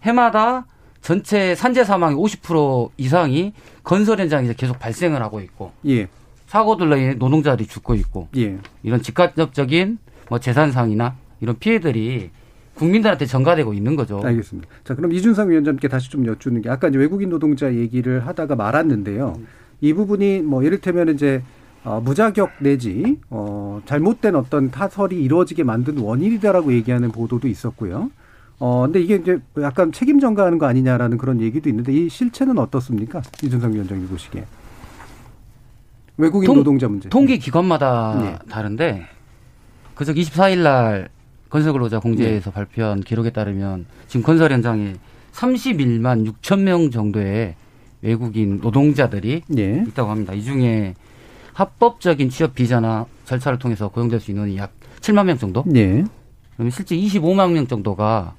해마다 0.03 0.66
전체 1.01 1.55
산재 1.55 1.86
사망의 1.86 2.18
50% 2.18 2.89
이상이 2.97 3.53
건설 3.86 4.20
현장에서 4.20 4.51
계속 4.51 4.80
발생을 4.80 5.22
하고 5.22 5.39
있고 5.39 5.72
예. 5.88 6.09
사고들로 6.47 6.97
인해 6.97 7.13
노동자들이 7.13 7.70
죽고 7.70 7.95
있고 7.95 8.28
예. 8.36 8.57
이런 8.84 9.01
직간접적인 9.01 9.97
뭐 10.28 10.39
재산상이나 10.41 11.16
이런 11.39 11.57
피해들이 11.57 12.32
국민들한테 12.76 13.26
전가되고 13.26 13.74
있는 13.74 13.96
거죠. 13.96 14.22
알겠습니다. 14.24 14.68
자, 14.84 14.96
그럼 14.96 15.12
이준상 15.12 15.50
위원장께 15.50 15.88
다시 15.88 16.10
좀 16.10 16.26
여쭙는 16.26 16.62
게 16.62 16.70
아까 16.70 16.90
이제 16.90 16.98
외국인 16.98 17.30
노동자 17.30 17.74
얘기를 17.74 18.26
하다가 18.28 18.56
말았는데요. 18.56 19.40
이 19.82 19.94
부분이 19.94 20.42
뭐 20.42 20.64
이를테면 20.64 21.10
이제 21.10 21.42
어, 21.84 22.02
무자격 22.04 22.52
내지 22.60 23.20
어, 23.30 23.82
잘못된 23.86 24.36
어떤 24.36 24.72
타설이 24.72 25.22
이루어지게 25.24 25.64
만든 25.64 25.98
원인이다라고 26.00 26.74
얘기하는 26.74 27.12
보도도 27.12 27.48
있었고요. 27.48 28.12
어, 28.58 28.82
근데 28.86 29.02
이게 29.02 29.16
이제 29.16 29.40
약간 29.62 29.92
책임 29.92 30.20
전가하는 30.20 30.58
거 30.58 30.66
아니냐라는 30.66 31.18
그런 31.18 31.42
얘기도 31.42 31.70
있는데 31.70 31.94
이 31.94 32.10
실체는 32.10 32.58
어떻습니까? 32.58 33.22
이준상 33.44 33.74
위원장이 33.74 34.06
보시기에. 34.06 34.46
외국인 36.18 36.48
통, 36.48 36.56
노동자 36.56 36.88
문제. 36.88 37.10
통계 37.10 37.38
기관마다 37.38 38.18
네. 38.20 38.40
다른데 38.50 39.06
그저 39.96 40.14
24일 40.14 40.60
날 40.64 41.10
건설근로자 41.56 41.99
공제에서 41.99 42.49
네. 42.49 42.53
발표한 42.53 42.99
기록에 42.99 43.30
따르면 43.30 43.86
지금 44.10 44.24
건설 44.24 44.51
현장에 44.51 44.95
31만 45.32 46.30
6천 46.30 46.60
명 46.60 46.91
정도의 46.91 47.56
외국인 48.01 48.60
노동자들이 48.62 49.43
네. 49.47 49.86
있다고 49.88 50.12
합니다. 50.12 50.34
이 50.34 50.43
중에 50.43 50.95
합법적인 51.53 52.30
취업 52.30 52.56
비자나 52.56 53.06
절차를 53.24 53.58
통해서 53.58 53.88
고용될 53.88 54.20
수 54.20 54.32
있는 54.32 54.58
약 54.58 54.74
7만 54.99 55.28
명 55.28 55.38
정도. 55.38 55.64
네. 55.66 56.03
그러면 56.56 56.72
실제 56.72 56.97
25만 56.97 57.51
명 57.53 57.68
정도가 57.68 58.34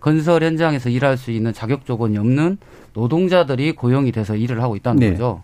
건설 0.00 0.42
현장에서 0.42 0.90
일할 0.90 1.16
수 1.16 1.30
있는 1.30 1.54
자격 1.54 1.86
조건이 1.86 2.18
없는 2.18 2.58
노동자들이 2.92 3.72
고용이 3.72 4.12
돼서 4.12 4.36
일을 4.36 4.62
하고 4.62 4.76
있다는 4.76 5.00
네. 5.00 5.10
거죠. 5.12 5.42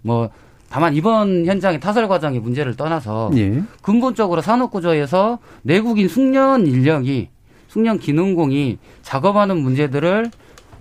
뭐 0.00 0.30
다만 0.70 0.94
이번 0.94 1.46
현장의 1.46 1.80
타설 1.80 2.08
과정의 2.08 2.40
문제를 2.40 2.76
떠나서 2.76 3.30
예. 3.36 3.62
근본적으로 3.80 4.42
산업 4.42 4.70
구조에서 4.70 5.38
내국인 5.62 6.08
숙련 6.08 6.66
인력이 6.66 7.30
숙련 7.68 7.98
기능공이 7.98 8.78
작업하는 9.02 9.58
문제들을 9.58 10.30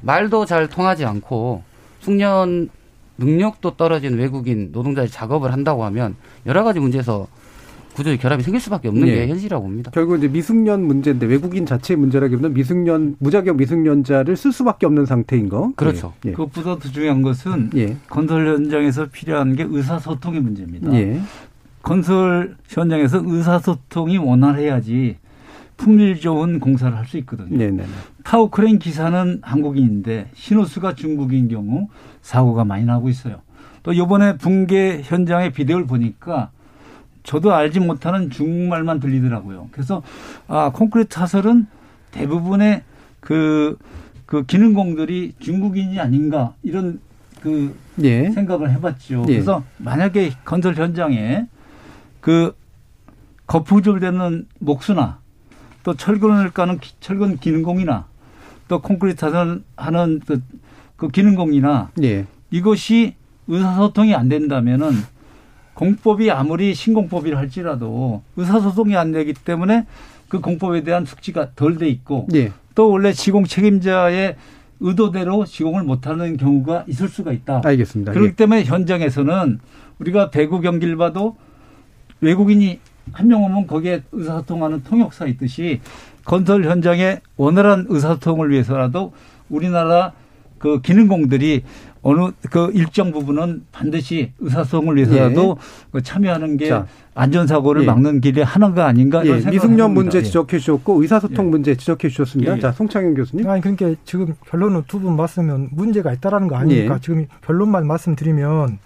말도 0.02 0.46
잘 0.46 0.68
통하지 0.68 1.06
않고 1.06 1.64
숙련 2.02 2.70
능력도 3.18 3.78
떨어진 3.78 4.18
외국인 4.18 4.70
노동자의 4.72 5.10
작업을 5.10 5.52
한다고 5.52 5.84
하면 5.86 6.16
여러 6.46 6.64
가지 6.64 6.80
문제에서 6.80 7.28
구조의 7.98 8.20
결합이 8.20 8.43
생길 8.43 8.62
수밖에 8.62 8.89
없는 8.89 9.08
네. 9.08 9.12
게 9.12 9.28
현실이라고 9.28 9.64
봅니다. 9.64 9.89
결국 9.91 10.20
이제 10.20 10.28
미숙련 10.28 10.86
문제인데 10.86 11.26
외국인 11.26 11.66
자체의 11.66 11.98
문제라기보다는 11.98 12.54
미숙련 12.54 13.16
무자격 13.18 13.58
미숙련자를 13.58 14.38
쓸 14.38 14.52
수밖에 14.52 14.86
없는 14.86 15.08
상태인 15.08 15.50
거. 15.50 15.72
그렇죠. 15.76 16.14
예. 16.26 16.32
그것보다 16.32 16.78
더 16.78 16.89
중요한 16.89 17.24
것은 17.24 17.72
예. 17.76 17.98
건설 18.08 18.48
현장에서 18.50 19.08
필요한 19.08 19.56
게 19.56 19.66
의사소통의 19.68 20.41
문제입니다. 20.41 20.93
예. 20.93 21.20
건설 21.82 22.56
현장에서 22.68 23.20
의사소통이 23.26 24.20
원활해야지 24.20 25.18
품질 25.76 26.20
좋은 26.20 26.60
공사를 26.60 26.95
할 26.95 27.08
수 27.08 27.18
있거든요. 27.18 27.58
네네. 27.58 27.84
타워 28.24 28.52
크레인 28.52 28.78
기사는 28.78 29.39
한국인인데 29.41 30.30
신호수가 30.36 30.93
중국인 30.93 31.48
경우 31.48 31.88
사고가 32.22 32.64
많이 32.64 32.86
나고 32.86 33.10
있어요. 33.10 33.41
또 33.82 33.91
이번에 33.91 34.38
붕괴 34.38 35.02
현장의 35.04 35.52
비디오를 35.54 35.88
보니까 35.88 36.52
저도 37.28 37.53
알지 37.53 37.82
못하는 37.82 38.30
중국말만 38.30 39.01
들리더라고요. 39.01 39.67
그래서 39.71 40.01
아 40.47 40.71
콘크리트 40.73 41.13
타설은 41.14 41.68
대부분의 42.11 42.84
그, 43.19 43.78
그 44.25 44.45
기능공들이 44.45 45.34
중국인이 45.39 45.99
아닌가 45.99 46.53
이런 46.63 47.01
그 47.41 47.78
예. 48.01 48.32
생각을 48.32 48.71
해봤죠. 48.71 49.25
예. 49.28 49.34
그래서 49.34 49.61
만약에 49.78 50.32
건설 50.45 50.75
현장에 50.75 51.47
그 52.21 52.55
거푸절되는 53.45 54.47
목수나 54.59 55.19
또 55.84 55.95
철근을 55.95 56.51
까는 56.51 56.80
철근 57.01 57.39
기능공이나 57.39 58.07
또 58.69 58.82
콘크리트 58.82 59.19
사설 59.19 59.63
하는 59.75 60.21
그, 60.25 60.41
그 60.95 61.09
기능공이나 61.09 61.91
예. 62.03 62.25
이것이 62.51 63.15
의사소통이 63.47 64.15
안 64.15 64.30
된다면은 64.30 64.91
공법이 65.78 66.32
아무리 66.32 66.73
신공법이라 66.73 67.38
할지라도 67.38 68.23
의사소통이 68.36 68.97
안 68.97 69.11
되기 69.11 69.34
때문에 69.34 69.86
그 70.28 70.39
공법에 70.39 70.82
대한 70.84 71.05
숙지가 71.05 71.51
덜 71.55 71.78
돼 71.78 71.88
있고 71.88 72.28
예. 72.34 72.51
또 72.73 72.89
원래 72.89 73.13
시공 73.13 73.45
책임자의 73.45 74.36
의도대로 74.80 75.45
시공을 75.45 75.84
못하는 75.84 76.36
경우가 76.36 76.86
있을 76.88 77.07
수가 77.07 77.32
있다. 77.32 77.61
알겠습니다. 77.63 78.11
그렇기 78.11 78.30
예. 78.32 78.36
때문에 78.36 78.63
현장에서는 78.63 79.59
우리가 79.99 80.32
배구 80.32 80.61
경기를 80.61 80.97
봐도 80.97 81.38
외국인이 82.21 82.80
한 83.13 83.28
명 83.28 83.43
오면 83.43 83.67
거기에 83.67 84.01
의사소통하는 84.11 84.84
통역사 84.84 85.28
있듯이 85.28 85.80
건설 86.25 86.65
현장에 86.65 87.21
원활한 87.38 87.86
의사소통을 87.88 88.49
위해서라도 88.49 89.13
우리나라 89.47 90.11
그 90.57 90.82
기능공들이 90.82 91.63
어느 92.08 92.32
그 92.49 92.72
일정 92.74 93.12
부분은 93.12 93.64
반드시 93.74 94.32
의사소통을 94.39 94.95
위해서라도 94.95 95.58
예. 95.93 95.99
참여하는 95.99 96.55
게 96.55 96.70
자. 96.70 96.88
안전사고를 97.14 97.82
예. 97.82 97.86
막는 97.86 98.22
길에 98.22 98.43
하나가 98.43 98.86
아닌가 98.86 99.26
예. 99.26 99.41
미숙련 99.49 99.93
문제 99.93 100.24
지적해 100.24 100.58
주셨고 100.58 101.01
의사소통 101.01 101.47
예. 101.47 101.49
문제 101.49 101.76
지적해 101.76 102.08
주셨습니다. 102.08 102.55
예. 102.55 102.60
자, 102.62 102.72
송창현 102.72 103.14
교수님. 103.14 103.49
아니 103.49 103.60
그러니까 103.60 103.93
지금 104.05 104.36
결론은 104.49 104.84
두분 104.88 105.18
말씀은 105.18 105.68
문제가 105.72 106.14
있다라는 106.14 106.47
거 106.47 106.55
아닙니까? 106.55 106.95
예. 106.95 106.99
지금 107.01 107.28
결론만 107.45 107.86
말씀드리면 107.86 108.80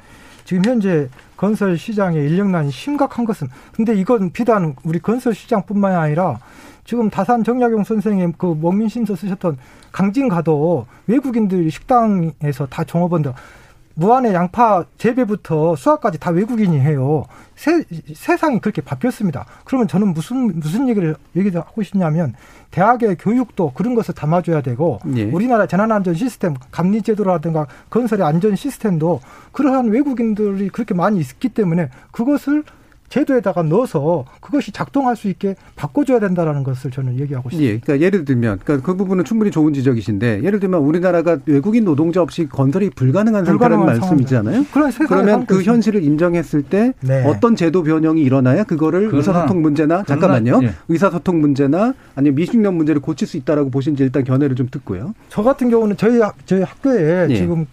지금 0.43 0.65
현재 0.65 1.07
건설 1.37 1.77
시장의 1.77 2.27
인력난이 2.27 2.71
심각한 2.71 3.25
것은 3.25 3.49
근데 3.75 3.93
이건 3.93 4.31
비단 4.31 4.75
우리 4.83 4.97
건설 4.97 5.35
시장뿐만이 5.35 5.95
아니라 5.95 6.39
지금 6.83 7.09
다산 7.09 7.43
정약용 7.43 7.83
선생님 7.83 8.33
그 8.37 8.57
먹민심서 8.59 9.15
쓰셨던 9.15 9.57
강진 9.91 10.29
가도 10.29 10.85
외국인들 11.07 11.69
식당에서 11.69 12.65
다 12.69 12.83
종업원들 12.83 13.33
무한의 13.95 14.33
양파 14.33 14.85
재배부터 14.97 15.75
수확까지 15.75 16.17
다 16.19 16.31
외국인이 16.31 16.79
해요. 16.79 17.25
세, 17.55 17.83
세상이 18.13 18.59
그렇게 18.59 18.81
바뀌었습니다. 18.81 19.45
그러면 19.65 19.87
저는 19.87 20.13
무슨 20.13 20.59
무슨 20.59 20.87
얘기를 20.89 21.15
얘기를 21.35 21.59
하고 21.59 21.83
싶냐면 21.83 22.33
대학의 22.71 23.17
교육도 23.17 23.73
그런 23.73 23.93
것을 23.95 24.15
담아줘야 24.15 24.61
되고 24.61 24.99
예. 25.15 25.23
우리나라 25.25 25.67
재난안전 25.67 26.15
시스템 26.15 26.55
감리제도라든가 26.71 27.67
건설의 27.89 28.25
안전 28.25 28.55
시스템도 28.55 29.19
그러한 29.51 29.89
외국인들이 29.89 30.69
그렇게 30.69 30.93
많이 30.93 31.19
있기 31.19 31.49
때문에 31.49 31.89
그것을 32.11 32.63
제도에다가 33.11 33.61
넣어서 33.63 34.25
그것이 34.39 34.71
작동할 34.71 35.15
수 35.15 35.27
있게 35.27 35.55
바꿔줘야 35.75 36.19
된다라는 36.19 36.63
것을 36.63 36.91
저는 36.91 37.19
얘기하고 37.19 37.49
싶습니다. 37.49 37.73
예, 37.73 37.79
그러니까 37.79 38.05
예를 38.05 38.25
들면, 38.25 38.59
그러니까 38.63 38.85
그 38.85 38.95
부분은 38.95 39.25
충분히 39.25 39.51
좋은 39.51 39.73
지적이신데, 39.73 40.43
예를 40.43 40.59
들면 40.61 40.81
우리나라가 40.81 41.37
외국인 41.45 41.83
노동자 41.83 42.21
없이 42.21 42.47
건설이 42.47 42.89
불가능한 42.91 43.43
상태라는 43.45 43.85
말씀이잖아요. 43.85 44.65
그러면 45.07 45.45
그 45.45 45.61
현실을 45.61 46.03
인정했을 46.03 46.63
때 46.63 46.93
네. 47.01 47.23
어떤 47.25 47.57
제도 47.57 47.83
변형이 47.83 48.21
일어나야 48.21 48.63
그거를 48.63 49.09
의사소통 49.13 49.61
문제나 49.61 50.03
잠깐만요, 50.03 50.61
예. 50.63 50.73
의사소통 50.87 51.41
문제나 51.41 51.93
아니면 52.15 52.35
미식령 52.35 52.77
문제를 52.77 53.01
고칠 53.01 53.27
수 53.27 53.35
있다라고 53.35 53.69
보신지 53.69 54.03
일단 54.03 54.23
견해를 54.23 54.55
좀 54.55 54.69
듣고요. 54.71 55.13
저 55.27 55.43
같은 55.43 55.69
경우는 55.69 55.97
저희 55.97 56.19
저희 56.45 56.61
학교에 56.61 57.27
예. 57.29 57.35
지금 57.35 57.65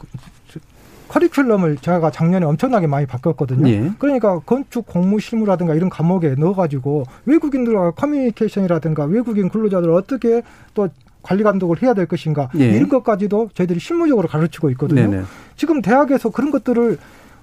커리큘럼을 1.08 1.80
제가 1.80 2.10
작년에 2.10 2.44
엄청나게 2.46 2.86
많이 2.86 3.06
바꿨거든요. 3.06 3.68
예. 3.68 3.90
그러니까 3.98 4.38
건축 4.40 4.86
공무 4.86 5.20
실무라든가 5.20 5.74
이런 5.74 5.88
과목에 5.90 6.34
넣어가지고 6.38 7.04
외국인들과 7.24 7.92
커뮤니케이션이라든가 7.92 9.04
외국인 9.04 9.48
근로자들 9.48 9.90
어떻게 9.90 10.42
또 10.74 10.88
관리 11.22 11.42
감독을 11.42 11.82
해야 11.82 11.94
될 11.94 12.06
것인가 12.06 12.50
예. 12.58 12.70
이런 12.76 12.88
것까지도 12.88 13.50
저희들이 13.54 13.80
실무적으로 13.80 14.28
가르치고 14.28 14.70
있거든요. 14.70 15.10
네네. 15.10 15.22
지금 15.56 15.82
대학에서 15.82 16.30
그런 16.30 16.50
것들을 16.50 16.98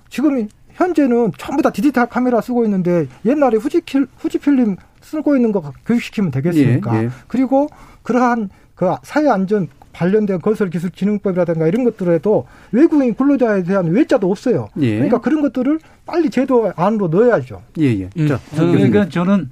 지금 0.10 0.48
현재는 0.74 1.32
전부 1.38 1.62
다 1.62 1.72
디지털 1.72 2.08
카메라 2.08 2.42
쓰고 2.42 2.66
있는데 2.66 3.08
옛날에 3.26 3.58
후지 3.58 3.82
후지 4.18 4.38
필름 4.40 4.76
쓰고 5.02 5.36
있는 5.36 5.52
거 5.52 5.72
교육시키면 5.86 6.32
되겠습니까? 6.32 6.98
예. 6.98 7.04
예. 7.06 7.10
그리고 7.28 7.68
그러한 8.04 8.50
그 8.76 8.94
사회 9.04 9.30
안전 9.30 9.68
관련된 10.00 10.42
건설기술진흥법이라든가 10.42 11.68
이런 11.68 11.86
것들에도 11.86 12.46
외국인 12.72 13.16
근로자에 13.16 13.64
대한 13.64 13.88
외자도 13.88 14.30
없어요. 14.30 14.68
예. 14.82 14.96
그러니까 14.96 15.22
그런 15.22 15.42
것들을 15.42 15.80
빨리 16.06 16.30
제도 16.30 16.72
안으로 16.76 17.08
넣어야죠. 17.08 17.62
예, 17.80 17.86
예. 18.02 18.10
예. 18.16 18.28
자, 18.28 18.40
그러니까 18.56 19.08
저는 19.08 19.50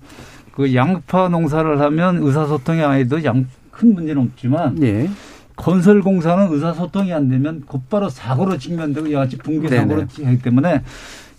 그 0.52 0.76
양파 0.76 1.30
농사를 1.30 1.80
하면 1.80 2.18
의사소통이 2.22 2.82
아니도 2.84 3.24
양, 3.24 3.48
큰 3.72 3.94
문제는 3.96 4.22
없지만 4.22 4.82
예. 4.84 5.10
건설공사는 5.56 6.52
의사소통이 6.52 7.14
안 7.14 7.30
되면 7.30 7.64
곧바로 7.66 8.10
사고로 8.10 8.58
직면되고 8.58 9.12
여러 9.12 9.20
가지 9.20 9.38
붕괴 9.38 9.70
사고로 9.70 10.02
하기 10.02 10.42
때문에 10.42 10.82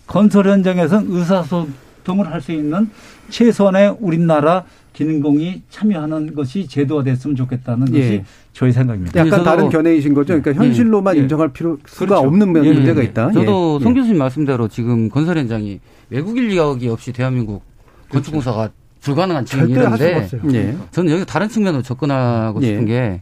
건설 0.07 0.47
현장에서는 0.47 1.11
의사소통을 1.11 2.31
할 2.31 2.41
수 2.41 2.51
있는 2.51 2.89
최소한의 3.29 3.97
우리나라 3.99 4.63
기능공이 4.95 5.61
참여하는 5.69 6.33
것이 6.35 6.67
제도화됐으면 6.67 7.35
좋겠다는 7.35 7.93
예. 7.93 7.99
것이 7.99 8.23
저희 8.53 8.71
생각입니다. 8.71 9.19
약간 9.19 9.43
다른 9.43 9.69
견해이신 9.69 10.13
거죠. 10.13 10.39
그러니까 10.39 10.51
예. 10.51 10.55
현실로만 10.55 11.17
예. 11.17 11.21
인정할 11.21 11.51
필요가 11.51 11.81
그렇죠. 11.83 12.15
없는 12.27 12.65
예. 12.65 12.73
문제가 12.73 13.01
있다. 13.03 13.31
저도 13.31 13.77
예. 13.79 13.83
송 13.83 13.93
교수님 13.93 14.17
말씀대로 14.17 14.67
지금 14.67 15.09
건설 15.09 15.37
현장이 15.37 15.79
외국 16.09 16.37
인력이 16.37 16.87
없이 16.87 17.11
대한민국 17.11 17.63
그렇죠. 18.09 18.31
건축공사가 18.31 18.69
불가능한 19.01 19.45
지경인데 19.45 20.27
예. 20.53 20.75
저는 20.91 21.11
여기 21.11 21.25
다른 21.25 21.47
측면으로 21.49 21.83
접근하고 21.83 22.61
싶은 22.61 22.85
게 22.85 23.21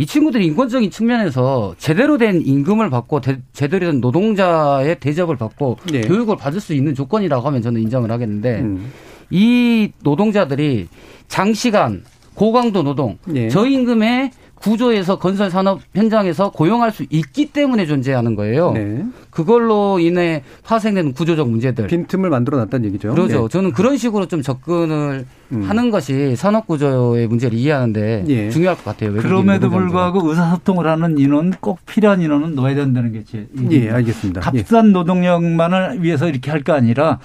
이 0.00 0.06
친구들이 0.06 0.46
인권적인 0.46 0.90
측면에서 0.90 1.74
제대로 1.76 2.16
된 2.16 2.40
임금을 2.40 2.88
받고 2.88 3.20
대, 3.20 3.38
제대로 3.52 3.84
된 3.84 4.00
노동자의 4.00 4.98
대접을 4.98 5.36
받고 5.36 5.76
교육을 6.06 6.38
받을 6.38 6.58
수 6.58 6.72
있는 6.72 6.94
조건이라고 6.94 7.46
하면 7.46 7.60
저는 7.60 7.82
인정을 7.82 8.10
하겠는데 8.10 8.60
음. 8.60 8.90
이 9.30 9.92
노동자들이 10.02 10.88
장시간 11.28 12.02
고강도 12.34 12.82
노동, 12.82 13.18
예. 13.34 13.48
저임금의 13.48 14.30
구조에서 14.60 15.18
건설 15.18 15.50
산업 15.50 15.80
현장에서 15.94 16.50
고용할 16.50 16.92
수 16.92 17.06
있기 17.08 17.46
때문에 17.46 17.86
존재하는 17.86 18.34
거예요. 18.34 18.72
네. 18.72 19.04
그걸로 19.30 19.98
인해 19.98 20.42
파생되는 20.64 21.14
구조적 21.14 21.48
문제들. 21.48 21.86
빈틈을 21.86 22.28
만들어 22.28 22.58
놨다는 22.58 22.86
얘기죠. 22.88 23.14
그렇죠. 23.14 23.44
예. 23.44 23.48
저는 23.48 23.72
그런 23.72 23.96
식으로 23.96 24.26
좀 24.26 24.42
접근을 24.42 25.24
음. 25.52 25.62
하는 25.62 25.90
것이 25.90 26.36
산업 26.36 26.66
구조의 26.66 27.26
문제를 27.28 27.56
이해하는데 27.56 28.24
예. 28.28 28.50
중요할 28.50 28.76
것 28.76 28.84
같아요. 28.84 29.14
그럼에도 29.14 29.70
불구하고 29.70 30.28
의사소통을 30.28 30.86
하는 30.86 31.18
인원 31.18 31.52
꼭 31.60 31.78
필요한 31.86 32.20
인원은 32.20 32.54
넣어야 32.54 32.74
된다는 32.74 33.12
게 33.12 33.24
제. 33.24 33.46
예, 33.70 33.90
알겠습니다. 33.90 34.42
값싼 34.42 34.88
예. 34.88 34.92
노동력만을 34.92 36.02
위해서 36.02 36.28
이렇게 36.28 36.50
할거 36.50 36.74
아니라 36.74 37.18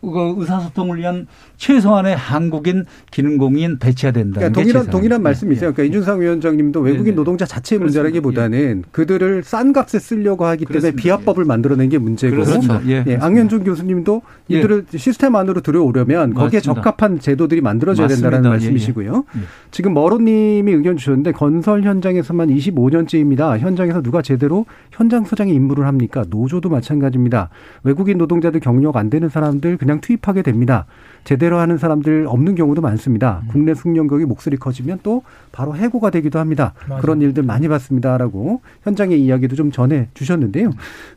그 0.00 0.34
의사소통을 0.38 0.98
위한 0.98 1.26
최소한의 1.58 2.16
한국인 2.16 2.84
기능공인 3.10 3.78
배치해야 3.78 4.12
된다는 4.12 4.52
그러니까 4.52 4.60
동일한 4.60 4.86
동일한 4.86 5.22
말씀이세요. 5.22 5.72
그러니까 5.74 5.82
이준상 5.90 6.20
위원장님도 6.20 6.80
외국인 6.80 7.04
네네. 7.04 7.16
노동자 7.16 7.44
자체의 7.44 7.80
문제라기보다는 7.80 8.82
예. 8.86 8.88
그들을 8.92 9.42
싼 9.44 9.72
값에 9.72 9.98
쓰려고 9.98 10.46
하기 10.46 10.64
때문에 10.64 10.80
그렇습니다. 10.80 11.02
비합법을 11.02 11.44
만들어낸 11.44 11.88
게 11.88 11.98
문제고, 11.98 12.36
그렇죠. 12.36 12.80
예. 12.86 13.04
예. 13.06 13.16
악년준 13.16 13.64
교수님도 13.64 14.22
예. 14.50 14.58
이들을 14.58 14.86
시스템 14.96 15.34
안으로 15.34 15.60
들여오려면 15.60 16.32
거기에 16.32 16.58
맞습니다. 16.58 16.82
적합한 16.82 17.20
제도들이 17.20 17.60
만들어져야 17.60 18.06
맞습니다. 18.06 18.30
된다는 18.30 18.44
예, 18.44 18.48
예. 18.48 18.66
말씀이시고요. 18.66 19.24
지금 19.72 19.94
머로님이 19.94 20.72
의견 20.72 20.96
주셨는데 20.96 21.32
건설 21.32 21.82
현장에서만 21.82 22.48
25년째입니다. 22.48 23.58
현장에서 23.58 24.00
누가 24.00 24.22
제대로 24.22 24.64
현장 24.92 25.24
소장의 25.24 25.54
임무를 25.54 25.86
합니까? 25.86 26.24
노조도 26.30 26.68
마찬가지입니다. 26.68 27.50
외국인 27.82 28.16
노동자들 28.16 28.60
경력 28.60 28.96
안 28.96 29.10
되는 29.10 29.28
사람들 29.28 29.76
그냥 29.76 30.00
투입하게 30.00 30.42
됩니다. 30.42 30.86
제대로 31.24 31.58
하는 31.58 31.78
사람들 31.78 32.26
없는 32.26 32.54
경우도 32.54 32.80
많습니다. 32.80 33.42
음. 33.44 33.48
국내 33.52 33.74
숙련격이 33.74 34.24
목소리 34.24 34.56
커지면 34.56 35.00
또 35.02 35.22
바로 35.52 35.76
해고가 35.76 36.10
되기도 36.10 36.38
합니다. 36.38 36.74
맞아. 36.88 37.00
그런 37.00 37.20
일들 37.20 37.42
많이 37.42 37.68
봤습니다라고 37.68 38.60
현장의 38.82 39.20
이야기도 39.22 39.56
좀 39.56 39.70
전해 39.70 40.08
주셨는데요. 40.14 40.70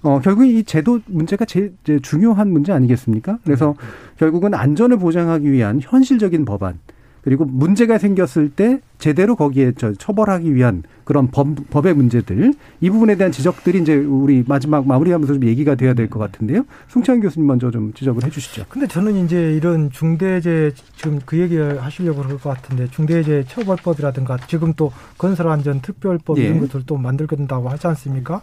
어, 0.03 0.19
결국 0.21 0.45
이 0.45 0.63
제도 0.63 0.99
문제가 1.07 1.45
제일 1.45 1.73
중요한 2.01 2.51
문제 2.51 2.71
아니겠습니까? 2.71 3.39
그래서 3.43 3.71
음. 3.71 3.75
결국은 4.17 4.53
안전을 4.53 4.97
보장하기 4.97 5.51
위한 5.51 5.79
현실적인 5.81 6.45
법안 6.45 6.79
그리고 7.23 7.45
문제가 7.45 7.97
생겼을 7.97 8.49
때 8.49 8.79
제대로 8.97 9.35
거기에 9.35 9.73
저 9.77 9.93
처벌하기 9.93 10.53
위한 10.55 10.83
그런 11.03 11.27
법, 11.29 11.47
법의 11.69 11.93
문제들 11.93 12.53
이 12.79 12.89
부분에 12.89 13.15
대한 13.15 13.31
지적들이 13.31 13.81
이제 13.81 13.95
우리 13.95 14.43
마지막 14.47 14.87
마무리하면서 14.87 15.33
좀 15.35 15.43
얘기가 15.45 15.75
돼야 15.75 15.93
될 15.93 16.09
것 16.09 16.19
같은데요. 16.19 16.65
송창 16.87 17.19
교수님 17.19 17.47
먼저 17.47 17.69
좀 17.71 17.93
지적을 17.93 18.23
해주시죠. 18.25 18.65
근데 18.69 18.87
저는 18.87 19.23
이제 19.25 19.53
이런 19.53 19.91
중대재 19.91 20.71
지금 20.95 21.19
그 21.25 21.37
얘기 21.37 21.57
하시려고 21.57 22.23
그럴 22.23 22.37
것 22.39 22.49
같은데 22.49 22.87
중대재 22.89 23.45
처벌법이라든가 23.47 24.37
지금 24.47 24.73
또 24.73 24.91
건설안전특별법 25.17 26.37
예. 26.39 26.43
이런 26.43 26.59
것들 26.61 26.83
또 26.85 26.97
만들겠다고 26.97 27.69
하지 27.69 27.87
않습니까? 27.87 28.41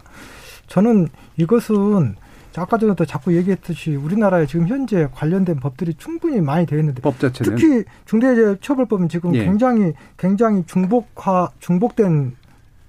저는 0.67 1.07
이것은 1.37 2.15
아까 2.57 2.77
전에도 2.77 3.05
자꾸 3.05 3.35
얘기했듯이 3.35 3.95
우리나라에 3.95 4.45
지금 4.45 4.67
현재 4.67 5.07
관련된 5.13 5.59
법들이 5.59 5.93
충분히 5.95 6.41
많이 6.41 6.65
되어 6.65 6.79
있는데 6.79 7.01
법 7.01 7.19
자체는 7.19 7.55
특히 7.55 7.83
중대재해처벌법은 8.05 9.07
지금 9.09 9.35
예. 9.35 9.45
굉장히 9.45 9.93
굉장히 10.17 10.63
중복화 10.65 11.49
중복된 11.59 12.35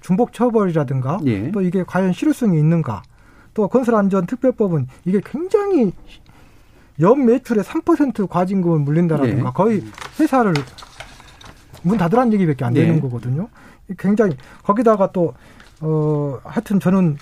중복 0.01 0.33
처벌이라든가 0.33 1.21
예. 1.27 1.51
또 1.53 1.61
이게 1.61 1.85
과연 1.87 2.13
실효성이 2.13 2.59
있는가 2.59 3.03
또 3.53 3.69
건설안전특별법은 3.69 4.87
이게 5.05 5.21
굉장히 5.25 5.93
연 7.01 7.25
매출의 7.27 7.65
3% 7.65 8.29
과징금을 8.29 8.79
물린다라든가 8.81 9.49
예. 9.49 9.53
거의 9.53 9.83
회사를 10.19 10.55
문 11.83 11.99
닫으라는 11.99 12.33
얘기밖에 12.35 12.65
안 12.65 12.75
되는 12.75 12.97
예. 12.97 13.01
거거든요. 13.01 13.49
굉장히 13.99 14.37
거기다가 14.63 15.13
또 15.13 15.35
어 15.81 16.39
하여튼 16.45 16.79
저는 16.79 17.17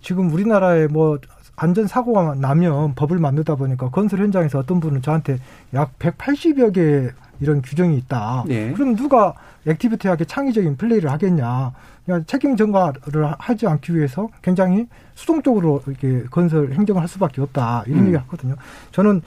지금 0.00 0.32
우리나라에 0.32 0.86
뭐 0.86 1.18
안전 1.60 1.88
사고가 1.88 2.36
나면 2.36 2.94
법을 2.94 3.18
만들다 3.18 3.56
보니까 3.56 3.90
건설 3.90 4.20
현장에서 4.20 4.60
어떤 4.60 4.78
분은 4.78 5.02
저한테 5.02 5.38
약 5.74 5.98
180여 5.98 6.72
개 6.72 7.10
이런 7.40 7.62
규정이 7.62 7.96
있다. 7.98 8.44
네. 8.46 8.72
그럼 8.72 8.94
누가 8.94 9.34
액티비티하게 9.66 10.24
창의적인 10.24 10.76
플레이를 10.76 11.10
하겠냐? 11.10 11.72
그냥 12.06 12.24
책임 12.26 12.56
전가를 12.56 13.34
하지 13.38 13.66
않기 13.66 13.94
위해서 13.96 14.28
굉장히 14.40 14.86
수동적으로 15.14 15.82
이렇게 15.86 16.22
건설 16.30 16.72
행정을 16.72 17.02
할 17.02 17.08
수밖에 17.08 17.40
없다. 17.42 17.84
이런 17.86 18.00
음. 18.00 18.06
얘기 18.06 18.16
하거든요. 18.16 18.54
저는 18.92 19.22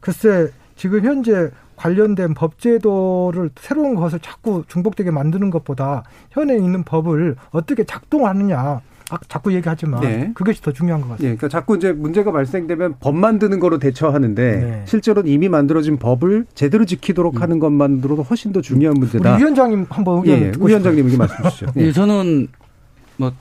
글쎄 0.00 0.50
지금 0.76 1.04
현재 1.04 1.50
관련된 1.76 2.34
법제도를 2.34 3.50
새로운 3.56 3.96
것을 3.96 4.20
자꾸 4.20 4.62
중복되게 4.68 5.10
만드는 5.10 5.50
것보다 5.50 6.04
현에 6.30 6.54
있는 6.54 6.84
법을 6.84 7.34
어떻게 7.50 7.82
작동하느냐 7.82 8.58
아, 8.58 8.80
자 9.28 9.38
꾸 9.38 9.52
얘기하지만 9.54 10.00
네. 10.00 10.30
그것이 10.34 10.62
더 10.62 10.72
중요한 10.72 11.00
것 11.02 11.08
같습니다. 11.10 11.30
네, 11.30 11.36
그러니까 11.36 11.48
자꾸 11.48 11.76
이제 11.76 11.92
문제가 11.92 12.32
발생되면 12.32 12.96
법 13.00 13.14
만드는 13.14 13.60
거로 13.60 13.78
대처하는데 13.78 14.56
네. 14.56 14.82
실제로는 14.86 15.30
이미 15.30 15.48
만들어진 15.48 15.98
법을 15.98 16.46
제대로 16.54 16.84
지키도록 16.84 17.36
음. 17.36 17.42
하는 17.42 17.58
것만으로도 17.58 18.22
훨씬 18.22 18.52
더 18.52 18.60
중요한 18.60 18.96
문제다. 18.98 19.34
우리 19.34 19.40
위원장님 19.40 19.86
한번 19.90 20.18
의견 20.26 20.40
예, 20.40 20.52
위원장님 20.58 21.04
의견 21.04 21.18
말씀 21.18 21.44
주시죠. 21.44 21.66
예, 21.76 21.92
저는 21.92 22.48
뭐 23.16 23.32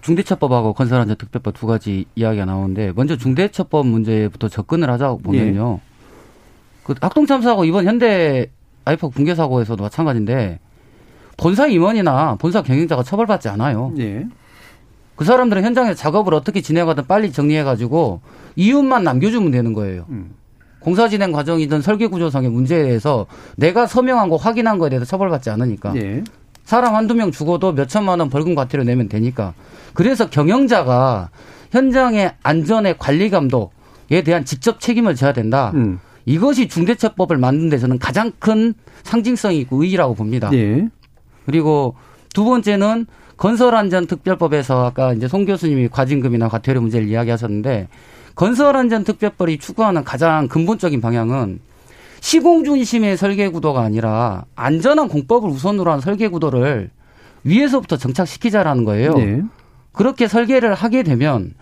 중대처법하고 0.00 0.72
건설안전 0.72 1.16
특별법 1.16 1.54
두 1.54 1.66
가지 1.66 2.06
이야기가 2.16 2.44
나오는데 2.44 2.92
먼저 2.96 3.16
중대처법 3.16 3.86
문제부터 3.86 4.48
접근을 4.48 4.90
하자고 4.90 5.18
보면요. 5.18 5.78
예. 5.80 5.92
그 6.82 6.94
학동 7.00 7.26
참사하고 7.26 7.64
이번 7.64 7.84
현대 7.86 8.50
아이팍 8.84 9.12
붕괴 9.12 9.34
사고에서도 9.36 9.80
마찬가지인데 9.80 10.58
본사 11.36 11.68
임원이나 11.68 12.34
본사 12.40 12.62
경영자가 12.62 13.04
처벌받지 13.04 13.48
않아요. 13.48 13.92
예. 13.98 14.26
그 15.16 15.24
사람들은 15.24 15.62
현장에서 15.62 15.94
작업을 15.94 16.34
어떻게 16.34 16.60
진행하든 16.60 17.06
빨리 17.06 17.32
정리해가지고 17.32 18.20
이윤만 18.56 19.04
남겨주면 19.04 19.50
되는 19.50 19.72
거예요. 19.72 20.06
음. 20.10 20.34
공사 20.80 21.08
진행 21.08 21.32
과정이든 21.32 21.80
설계 21.80 22.08
구조상의 22.08 22.50
문제에 22.50 22.82
대해서 22.82 23.26
내가 23.56 23.86
서명한 23.86 24.28
거 24.28 24.36
확인한 24.36 24.78
거에 24.78 24.90
대해서 24.90 25.04
처벌받지 25.04 25.50
않으니까. 25.50 25.94
예. 25.96 26.24
사람 26.64 26.94
한두 26.94 27.14
명 27.14 27.30
죽어도 27.30 27.72
몇 27.72 27.88
천만 27.88 28.20
원 28.20 28.30
벌금 28.30 28.54
과태료 28.54 28.84
내면 28.84 29.08
되니까. 29.08 29.54
그래서 29.94 30.28
경영자가 30.28 31.30
현장의 31.70 32.34
안전의 32.42 32.96
관리 32.98 33.30
감독에 33.30 34.22
대한 34.24 34.44
직접 34.44 34.80
책임을 34.80 35.14
져야 35.14 35.32
된다. 35.32 35.72
음. 35.74 36.00
이것이 36.24 36.68
중대처법을 36.68 37.36
만든 37.36 37.68
데서는 37.68 37.98
가장 37.98 38.32
큰 38.38 38.74
상징성이 39.02 39.58
있고 39.60 39.82
의의라고 39.82 40.14
봅니다. 40.14 40.50
예. 40.52 40.88
그리고 41.46 41.94
두 42.34 42.44
번째는 42.44 43.06
건설안전특별법에서 43.42 44.86
아까 44.86 45.12
이제 45.12 45.26
송 45.26 45.44
교수님이 45.44 45.88
과징금이나 45.88 46.48
과태료 46.48 46.80
문제를 46.80 47.08
이야기하셨는데 47.08 47.88
건설안전특별법이 48.36 49.58
추구하는 49.58 50.04
가장 50.04 50.46
근본적인 50.46 51.00
방향은 51.00 51.58
시공 52.20 52.62
중심의 52.62 53.16
설계 53.16 53.48
구도가 53.48 53.80
아니라 53.82 54.44
안전한 54.54 55.08
공법을 55.08 55.50
우선으로 55.50 55.90
한 55.90 56.00
설계 56.00 56.28
구도를 56.28 56.90
위에서부터 57.42 57.96
정착시키자라는 57.96 58.84
거예요. 58.84 59.14
네. 59.14 59.42
그렇게 59.90 60.28
설계를 60.28 60.74
하게 60.74 61.02
되면 61.02 61.52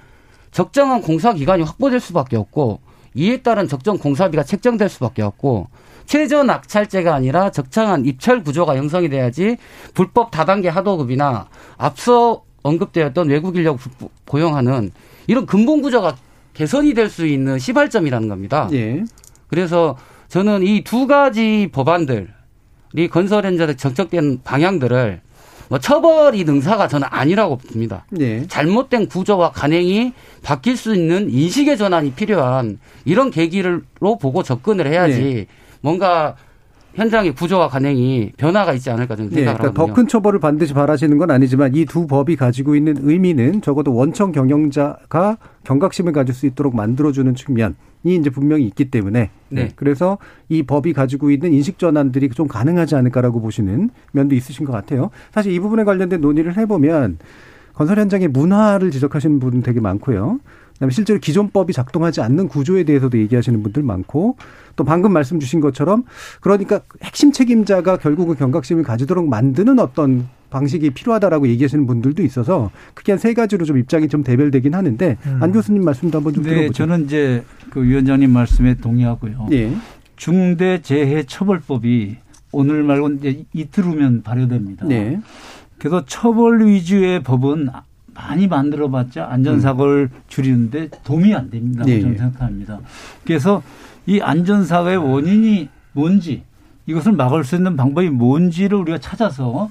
적정한 0.53 1.01
공사 1.01 1.33
기간이 1.33 1.63
확보될 1.63 1.99
수밖에 1.99 2.37
없고 2.37 2.81
이에 3.15 3.39
따른 3.39 3.69
적정 3.69 3.97
공사비가 3.97 4.43
책정될 4.43 4.91
수밖에 4.91 5.23
없고 5.23 5.69
최저 6.11 6.43
낙찰제가 6.43 7.15
아니라 7.15 7.51
적당한 7.53 8.05
입찰 8.05 8.43
구조가 8.43 8.75
형성이 8.75 9.09
돼야지 9.09 9.57
불법 9.95 10.33
다단계 10.33 10.69
하도급이나 10.69 11.47
앞서 11.79 12.43
언급되었던 12.65 13.29
외국 13.29 13.55
인력 13.57 13.79
고용하는 14.27 14.91
이런 15.29 15.47
근본 15.47 15.83
구조가 15.83 16.17
개선이 16.55 16.95
될 16.95 17.09
수 17.11 17.27
있는 17.27 17.61
시발점이라는 17.61 18.29
겁니다. 18.29 18.69
예. 18.73 19.05
그래서 19.47 19.97
저는 20.27 20.65
이 20.65 20.83
두 20.83 21.07
가지 21.07 21.69
법안들이 21.71 22.27
건설 23.13 23.47
현장에 23.47 23.77
정책된 23.77 24.41
방향들을 24.43 25.21
뭐 25.69 25.79
처벌이 25.79 26.43
능사가 26.43 26.89
저는 26.89 27.07
아니라고 27.09 27.57
봅니다. 27.59 28.05
예. 28.19 28.49
잘못된 28.49 29.07
구조와 29.07 29.53
간행이 29.53 30.13
바뀔 30.43 30.77
수 30.77 30.93
있는 30.93 31.31
인식의 31.31 31.79
전환이 31.79 32.11
필요한 32.15 32.81
이런 33.05 33.31
계기로 33.31 33.83
보고 34.21 34.43
접근을 34.43 34.89
해야지 34.89 35.21
네. 35.21 35.47
뭔가 35.81 36.35
현장의 36.95 37.35
구조와 37.37 37.69
간행이 37.69 38.33
변화가 38.37 38.73
있지 38.75 38.91
않을까 38.91 39.15
저는 39.15 39.31
예, 39.31 39.37
생각을 39.37 39.59
그러니까 39.59 39.81
하거든요. 39.83 39.95
더 39.95 39.95
큰 39.95 40.09
처벌을 40.09 40.41
반드시 40.41 40.75
바라시는 40.75 41.19
건 41.19 41.31
아니지만 41.31 41.73
이 41.77 41.85
두 41.85 42.07
법이 42.09 42.35
가지고 42.35 42.75
있는 42.75 42.97
의미는 43.01 43.63
적어도 43.63 43.95
원청 43.95 44.33
경영자가 44.33 45.39
경각심을 45.65 46.13
가질 46.13 46.35
수 46.35 46.47
있도록 46.47 46.75
만들어주는 46.75 47.33
측면이 47.37 47.75
이제 48.05 48.29
분명히 48.31 48.65
있기 48.67 48.91
때문에 48.91 49.31
네. 49.51 49.69
그래서 49.77 50.19
이 50.49 50.65
법이 50.65 50.93
가지고 50.93 51.31
있는 51.31 51.53
인식 51.53 51.79
전환들이 51.79 52.29
좀 52.31 52.49
가능하지 52.49 52.97
않을까라고 52.97 53.41
보시는 53.41 53.91
면도 54.11 54.35
있으신 54.35 54.67
것 54.67 54.73
같아요. 54.73 55.11
사실 55.33 55.53
이 55.53 55.61
부분에 55.61 55.85
관련된 55.85 56.21
논의를 56.21 56.57
해보면 56.57 57.19
건설 57.73 58.01
현장의 58.01 58.29
문화를 58.29 58.91
지적하시는 58.91 59.39
분은 59.39 59.63
되게 59.63 59.81
많고요. 59.81 60.41
그다음에 60.81 60.91
실제로 60.93 61.21
기존 61.21 61.51
법이 61.51 61.73
작동하지 61.75 62.23
않는 62.23 62.49
구조에 62.49 62.85
대해서도 62.85 63.19
얘기하시는 63.19 63.63
분들 63.63 63.83
많고 63.83 64.37
또 64.77 64.85
방금 64.85 65.13
말씀 65.13 65.39
주신 65.39 65.61
것처럼 65.61 66.05
그러니까 66.41 66.81
핵심 67.03 67.33
책임자가 67.33 67.99
결국은 67.99 68.35
경각심을 68.35 68.83
가지도록 68.83 69.29
만드는 69.29 69.79
어떤 69.79 70.27
방식이 70.49 70.91
필요하다라고 70.91 71.49
얘기하시는 71.49 71.87
분들도 71.87 72.23
있어서 72.25 72.71
크게 72.95 73.13
한 73.13 73.19
세 73.21 73.35
가지로 73.35 73.67
좀 73.67 73.77
입장이 73.77 74.09
좀 74.09 74.25
대별되긴 74.25 74.75
하는데 74.75 75.19
음. 75.27 75.39
안 75.43 75.53
교수님 75.53 75.85
말씀도 75.85 76.17
한번 76.19 76.33
좀 76.33 76.43
네, 76.45 76.51
들어보죠. 76.51 76.73
저는 76.73 77.05
이제 77.05 77.45
그 77.69 77.83
위원장님 77.85 78.31
말씀에 78.31 78.75
동의하고요. 78.77 79.49
예. 79.53 79.75
중대재해처벌법이 80.17 82.17
오늘 82.53 82.83
말고 82.83 83.11
이제 83.11 83.45
이틀 83.53 83.85
후면 83.85 84.23
발효됩니다. 84.23 84.87
네. 84.87 85.21
그래서 85.79 86.05
처벌 86.07 86.67
위주의 86.67 87.23
법은 87.23 87.69
많이 88.21 88.47
만들어봤자 88.47 89.29
안전사고를 89.31 90.11
줄이는데 90.29 90.91
도움이 91.05 91.35
안 91.35 91.51
됩니다. 91.51 91.85
네. 91.85 92.01
저는 92.01 92.19
생각합니다. 92.19 92.81
그래서 93.25 93.63
이 94.07 94.21
안전사고의 94.21 94.99
원인이 94.99 95.69
뭔지 95.93 96.43
이것을 96.87 97.13
막을 97.13 97.45
수 97.45 97.57
있는 97.57 97.77
방법이 97.77 98.11
뭔지를 98.11 98.79
우리가 98.79 98.99
찾아서 98.99 99.71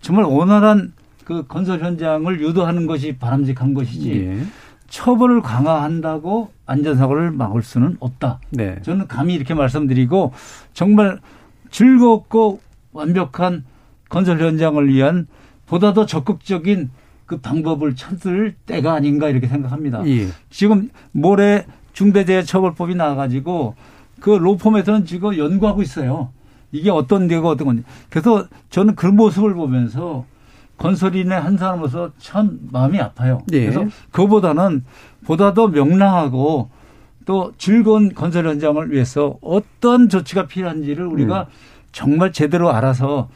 정말 0.00 0.26
원활한 0.26 0.92
그 1.24 1.46
건설 1.46 1.80
현장을 1.80 2.40
유도하는 2.40 2.86
것이 2.86 3.16
바람직한 3.16 3.74
것이지 3.74 4.12
예. 4.12 4.46
처벌을 4.88 5.42
강화한다고 5.42 6.52
안전사고를 6.66 7.32
막을 7.32 7.62
수는 7.62 7.96
없다. 7.98 8.38
네. 8.50 8.80
저는 8.82 9.08
감히 9.08 9.34
이렇게 9.34 9.54
말씀드리고 9.54 10.32
정말 10.72 11.18
즐겁고 11.70 12.60
완벽한 12.92 13.64
건설 14.08 14.40
현장을 14.40 14.88
위한 14.88 15.26
보다 15.66 15.92
더 15.92 16.06
적극적인 16.06 16.90
그 17.26 17.38
방법을 17.38 17.96
찾을 17.96 18.54
때가 18.66 18.94
아닌가 18.94 19.28
이렇게 19.28 19.48
생각합니다. 19.48 20.06
예. 20.06 20.28
지금 20.48 20.88
모레 21.12 21.66
중대재해처벌법이 21.92 22.94
나와가지고 22.94 23.74
그 24.20 24.30
로펌에서는 24.30 25.04
지금 25.04 25.36
연구하고 25.36 25.82
있어요. 25.82 26.30
이게 26.72 26.90
어떤 26.90 27.26
데가 27.26 27.48
어떤 27.48 27.66
건지. 27.66 27.84
그래서 28.10 28.46
저는 28.70 28.94
그 28.94 29.06
모습을 29.06 29.54
보면서 29.54 30.24
건설인의 30.78 31.40
한 31.40 31.56
사람으로서 31.56 32.10
참 32.18 32.58
마음이 32.70 33.00
아파요. 33.00 33.42
네. 33.48 33.60
그래서 33.60 33.86
그보다는 34.12 34.84
보다 35.24 35.54
더 35.54 35.68
명랑하고 35.68 36.70
또 37.24 37.52
즐거운 37.58 38.14
건설 38.14 38.46
현장을 38.46 38.92
위해서 38.92 39.38
어떤 39.40 40.08
조치가 40.08 40.46
필요한지를 40.46 41.06
우리가 41.06 41.42
음. 41.42 41.46
정말 41.92 42.30
제대로 42.30 42.70
알아서 42.72 43.28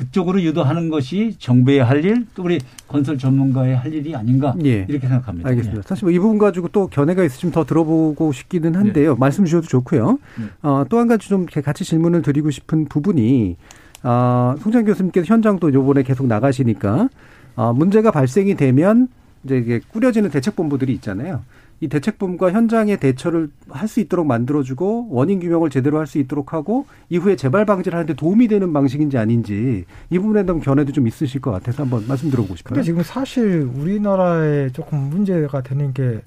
그쪽으로 0.00 0.40
유도하는 0.40 0.88
것이 0.88 1.36
정부의 1.38 1.84
할 1.84 2.02
일, 2.04 2.24
또 2.34 2.42
우리 2.42 2.58
건설 2.88 3.18
전문가의 3.18 3.76
할 3.76 3.92
일이 3.92 4.14
아닌가 4.16 4.54
예. 4.64 4.86
이렇게 4.88 5.06
생각합니다. 5.06 5.46
알겠습니다. 5.50 5.82
사실 5.86 6.06
뭐 6.06 6.12
이 6.14 6.18
부분 6.18 6.38
가지고 6.38 6.68
또 6.68 6.86
견해가 6.86 7.22
있으시면 7.22 7.52
더 7.52 7.64
들어보고 7.64 8.32
싶기는 8.32 8.74
한데요. 8.74 9.14
말씀 9.16 9.44
주셔도 9.44 9.66
좋고요. 9.66 10.18
네. 10.38 10.44
어, 10.62 10.84
또 10.88 10.98
한 10.98 11.06
가지 11.06 11.28
좀 11.28 11.44
같이 11.46 11.84
질문을 11.84 12.22
드리고 12.22 12.50
싶은 12.50 12.86
부분이 12.86 13.56
어, 14.02 14.54
송장 14.62 14.84
교수님께서 14.86 15.26
현장도 15.26 15.72
요번에 15.74 16.02
계속 16.02 16.26
나가시니까 16.26 17.08
어, 17.56 17.72
문제가 17.74 18.10
발생이 18.10 18.54
되면 18.54 19.08
이제 19.44 19.58
이게 19.58 19.80
꾸려지는 19.92 20.30
대책본부들이 20.30 20.92
있잖아요. 20.94 21.42
이 21.80 21.88
대책본부가 21.88 22.52
현장의 22.52 22.98
대처를 23.00 23.50
할 23.70 23.88
수 23.88 24.00
있도록 24.00 24.26
만들어주고 24.26 25.08
원인 25.10 25.40
규명을 25.40 25.70
제대로 25.70 25.98
할 25.98 26.06
수 26.06 26.18
있도록 26.18 26.52
하고 26.52 26.86
이후에 27.08 27.36
재발 27.36 27.64
방지를 27.64 27.96
하는데 27.96 28.14
도움이 28.14 28.48
되는 28.48 28.72
방식인지 28.72 29.16
아닌지 29.18 29.84
이 30.10 30.18
부분에 30.18 30.44
대한 30.44 30.60
견해도 30.60 30.92
좀 30.92 31.06
있으실 31.06 31.40
것 31.40 31.50
같아서 31.50 31.82
한번 31.82 32.04
말씀 32.06 32.30
들어보고 32.30 32.56
싶어요. 32.56 32.74
근데 32.74 32.84
지금 32.84 33.02
사실 33.02 33.68
우리나라에 33.74 34.70
조금 34.70 34.98
문제가 35.10 35.62
되는 35.62 35.92
게 35.92 36.20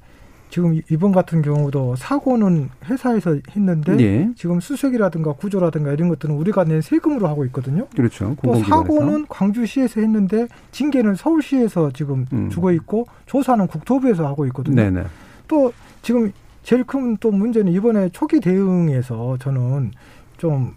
지금 0.50 0.80
이번 0.92 1.12
같은 1.14 1.42
경우도 1.42 1.96
사고는 1.96 2.70
회사에서 2.86 3.38
했는데 3.56 3.98
예. 4.00 4.30
지금 4.36 4.60
수색이라든가 4.60 5.34
구조라든가 5.34 5.92
이런 5.94 6.10
것들은 6.10 6.36
우리가 6.36 6.64
낸 6.64 6.80
세금으로 6.82 7.28
하고 7.28 7.44
있거든요. 7.46 7.88
그렇죠. 7.96 8.36
또. 8.44 8.56
사고는 8.64 9.26
광주시에서 9.30 10.02
했는데 10.02 10.48
징계는 10.72 11.16
서울시에서 11.16 11.92
지금 11.94 12.26
음. 12.34 12.50
주고 12.50 12.72
있고 12.72 13.08
조사는 13.26 13.66
국토부에서 13.68 14.28
하고 14.28 14.46
있거든요. 14.48 14.76
네네. 14.76 15.04
또 15.48 15.74
지금 16.02 16.32
제일 16.64 16.84
큰 16.84 17.18
또 17.20 17.32
문제는 17.32 17.72
이번에 17.74 18.10
초기 18.10 18.40
대응에서 18.40 19.38
저는 19.40 19.92
좀 20.38 20.74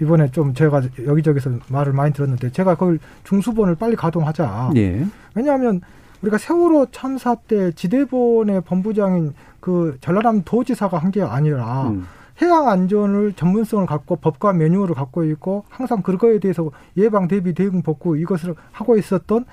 이번에 0.00 0.30
좀 0.30 0.54
제가 0.54 0.82
여기저기서 1.04 1.50
말을 1.68 1.92
많이 1.92 2.12
들었는데 2.12 2.52
제가 2.52 2.74
그걸 2.76 2.98
중수본을 3.24 3.74
빨리 3.74 3.96
가동하자. 3.96 4.70
예. 4.76 5.04
왜냐하면 5.34 5.80
우리가 6.22 6.38
세월호 6.38 6.86
참사 6.92 7.34
때 7.34 7.72
지대본의 7.72 8.60
본부장인 8.62 9.34
그 9.60 9.98
전라남 10.00 10.42
도지사가 10.44 10.98
한 10.98 11.10
게 11.10 11.22
아니라 11.22 11.88
음. 11.88 12.06
해양 12.40 12.68
안전을 12.68 13.32
전문성을 13.32 13.84
갖고 13.86 14.14
법과 14.16 14.52
매뉴얼을 14.52 14.94
갖고 14.94 15.24
있고 15.24 15.64
항상 15.68 16.02
그거에 16.02 16.38
대해서 16.38 16.70
예방 16.96 17.26
대비 17.26 17.52
대응 17.52 17.82
복구 17.82 18.16
이것을 18.16 18.54
하고 18.70 18.96
있었던 18.96 19.44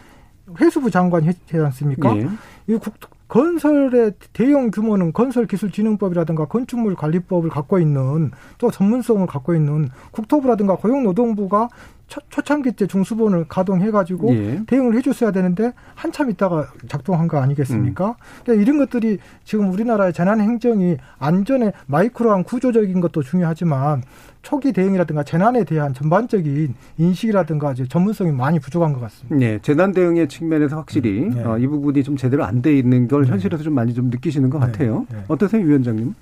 회수부 0.62 0.92
장관이 0.92 1.26
했지 1.28 1.58
않습니까? 1.58 2.16
예. 2.18 2.30
이 2.68 2.76
국, 2.78 2.94
건설의 3.28 4.14
대형 4.34 4.70
규모는 4.72 5.14
건설기술진흥법이라든가 5.14 6.46
건축물 6.46 6.96
관리법을 6.96 7.50
갖고 7.50 7.80
있는 7.80 8.32
또 8.58 8.70
전문성을 8.70 9.26
갖고 9.26 9.56
있는 9.56 9.90
국토부라든가 10.12 10.76
고용노동부가 10.76 11.70
초, 12.08 12.22
초창기 12.30 12.74
때 12.74 12.86
중수본을 12.86 13.46
가동해가지고 13.48 14.36
예. 14.36 14.62
대응을 14.68 14.96
해줬어야 14.98 15.32
되는데 15.32 15.74
한참 15.96 16.30
있다가 16.30 16.68
작동한 16.88 17.28
거 17.28 17.40
아니겠습니까? 17.40 18.16
그러니까 18.44 18.62
이런 18.62 18.78
것들이 18.78 19.18
지금 19.44 19.72
우리나라의 19.72 20.14
재난 20.14 20.40
행정이 20.40 20.98
안전에 21.18 21.72
마이크로한 21.88 22.44
구조적인 22.44 23.02
것도 23.02 23.24
중요하지만 23.24 24.04
초기 24.46 24.72
대응이라든가 24.72 25.24
재난에 25.24 25.64
대한 25.64 25.92
전반적인 25.96 26.76
인식이라든가 27.00 27.72
이제 27.72 27.88
전문성이 27.88 28.32
많이 28.32 28.60
부족한 28.60 28.94
것 28.94 29.00
같습니다. 29.02 29.36
네, 29.36 29.58
재난 29.64 29.92
대응의 29.92 30.30
측면에서 30.30 30.78
확실히 30.78 31.24
음, 31.24 31.30
네. 31.32 31.44
어, 31.44 31.58
이 31.58 31.66
부분이 31.66 32.04
좀 32.04 32.16
제대로 32.16 32.46
안 32.46 32.62
돼 32.62 32.78
있는 32.78 33.08
걸 33.08 33.26
현실에서 33.26 33.64
좀 33.64 33.74
많이 33.74 33.94
좀 33.96 34.10
느끼시는 34.12 34.52
것 34.52 34.60
같아요. 34.60 35.06
네. 35.12 35.18
어떠세요, 35.28 35.66
위원장님? 35.66 36.14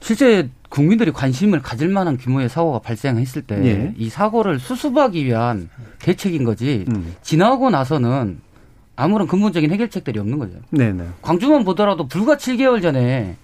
실제 0.00 0.48
국민들이 0.70 1.10
관심을 1.12 1.60
가질 1.60 1.88
만한 1.88 2.16
규모의 2.16 2.48
사고가 2.48 2.78
발생했을 2.78 3.42
때이 3.42 3.66
예. 3.98 4.08
사고를 4.08 4.58
수습하기 4.58 5.24
위한 5.26 5.68
대책인 6.00 6.44
거지 6.44 6.86
음. 6.88 7.14
지나고 7.20 7.68
나서는 7.70 8.40
아무런 8.96 9.28
근본적인 9.28 9.70
해결책들이 9.70 10.18
없는 10.18 10.38
거죠. 10.38 10.54
네네. 10.70 11.04
광주만 11.20 11.64
보더라도 11.64 12.06
불과 12.08 12.36
7개월 12.36 12.80
전에 12.80 13.36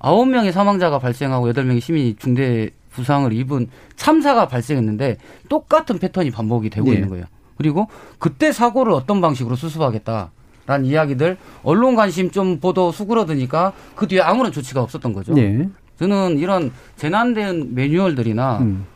9명의 0.00 0.52
사망자가 0.52 0.98
발생하고 0.98 1.50
8명의 1.52 1.80
시민이 1.80 2.16
중대 2.16 2.70
부상을 2.90 3.32
입은 3.32 3.68
참사가 3.96 4.48
발생했는데 4.48 5.18
똑같은 5.48 5.98
패턴이 5.98 6.30
반복이 6.30 6.70
되고 6.70 6.88
예. 6.90 6.94
있는 6.94 7.08
거예요. 7.08 7.24
그리고 7.56 7.88
그때 8.18 8.52
사고를 8.52 8.92
어떤 8.92 9.20
방식으로 9.20 9.54
수습하겠다 9.54 10.32
라는 10.66 10.86
이야기들 10.86 11.36
언론 11.62 11.94
관심 11.94 12.30
좀 12.30 12.58
보도 12.58 12.90
수그러드니까 12.92 13.72
그 13.94 14.06
뒤에 14.06 14.20
아무런 14.20 14.50
조치가 14.52 14.82
없었던 14.82 15.12
거죠. 15.12 15.34
예. 15.36 15.68
저는 15.98 16.38
이런 16.38 16.72
재난 16.96 17.34
대응 17.34 17.74
매뉴얼들이나 17.74 18.58
음. 18.60 18.86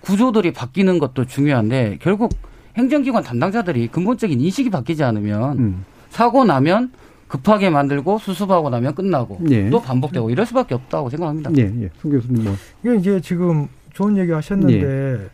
구조들이 0.00 0.52
바뀌는 0.52 0.98
것도 0.98 1.26
중요한데 1.26 1.98
결국 2.00 2.32
행정기관 2.76 3.22
담당자들이 3.22 3.88
근본적인 3.88 4.40
인식이 4.40 4.70
바뀌지 4.70 5.02
않으면 5.02 5.58
음. 5.58 5.84
사고 6.08 6.44
나면 6.44 6.92
급하게 7.28 7.70
만들고 7.70 8.18
수습하고 8.18 8.70
나면 8.70 8.94
끝나고 8.94 9.38
예. 9.50 9.68
또 9.70 9.80
반복되고 9.80 10.30
이럴 10.30 10.46
수밖에 10.46 10.74
없다고 10.74 11.10
생각합니다. 11.10 11.50
예, 11.58 11.70
예. 11.82 11.90
송 12.00 12.10
교수님 12.10 12.44
뭐. 12.44 12.54
이게 12.82 12.96
이제 12.96 13.20
지금 13.20 13.68
좋은 13.92 14.16
얘기 14.16 14.32
하셨는데 14.32 14.82
예. 14.82 15.30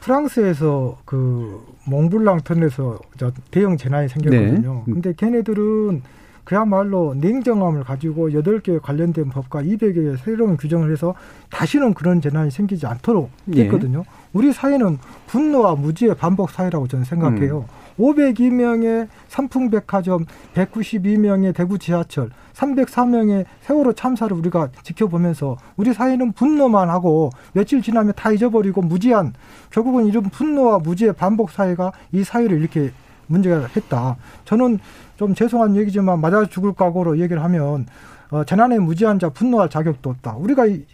프랑스에서 0.00 0.98
그 1.04 1.62
몽블랑 1.86 2.40
터널에서 2.44 2.98
저 3.18 3.32
대형 3.50 3.76
재난이 3.76 4.08
생겼거든요. 4.08 4.84
네. 4.86 4.92
근데 4.92 5.14
걔네들은 5.16 6.02
그야말로 6.44 7.14
냉정함을 7.14 7.84
가지고 7.84 8.34
여덟 8.34 8.60
개 8.60 8.78
관련된 8.78 9.30
법과 9.30 9.62
200의 9.62 10.18
새로운 10.18 10.58
규정을 10.58 10.92
해서 10.92 11.14
다시는 11.50 11.94
그런 11.94 12.20
재난이 12.20 12.50
생기지 12.50 12.86
않도록 12.86 13.30
예. 13.54 13.64
했거든요. 13.64 14.04
우리 14.34 14.52
사회는 14.52 14.98
분노와 15.26 15.76
무지의 15.76 16.16
반복 16.16 16.50
사회라고 16.50 16.86
저는 16.86 17.04
생각해요. 17.06 17.64
502명의 17.98 19.08
삼풍백화점, 19.28 20.24
192명의 20.54 21.54
대구 21.54 21.78
지하철, 21.78 22.30
304명의 22.54 23.44
세월호 23.62 23.92
참사를 23.94 24.34
우리가 24.36 24.70
지켜보면서 24.82 25.56
우리 25.76 25.92
사회는 25.92 26.32
분노만 26.32 26.88
하고 26.88 27.30
며칠 27.52 27.82
지나면 27.82 28.14
다 28.16 28.30
잊어버리고 28.30 28.82
무지한 28.82 29.32
결국은 29.70 30.06
이런 30.06 30.24
분노와 30.24 30.78
무지의 30.78 31.14
반복 31.14 31.50
사회가 31.50 31.92
이 32.12 32.24
사회를 32.24 32.60
이렇게 32.60 32.92
문제가 33.26 33.66
했다. 33.76 34.16
저는 34.44 34.78
좀 35.16 35.34
죄송한 35.34 35.76
얘기지만 35.76 36.20
맞아 36.20 36.44
죽을 36.46 36.74
각오로 36.74 37.18
얘기를 37.18 37.42
하면 37.42 37.86
어, 38.30 38.44
재난에 38.44 38.78
무지한 38.78 39.18
자 39.18 39.28
분노할 39.28 39.68
자격도 39.68 40.10
없다. 40.10 40.34
우리가 40.36 40.66
이, 40.66 40.84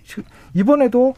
이번에도 0.55 1.15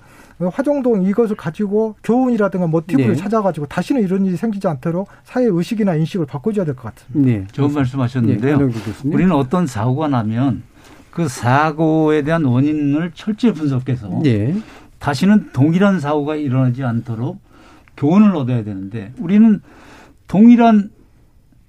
화정동 0.49 1.05
이것을 1.05 1.37
가지고 1.37 1.97
교훈이라든가 2.03 2.67
모티브를 2.67 3.09
네. 3.09 3.15
찾아가지고 3.15 3.67
다시는 3.67 4.03
이런 4.03 4.25
일이 4.25 4.37
생기지 4.37 4.67
않도록 4.69 5.09
사회 5.25 5.45
의식이나 5.47 5.95
인식을 5.97 6.27
바꿔줘야 6.27 6.65
될 6.65 6.75
것 6.75 6.95
같습니다. 6.95 7.31
네. 7.31 7.47
좋은 7.53 7.73
말씀하셨는데요. 7.73 8.59
교수님. 8.59 9.15
우리는 9.15 9.33
어떤 9.33 9.67
사고가 9.67 10.09
나면 10.09 10.63
그 11.11 11.29
사고에 11.29 12.23
대한 12.23 12.45
원인을 12.45 13.13
철저히 13.15 13.53
분석해서 13.53 14.23
예. 14.25 14.55
다시는 14.99 15.51
동일한 15.53 16.01
사고가 16.01 16.37
일어나지 16.37 16.83
않도록 16.85 17.39
교훈을 17.97 18.35
얻어야 18.35 18.65
되는데 18.65 19.13
우리는 19.19 19.61
동일한 20.29 20.91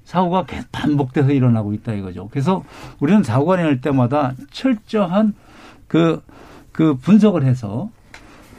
사고가 0.05 0.45
계속 0.45 0.71
반복돼서 0.71 1.31
일어나고 1.31 1.73
있다 1.73 1.93
이거죠. 1.93 2.29
그래서 2.31 2.63
우리는 2.99 3.23
사고가 3.23 3.57
날 3.57 3.81
때마다 3.81 4.33
철저한 4.51 5.33
그, 5.87 6.21
그 6.71 6.95
분석을 6.95 7.43
해서 7.43 7.89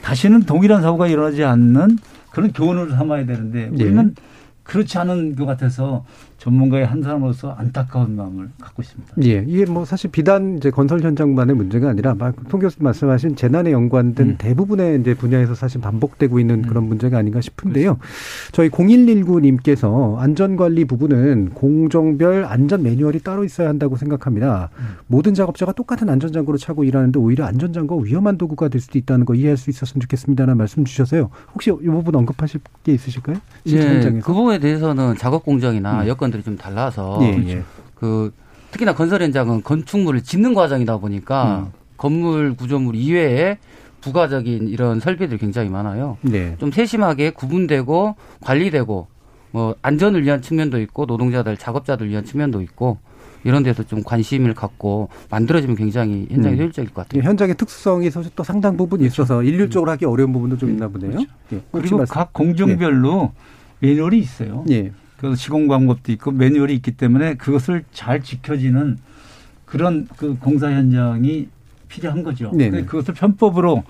다시는 0.05 0.43
동일한 0.43 0.83
사고가 0.83 1.07
일어나지 1.07 1.43
않는 1.43 1.97
그런 2.29 2.53
교훈을 2.53 2.91
삼아야 2.91 3.25
되는데 3.25 3.69
우리는 3.69 4.13
그렇지 4.61 4.99
않은 4.99 5.35
것 5.35 5.47
같아서 5.47 6.05
전문가의 6.45 6.85
한 6.85 7.01
사람으로서 7.01 7.53
안타까운 7.53 8.15
마음을 8.15 8.49
갖고 8.61 8.83
있습니다. 8.83 9.13
예, 9.23 9.43
이게 9.47 9.65
뭐 9.65 9.83
사실 9.83 10.11
비단 10.11 10.57
이제 10.57 10.69
건설 10.69 11.01
현장만의 11.01 11.55
문제가 11.55 11.89
아니라 11.89 12.13
막송 12.13 12.59
교수님 12.59 12.83
말씀하신 12.83 13.35
재난에 13.35 13.71
연관된 13.71 14.29
음. 14.29 14.35
대부분의 14.37 15.01
이제 15.01 15.15
분야에서 15.15 15.55
사실 15.55 15.81
반복되고 15.81 16.39
있는 16.39 16.61
그런 16.61 16.83
문제가 16.83 17.17
아닌가 17.17 17.41
싶은데요. 17.41 17.97
저희 18.51 18.69
0119님께서 18.69 20.17
안전관리 20.19 20.85
부분은 20.85 21.49
공정별 21.55 22.45
안전 22.45 22.83
매뉴얼이 22.83 23.21
따로 23.21 23.43
있어야 23.43 23.67
한다고 23.67 23.95
생각합니다. 23.95 24.69
모든 25.07 25.33
작업자가 25.33 25.71
똑같은 25.71 26.09
안전장구를 26.09 26.59
차고 26.59 26.83
일하는데 26.83 27.17
오히려 27.17 27.45
안전장구가 27.45 28.03
위험한 28.03 28.37
도구가 28.37 28.67
될 28.67 28.81
수도 28.81 28.99
있다는 28.99 29.25
거 29.25 29.33
이해할 29.33 29.57
수 29.57 29.71
있었으면 29.71 30.01
좋겠습니다라는 30.01 30.57
말씀 30.57 30.85
주셔서요. 30.85 31.31
혹시 31.55 31.71
이 31.71 31.87
부분 31.87 32.13
언급하실 32.13 32.61
게 32.83 32.93
있으실까요? 32.93 33.37
예, 33.65 33.77
현장에서. 33.79 34.27
그 34.27 34.31
부분에 34.31 34.59
대해서는 34.59 35.15
작업 35.17 35.43
공정이나 35.43 36.03
음. 36.03 36.07
여건 36.07 36.34
들이 36.35 36.43
좀 36.43 36.57
달라서 36.57 37.19
예, 37.21 37.43
예. 37.49 37.63
그 37.95 38.33
특히나 38.71 38.93
건설 38.93 39.21
현장은 39.21 39.63
건축물을 39.63 40.21
짓는 40.21 40.53
과정이다 40.53 40.97
보니까 40.97 41.59
음. 41.67 41.71
건물 41.97 42.55
구조물 42.55 42.95
이외에 42.95 43.57
부가적인 44.01 44.67
이런 44.67 44.99
설비들이 44.99 45.39
굉장히 45.39 45.69
많아요. 45.69 46.17
네. 46.21 46.55
좀 46.59 46.71
세심하게 46.71 47.31
구분되고 47.31 48.15
관리되고 48.41 49.07
뭐 49.51 49.75
안전을 49.81 50.23
위한 50.23 50.41
측면도 50.41 50.79
있고 50.81 51.05
노동자들 51.05 51.55
작업자들 51.57 52.09
위한 52.09 52.25
측면도 52.25 52.61
있고 52.61 52.97
이런 53.45 53.63
데서 53.63 53.83
좀 53.83 54.03
관심을 54.03 54.53
갖고 54.53 55.07
만들어지면 55.29 55.75
굉장히 55.77 56.27
현장이 56.29 56.55
음. 56.55 56.59
효율적일 56.59 56.93
것 56.93 57.03
같아요. 57.07 57.21
예, 57.21 57.25
현장의 57.25 57.55
특수성이 57.55 58.11
사실 58.11 58.31
또 58.35 58.43
상당 58.43 58.75
부분 58.75 59.01
있어서 59.01 59.41
일률적으로 59.41 59.89
하기 59.91 60.05
어려운 60.05 60.33
부분도 60.33 60.57
좀 60.57 60.71
있나 60.71 60.87
보네요. 60.89 61.11
예. 61.53 61.55
혹시 61.55 61.61
그리고 61.71 61.97
말씀- 61.99 62.13
각 62.13 62.33
공정별로 62.33 63.31
매뉴얼이 63.79 64.19
있어요. 64.19 64.65
예. 64.71 64.91
그래서 65.17 65.35
시공광법도 65.35 66.11
있고 66.13 66.31
매뉴얼이 66.31 66.73
있기 66.75 66.91
때문에 66.91 67.35
그것을 67.35 67.83
잘 67.91 68.21
지켜지는 68.21 68.97
그런 69.65 70.07
그 70.17 70.37
공사 70.37 70.71
현장이 70.71 71.47
필요한 71.87 72.23
거죠. 72.23 72.51
네네. 72.51 72.85
그것을 72.85 73.13
편법으로 73.13 73.83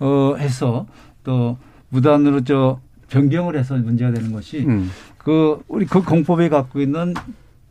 어 0.00 0.34
해서 0.38 0.86
또 1.24 1.58
무단으로 1.88 2.44
저 2.44 2.80
변경을 3.08 3.56
해서 3.58 3.76
문제가 3.76 4.12
되는 4.12 4.32
것이 4.32 4.64
음. 4.66 4.90
그 5.16 5.60
우리 5.68 5.86
그 5.86 6.02
공법에 6.02 6.48
갖고 6.48 6.80
있는 6.80 7.14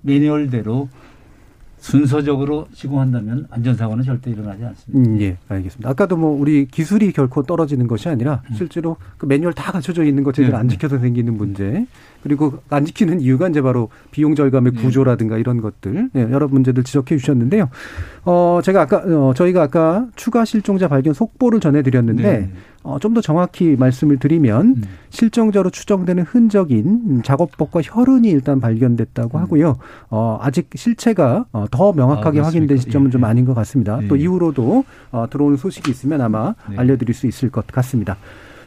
매뉴얼대로 0.01 0.89
순서적으로 1.77 2.67
시공한다면 2.73 3.47
안전사고는 3.51 4.03
절대 4.03 4.31
일어나지 4.31 4.65
않습니다. 4.65 5.09
음, 5.09 5.21
예, 5.21 5.37
알겠습니다. 5.47 5.89
아까도 5.89 6.17
뭐 6.17 6.31
우리 6.31 6.65
기술이 6.65 7.11
결코 7.11 7.43
떨어지는 7.43 7.87
것이 7.87 8.09
아니라 8.09 8.41
실제로 8.55 8.97
그 9.17 9.25
매뉴얼 9.25 9.53
다 9.53 9.71
갖춰져 9.71 10.03
있는 10.03 10.23
것 10.23 10.33
제대로 10.33 10.53
네, 10.53 10.59
안 10.59 10.67
네. 10.67 10.73
지켜서 10.73 10.97
생기는 10.97 11.37
문제 11.37 11.85
그리고 12.23 12.59
안 12.69 12.85
지키는 12.85 13.21
이유가 13.21 13.47
이제 13.47 13.61
바로 13.61 13.89
비용 14.11 14.35
절감의 14.35 14.73
구조라든가 14.73 15.37
이런 15.37 15.61
것들 15.61 16.09
예, 16.15 16.21
여러 16.21 16.47
문제들 16.47 16.83
지적해 16.83 17.17
주셨는데요. 17.17 17.69
어, 18.25 18.59
제가 18.63 18.81
아까 18.81 18.97
어, 18.97 19.33
저희가 19.33 19.63
아까 19.63 20.07
추가 20.15 20.45
실종자 20.45 20.87
발견 20.87 21.13
속보를 21.13 21.59
전해드렸는데 21.59 22.23
네. 22.23 22.51
어, 22.83 22.99
좀 22.99 23.13
더 23.13 23.21
정확히 23.21 23.75
말씀을 23.77 24.17
드리면 24.17 24.65
음. 24.67 24.83
실종자로 25.09 25.71
추정되는 25.71 26.23
흔적인 26.23 26.85
음, 26.85 27.21
작업복과 27.23 27.81
혈흔이 27.83 28.29
일단 28.29 28.59
발견됐다고 28.59 29.39
하고요. 29.39 29.77
어, 30.09 30.37
아직 30.41 30.69
실체가 30.75 31.45
어, 31.51 31.65
더 31.71 31.93
명확하게 31.93 32.39
음. 32.39 32.43
아, 32.43 32.47
확인된? 32.47 32.77
시점은 32.77 33.07
예, 33.07 33.11
좀 33.11 33.21
예. 33.23 33.25
아닌 33.25 33.45
것 33.45 33.53
같습니다. 33.55 33.99
또 34.07 34.17
예. 34.17 34.21
이후로도 34.23 34.85
어, 35.11 35.25
들어오는 35.29 35.57
소식이 35.57 35.89
있으면 35.91 36.21
아마 36.21 36.53
네. 36.69 36.77
알려드릴 36.77 37.13
수 37.15 37.27
있을 37.27 37.49
것 37.49 37.65
같습니다. 37.67 38.17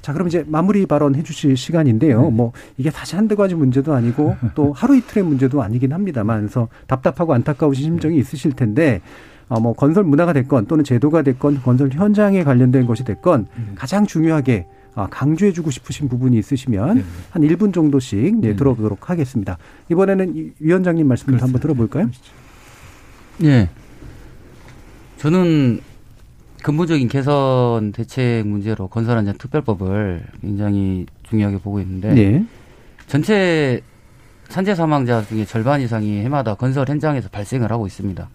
자, 0.03 0.13
그럼 0.13 0.29
이제 0.29 0.45
마무리 0.47 0.87
발언 0.87 1.15
해주실 1.15 1.57
시간인데요. 1.57 2.23
네. 2.23 2.31
뭐 2.31 2.53
이게 2.77 2.91
사실 2.91 3.19
한두 3.19 3.37
가지 3.37 3.55
문제도 3.55 3.93
아니고 3.93 4.37
또 4.55 4.73
하루 4.73 4.97
이틀의 4.97 5.25
문제도 5.25 5.63
아니긴 5.63 5.93
합니다만, 5.93 6.41
그래서 6.41 6.69
답답하고 6.87 7.35
안타까우신 7.35 7.85
심정이 7.85 8.19
있으실 8.19 8.53
텐데. 8.53 9.01
어, 9.53 9.59
뭐 9.59 9.73
건설 9.73 10.05
문화가 10.05 10.33
됐건 10.33 10.67
또는 10.67 10.85
제도가 10.85 11.23
됐건 11.23 11.63
건설 11.63 11.91
현장에 11.91 12.45
관련된 12.45 12.87
것이 12.87 13.03
됐건 13.05 13.49
음. 13.59 13.73
가장 13.75 14.07
중요하게 14.07 14.67
아, 14.95 15.09
강조해주고 15.09 15.71
싶으신 15.71 16.09
부분이 16.09 16.39
있으시면 16.39 16.99
네. 16.99 17.05
한 17.31 17.43
1분 17.43 17.73
정도씩 17.73 18.41
네, 18.41 18.51
네. 18.51 18.57
들어보도록 18.57 19.11
하겠습니다. 19.11 19.59
이번에는 19.91 20.37
이 20.37 20.51
위원장님 20.61 21.07
말씀을 21.07 21.39
그렇습니다. 21.39 21.47
한번 21.47 21.61
들어볼까요? 21.61 22.11
예. 23.43 23.69
저는 25.19 25.81
근본적인 26.63 27.09
개선 27.09 27.93
대책 27.93 28.47
문제로 28.47 28.89
건설안전 28.89 29.39
특별법을 29.39 30.25
굉장히 30.41 31.07
중요하게 31.25 31.59
보고 31.59 31.81
있는데 31.81 32.13
네. 32.13 32.45
전체 33.07 33.81
산재 34.49 34.75
사망자 34.75 35.25
중에 35.25 35.45
절반 35.45 35.81
이상이 35.81 36.21
해마다 36.21 36.55
건설 36.55 36.89
현장에서 36.89 37.29
발생을 37.29 37.71
하고 37.71 37.87
있습니다. 37.87 38.29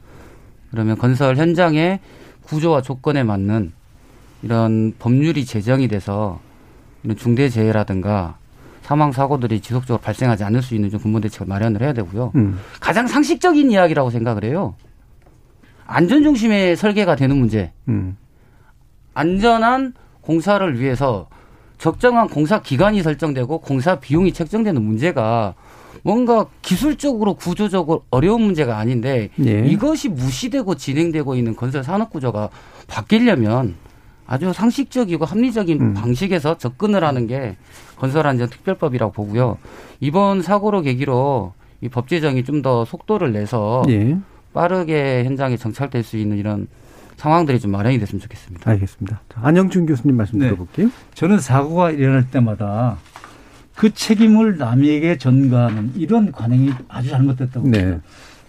그러면 0.72 0.98
건설 0.98 1.36
현장의 1.38 2.00
구조와 2.44 2.82
조건에 2.82 3.24
맞는 3.24 3.74
이런 4.44 4.94
법률이 4.98 5.46
제정이 5.46 5.88
돼서 5.88 6.40
이런 7.04 7.18
중대 7.18 7.50
재해라든가 7.50 8.38
사망 8.82 9.12
사고들이 9.12 9.62
지속적으로 9.62 10.02
발생하지 10.02 10.44
않을 10.44 10.62
수 10.62 10.76
있는 10.76 10.90
좀 10.90 11.00
근본 11.00 11.22
대책을 11.22 11.48
마련을 11.48 11.82
해야 11.82 11.92
되고요. 11.94 12.32
음. 12.36 12.60
가장 12.80 13.08
상식적인 13.08 13.72
이야기라고 13.72 14.12
생각을 14.12 14.44
해요. 14.44 14.76
안전 15.88 16.24
중심의 16.24 16.76
설계가 16.76 17.16
되는 17.16 17.38
문제. 17.38 17.72
음. 17.88 18.18
안전한 19.14 19.94
공사를 20.22 20.80
위해서 20.80 21.28
적정한 21.78 22.28
공사 22.28 22.62
기간이 22.62 23.04
설정되고 23.04 23.60
공사 23.60 24.00
비용이 24.00 24.34
책정되는 24.34 24.82
문제가 24.82 25.54
뭔가 26.04 26.46
기술적으로 26.62 27.36
구조적으로 27.36 28.04
어려운 28.10 28.42
문제가 28.42 28.78
아닌데 28.78 29.30
예. 29.44 29.66
이것이 29.66 30.10
무시되고 30.10 30.76
진행되고 30.76 31.36
있는 31.36 31.56
건설 31.56 31.84
산업 31.84 32.12
구조가 32.12 32.50
바뀌려면 32.88 33.76
아주 34.28 34.52
상식적이고 34.54 35.26
합리적인 35.26 35.82
음. 35.82 35.94
방식에서 35.94 36.58
접근을 36.58 37.04
하는 37.04 37.28
게 37.28 37.58
건설안전 37.98 38.50
특별법이라고 38.50 39.12
보고요. 39.14 39.58
이번 40.00 40.42
사고로 40.42 40.82
계기로 40.82 41.54
이 41.82 41.90
법 41.90 42.08
제정이 42.08 42.44
좀 42.44 42.62
더 42.62 42.84
속도를 42.86 43.32
내서 43.34 43.84
예. 43.90 44.18
빠르게 44.56 45.26
현장에 45.26 45.58
정착될 45.58 46.02
수 46.02 46.18
있는 46.18 46.38
이런 46.38 46.68
상황들이 47.18 47.60
좀 47.60 47.72
마련이 47.72 48.00
됐으면 48.00 48.22
좋겠습니다. 48.22 48.72
알겠습니다. 48.72 49.22
자, 49.30 49.40
안영준 49.44 49.86
교수님 49.86 50.16
말씀 50.16 50.40
네. 50.40 50.46
들어볼게요. 50.46 50.90
저는 51.14 51.40
사고가 51.40 51.92
일어날 51.92 52.32
때마다 52.32 52.98
그 53.76 53.94
책임을 53.94 54.58
남에게 54.58 55.18
전가하는 55.18 55.92
이런 55.96 56.32
관행이 56.32 56.72
아주 56.88 57.10
잘못됐다고 57.10 57.68
네. 57.68 57.84
봅니다. 57.84 58.04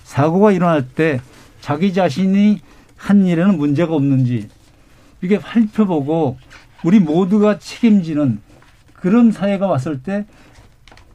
사고가 0.05 0.53
일어날 0.53 0.89
때 0.89 1.21
자기 1.61 1.93
자신이 1.93 2.61
한 2.97 3.27
일에는 3.27 3.59
문제가 3.59 3.93
없는지 3.95 4.49
이게 5.23 5.41
살펴보고 5.41 6.39
우리 6.85 7.01
모두가 7.01 7.59
책임지는 7.59 8.41
그런 8.93 9.33
사회가 9.33 9.67
왔을 9.67 10.03
때 10.03 10.25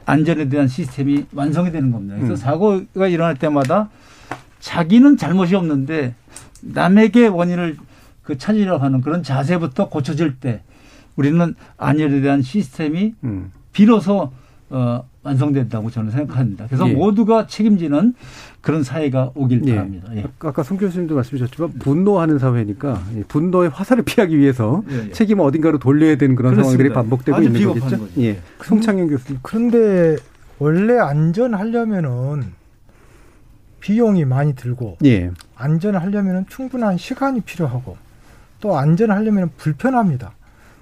안전에 0.05 0.49
대한 0.49 0.67
시스템이 0.67 1.27
완성이 1.33 1.71
되는 1.71 1.91
겁니다. 1.91 2.15
그래서 2.15 2.33
음. 2.33 2.35
사고가 2.35 3.07
일어날 3.07 3.35
때마다 3.35 3.89
자기는 4.61 5.17
잘못이 5.17 5.55
없는데 5.55 6.15
남에게 6.61 7.27
원인을 7.27 7.77
그 8.23 8.37
찾으려고 8.37 8.83
하는 8.83 9.01
그런 9.01 9.23
자세부터 9.23 9.89
고쳐질 9.89 10.39
때 10.39 10.61
우리는 11.15 11.55
안전에 11.77 12.21
대한 12.21 12.41
시스템이 12.41 13.15
음. 13.23 13.51
비로소 13.73 14.31
어, 14.69 15.03
완성된다고 15.23 15.91
저는 15.91 16.11
생각합니다. 16.11 16.65
그래서 16.67 16.87
예. 16.89 16.93
모두가 16.93 17.45
책임지는 17.45 18.13
그런 18.61 18.83
사회가 18.83 19.31
오길 19.35 19.61
예. 19.65 19.75
바랍니다. 19.75 20.07
예. 20.15 20.25
아까 20.39 20.63
송 20.63 20.77
교수님도 20.77 21.15
말씀하셨지만 21.15 21.73
분노하는 21.79 22.39
사회니까 22.39 23.01
이 23.17 23.23
분노의 23.27 23.69
화살을 23.69 24.03
피하기 24.03 24.37
위해서 24.37 24.83
예, 24.89 25.07
예. 25.07 25.11
책임을 25.11 25.43
어딘가로 25.45 25.77
돌려야 25.79 26.15
되는 26.15 26.35
그런 26.35 26.53
그렇습니다. 26.53 26.63
상황들이 26.63 26.93
반복되고 26.93 27.41
있는 27.41 27.67
거겠죠. 27.67 27.99
거죠. 27.99 28.21
예. 28.21 28.39
송창현 28.63 29.09
교수님. 29.09 29.39
그런데 29.41 30.15
원래 30.57 30.97
안전하려면은 30.97 32.60
비용이 33.81 34.23
많이 34.25 34.55
들고 34.55 34.97
예. 35.03 35.31
안전하려면은 35.55 36.45
충분한 36.47 36.97
시간이 36.97 37.41
필요하고 37.41 37.97
또 38.61 38.77
안전하려면 38.77 39.49
불편합니다. 39.57 40.31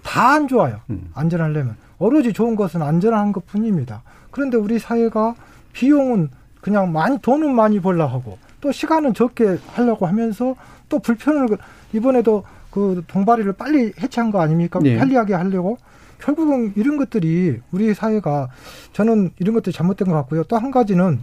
다 0.03 0.33
안 0.33 0.47
좋아요. 0.47 0.79
음. 0.89 1.09
안전하려면 1.13 1.75
오로지 1.97 2.33
좋은 2.33 2.55
것은 2.55 2.81
안전한 2.81 3.31
것뿐입니다. 3.31 4.03
그런데 4.31 4.57
우리 4.57 4.77
사회가 4.79 5.35
비용은 5.73 6.29
그냥 6.61 6.91
많이 6.91 7.17
돈은 7.19 7.53
많이 7.55 7.79
벌려 7.79 8.05
하고 8.05 8.37
또 8.61 8.71
시간은 8.71 9.13
적게 9.13 9.57
하려고 9.67 10.05
하면서 10.05 10.55
또 10.89 10.99
불편을 10.99 11.47
그- 11.47 11.57
이번에도 11.93 12.43
그 12.71 13.03
동바리를 13.07 13.51
빨리 13.53 13.93
해체한 13.99 14.31
거 14.31 14.41
아닙니까? 14.41 14.79
네. 14.81 14.97
편리하게 14.97 15.33
하려고 15.33 15.77
결국은 16.19 16.73
이런 16.75 16.97
것들이 16.97 17.59
우리 17.71 17.93
사회가 17.93 18.49
저는 18.93 19.31
이런 19.39 19.53
것들이 19.55 19.73
잘못된 19.73 20.07
것 20.09 20.13
같고요. 20.15 20.43
또 20.43 20.57
한 20.57 20.69
가지는 20.71 21.19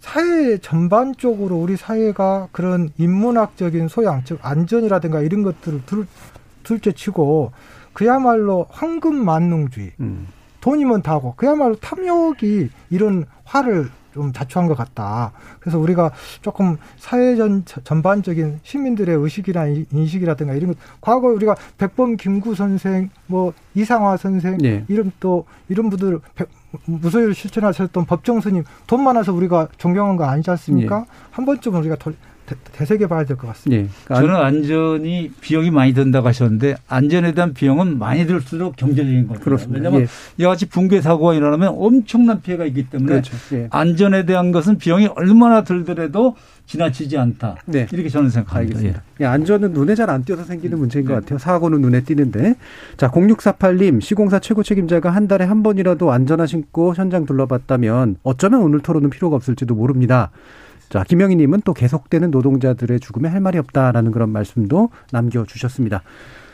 사회 0.00 0.58
전반적으로 0.58 1.56
우리 1.56 1.76
사회가 1.76 2.48
그런 2.52 2.90
인문학적인 2.98 3.88
소양, 3.88 4.24
즉 4.24 4.38
안전이라든가 4.42 5.20
이런 5.20 5.42
것들을 5.42 5.82
둘, 5.86 6.06
둘째 6.62 6.92
치고 6.92 7.52
그야말로 7.92 8.66
황금 8.70 9.14
만능주의, 9.24 9.92
음. 10.00 10.26
돈이면 10.60 11.02
다고 11.02 11.34
그야말로 11.36 11.74
탐욕이 11.76 12.68
이런 12.90 13.24
화를 13.44 13.88
좀 14.12 14.32
자초한 14.32 14.68
것 14.68 14.74
같다. 14.76 15.32
그래서 15.60 15.78
우리가 15.78 16.10
조금 16.42 16.76
사회 16.98 17.36
전 17.36 17.64
전반적인 17.64 18.58
시민들의 18.64 19.14
의식이나 19.16 19.68
이- 19.68 19.86
인식이라든가 19.92 20.54
이런 20.54 20.68
것 20.70 20.76
과거 21.00 21.28
우리가 21.28 21.54
백범 21.78 22.16
김구 22.16 22.54
선생 22.56 23.10
뭐 23.26 23.52
이상화 23.74 24.16
선생 24.16 24.58
네. 24.58 24.84
이런 24.88 25.12
또 25.20 25.46
이런 25.68 25.90
분들 25.90 26.18
백- 26.34 26.48
무소유를 26.84 27.34
실천하셨던 27.34 28.06
법정 28.06 28.40
스님 28.40 28.64
돈 28.86 29.02
많아서 29.02 29.32
우리가 29.32 29.68
존경한 29.76 30.16
거 30.16 30.24
아니지 30.24 30.50
않습니까? 30.50 31.04
한 31.30 31.44
번쯤은 31.44 31.80
우리가 31.80 31.96
되새겨 32.72 33.06
봐야 33.08 33.24
될 33.24 33.36
것 33.36 33.46
같습니다. 33.48 33.82
예. 33.82 33.88
그러니까 34.04 34.26
저는 34.26 34.44
안전이 34.46 35.30
비용이 35.40 35.70
많이 35.70 35.94
든다고 35.94 36.28
하셨는데 36.28 36.76
안전에 36.88 37.32
대한 37.32 37.54
비용은 37.54 37.98
많이 37.98 38.26
들수록 38.26 38.76
경제적인 38.76 39.26
겁니다. 39.28 39.44
그렇습니다. 39.44 39.78
왜냐하면 39.78 40.02
예. 40.02 40.06
이와 40.42 40.50
같이 40.50 40.66
붕괴 40.66 41.00
사고가 41.00 41.34
일어나면 41.34 41.74
엄청난 41.76 42.40
피해가 42.42 42.64
있기 42.66 42.88
때문에 42.90 43.10
그렇죠. 43.12 43.36
예. 43.54 43.68
안전에 43.70 44.24
대한 44.26 44.52
것은 44.52 44.78
비용이 44.78 45.06
얼마나 45.16 45.64
들더라도 45.64 46.36
지나치지 46.66 47.18
않다. 47.18 47.56
네. 47.66 47.88
이렇게 47.90 48.08
저는 48.08 48.30
생각합니다. 48.30 48.76
알겠습니다. 48.78 49.02
예, 49.20 49.24
안전은 49.24 49.72
눈에 49.72 49.96
잘 49.96 50.08
안 50.10 50.22
띄어서 50.24 50.44
생기는 50.44 50.78
문제인 50.78 51.04
것 51.04 51.14
네. 51.14 51.20
같아요. 51.20 51.38
사고는 51.38 51.80
눈에 51.80 52.02
띄는데. 52.02 52.54
자, 52.96 53.10
0648님, 53.10 54.00
시공사 54.00 54.38
최고 54.38 54.62
책임자가 54.62 55.10
한 55.10 55.26
달에 55.26 55.44
한 55.44 55.64
번이라도 55.64 56.12
안전화 56.12 56.46
신고 56.46 56.94
현장 56.94 57.26
둘러봤다면 57.26 58.16
어쩌면 58.22 58.62
오늘 58.62 58.80
토론은 58.80 59.10
필요가 59.10 59.34
없을지도 59.36 59.74
모릅니다. 59.74 60.30
자, 60.90 61.04
김영희 61.04 61.36
님은 61.36 61.62
또 61.64 61.72
계속되는 61.72 62.30
노동자들의 62.30 63.00
죽음에 63.00 63.28
할 63.28 63.40
말이 63.40 63.56
없다라는 63.58 64.10
그런 64.10 64.28
말씀도 64.30 64.90
남겨주셨습니다. 65.12 66.02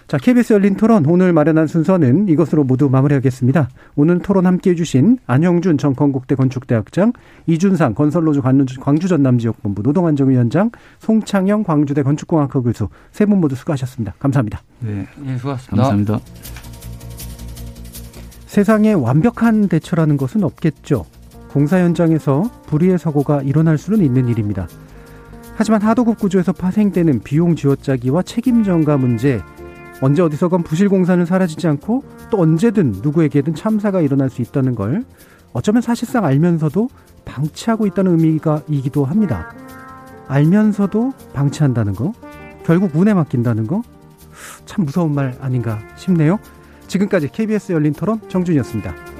자, 0.08 0.18
KBS 0.18 0.52
열린 0.52 0.76
토론 0.76 1.04
오늘 1.06 1.32
마련한 1.32 1.66
순서는 1.66 2.28
이것으로 2.28 2.62
모두 2.62 2.88
마무리하겠습니다. 2.88 3.68
오늘 3.96 4.20
토론 4.20 4.46
함께 4.46 4.70
해주신 4.70 5.18
안형준 5.26 5.78
전 5.78 5.96
건국대 5.96 6.36
건축대학장, 6.36 7.12
이준상 7.48 7.94
건설로주 7.94 8.40
광주- 8.40 8.78
광주 8.78 9.08
전남지역본부 9.08 9.82
노동안정위원장, 9.82 10.70
송창영 11.00 11.64
광주대 11.64 12.04
건축공학과 12.04 12.60
교수 12.60 12.88
세 13.10 13.26
분 13.26 13.40
모두 13.40 13.56
수고하셨습니다. 13.56 14.14
감사합니다. 14.20 14.60
네. 14.80 15.06
예, 15.26 15.38
수고하셨습니다. 15.38 15.82
감사합니다. 15.82 16.20
세상에 18.46 18.92
완벽한 18.92 19.66
대처라는 19.68 20.16
것은 20.18 20.44
없겠죠. 20.44 21.04
공사 21.56 21.78
현장에서 21.78 22.50
불의의 22.66 22.98
사고가 22.98 23.40
일어날 23.40 23.78
수는 23.78 24.04
있는 24.04 24.28
일입니다. 24.28 24.68
하지만 25.54 25.80
하도급 25.80 26.18
구조에서 26.18 26.52
파생되는 26.52 27.20
비용 27.20 27.56
쥐어짜기와 27.56 28.20
책임 28.24 28.62
전가 28.62 28.98
문제, 28.98 29.40
언제 30.02 30.20
어디서건 30.20 30.64
부실 30.64 30.90
공사는 30.90 31.24
사라지지 31.24 31.66
않고 31.66 32.04
또 32.30 32.42
언제든 32.42 32.96
누구에게든 33.00 33.54
참사가 33.54 34.02
일어날 34.02 34.28
수 34.28 34.42
있다는 34.42 34.74
걸 34.74 35.02
어쩌면 35.54 35.80
사실상 35.80 36.26
알면서도 36.26 36.90
방치하고 37.24 37.86
있다는 37.86 38.18
의미가 38.18 38.64
이기도 38.68 39.06
합니다. 39.06 39.54
알면서도 40.28 41.14
방치한다는 41.32 41.94
거, 41.94 42.12
결국 42.66 42.94
운에 42.94 43.14
맡긴다는 43.14 43.66
거, 43.66 43.80
참 44.66 44.84
무서운 44.84 45.14
말 45.14 45.34
아닌가 45.40 45.78
싶네요. 45.96 46.38
지금까지 46.86 47.28
KBS 47.28 47.72
열린 47.72 47.94
토론 47.94 48.20
정준이었습니다. 48.28 49.15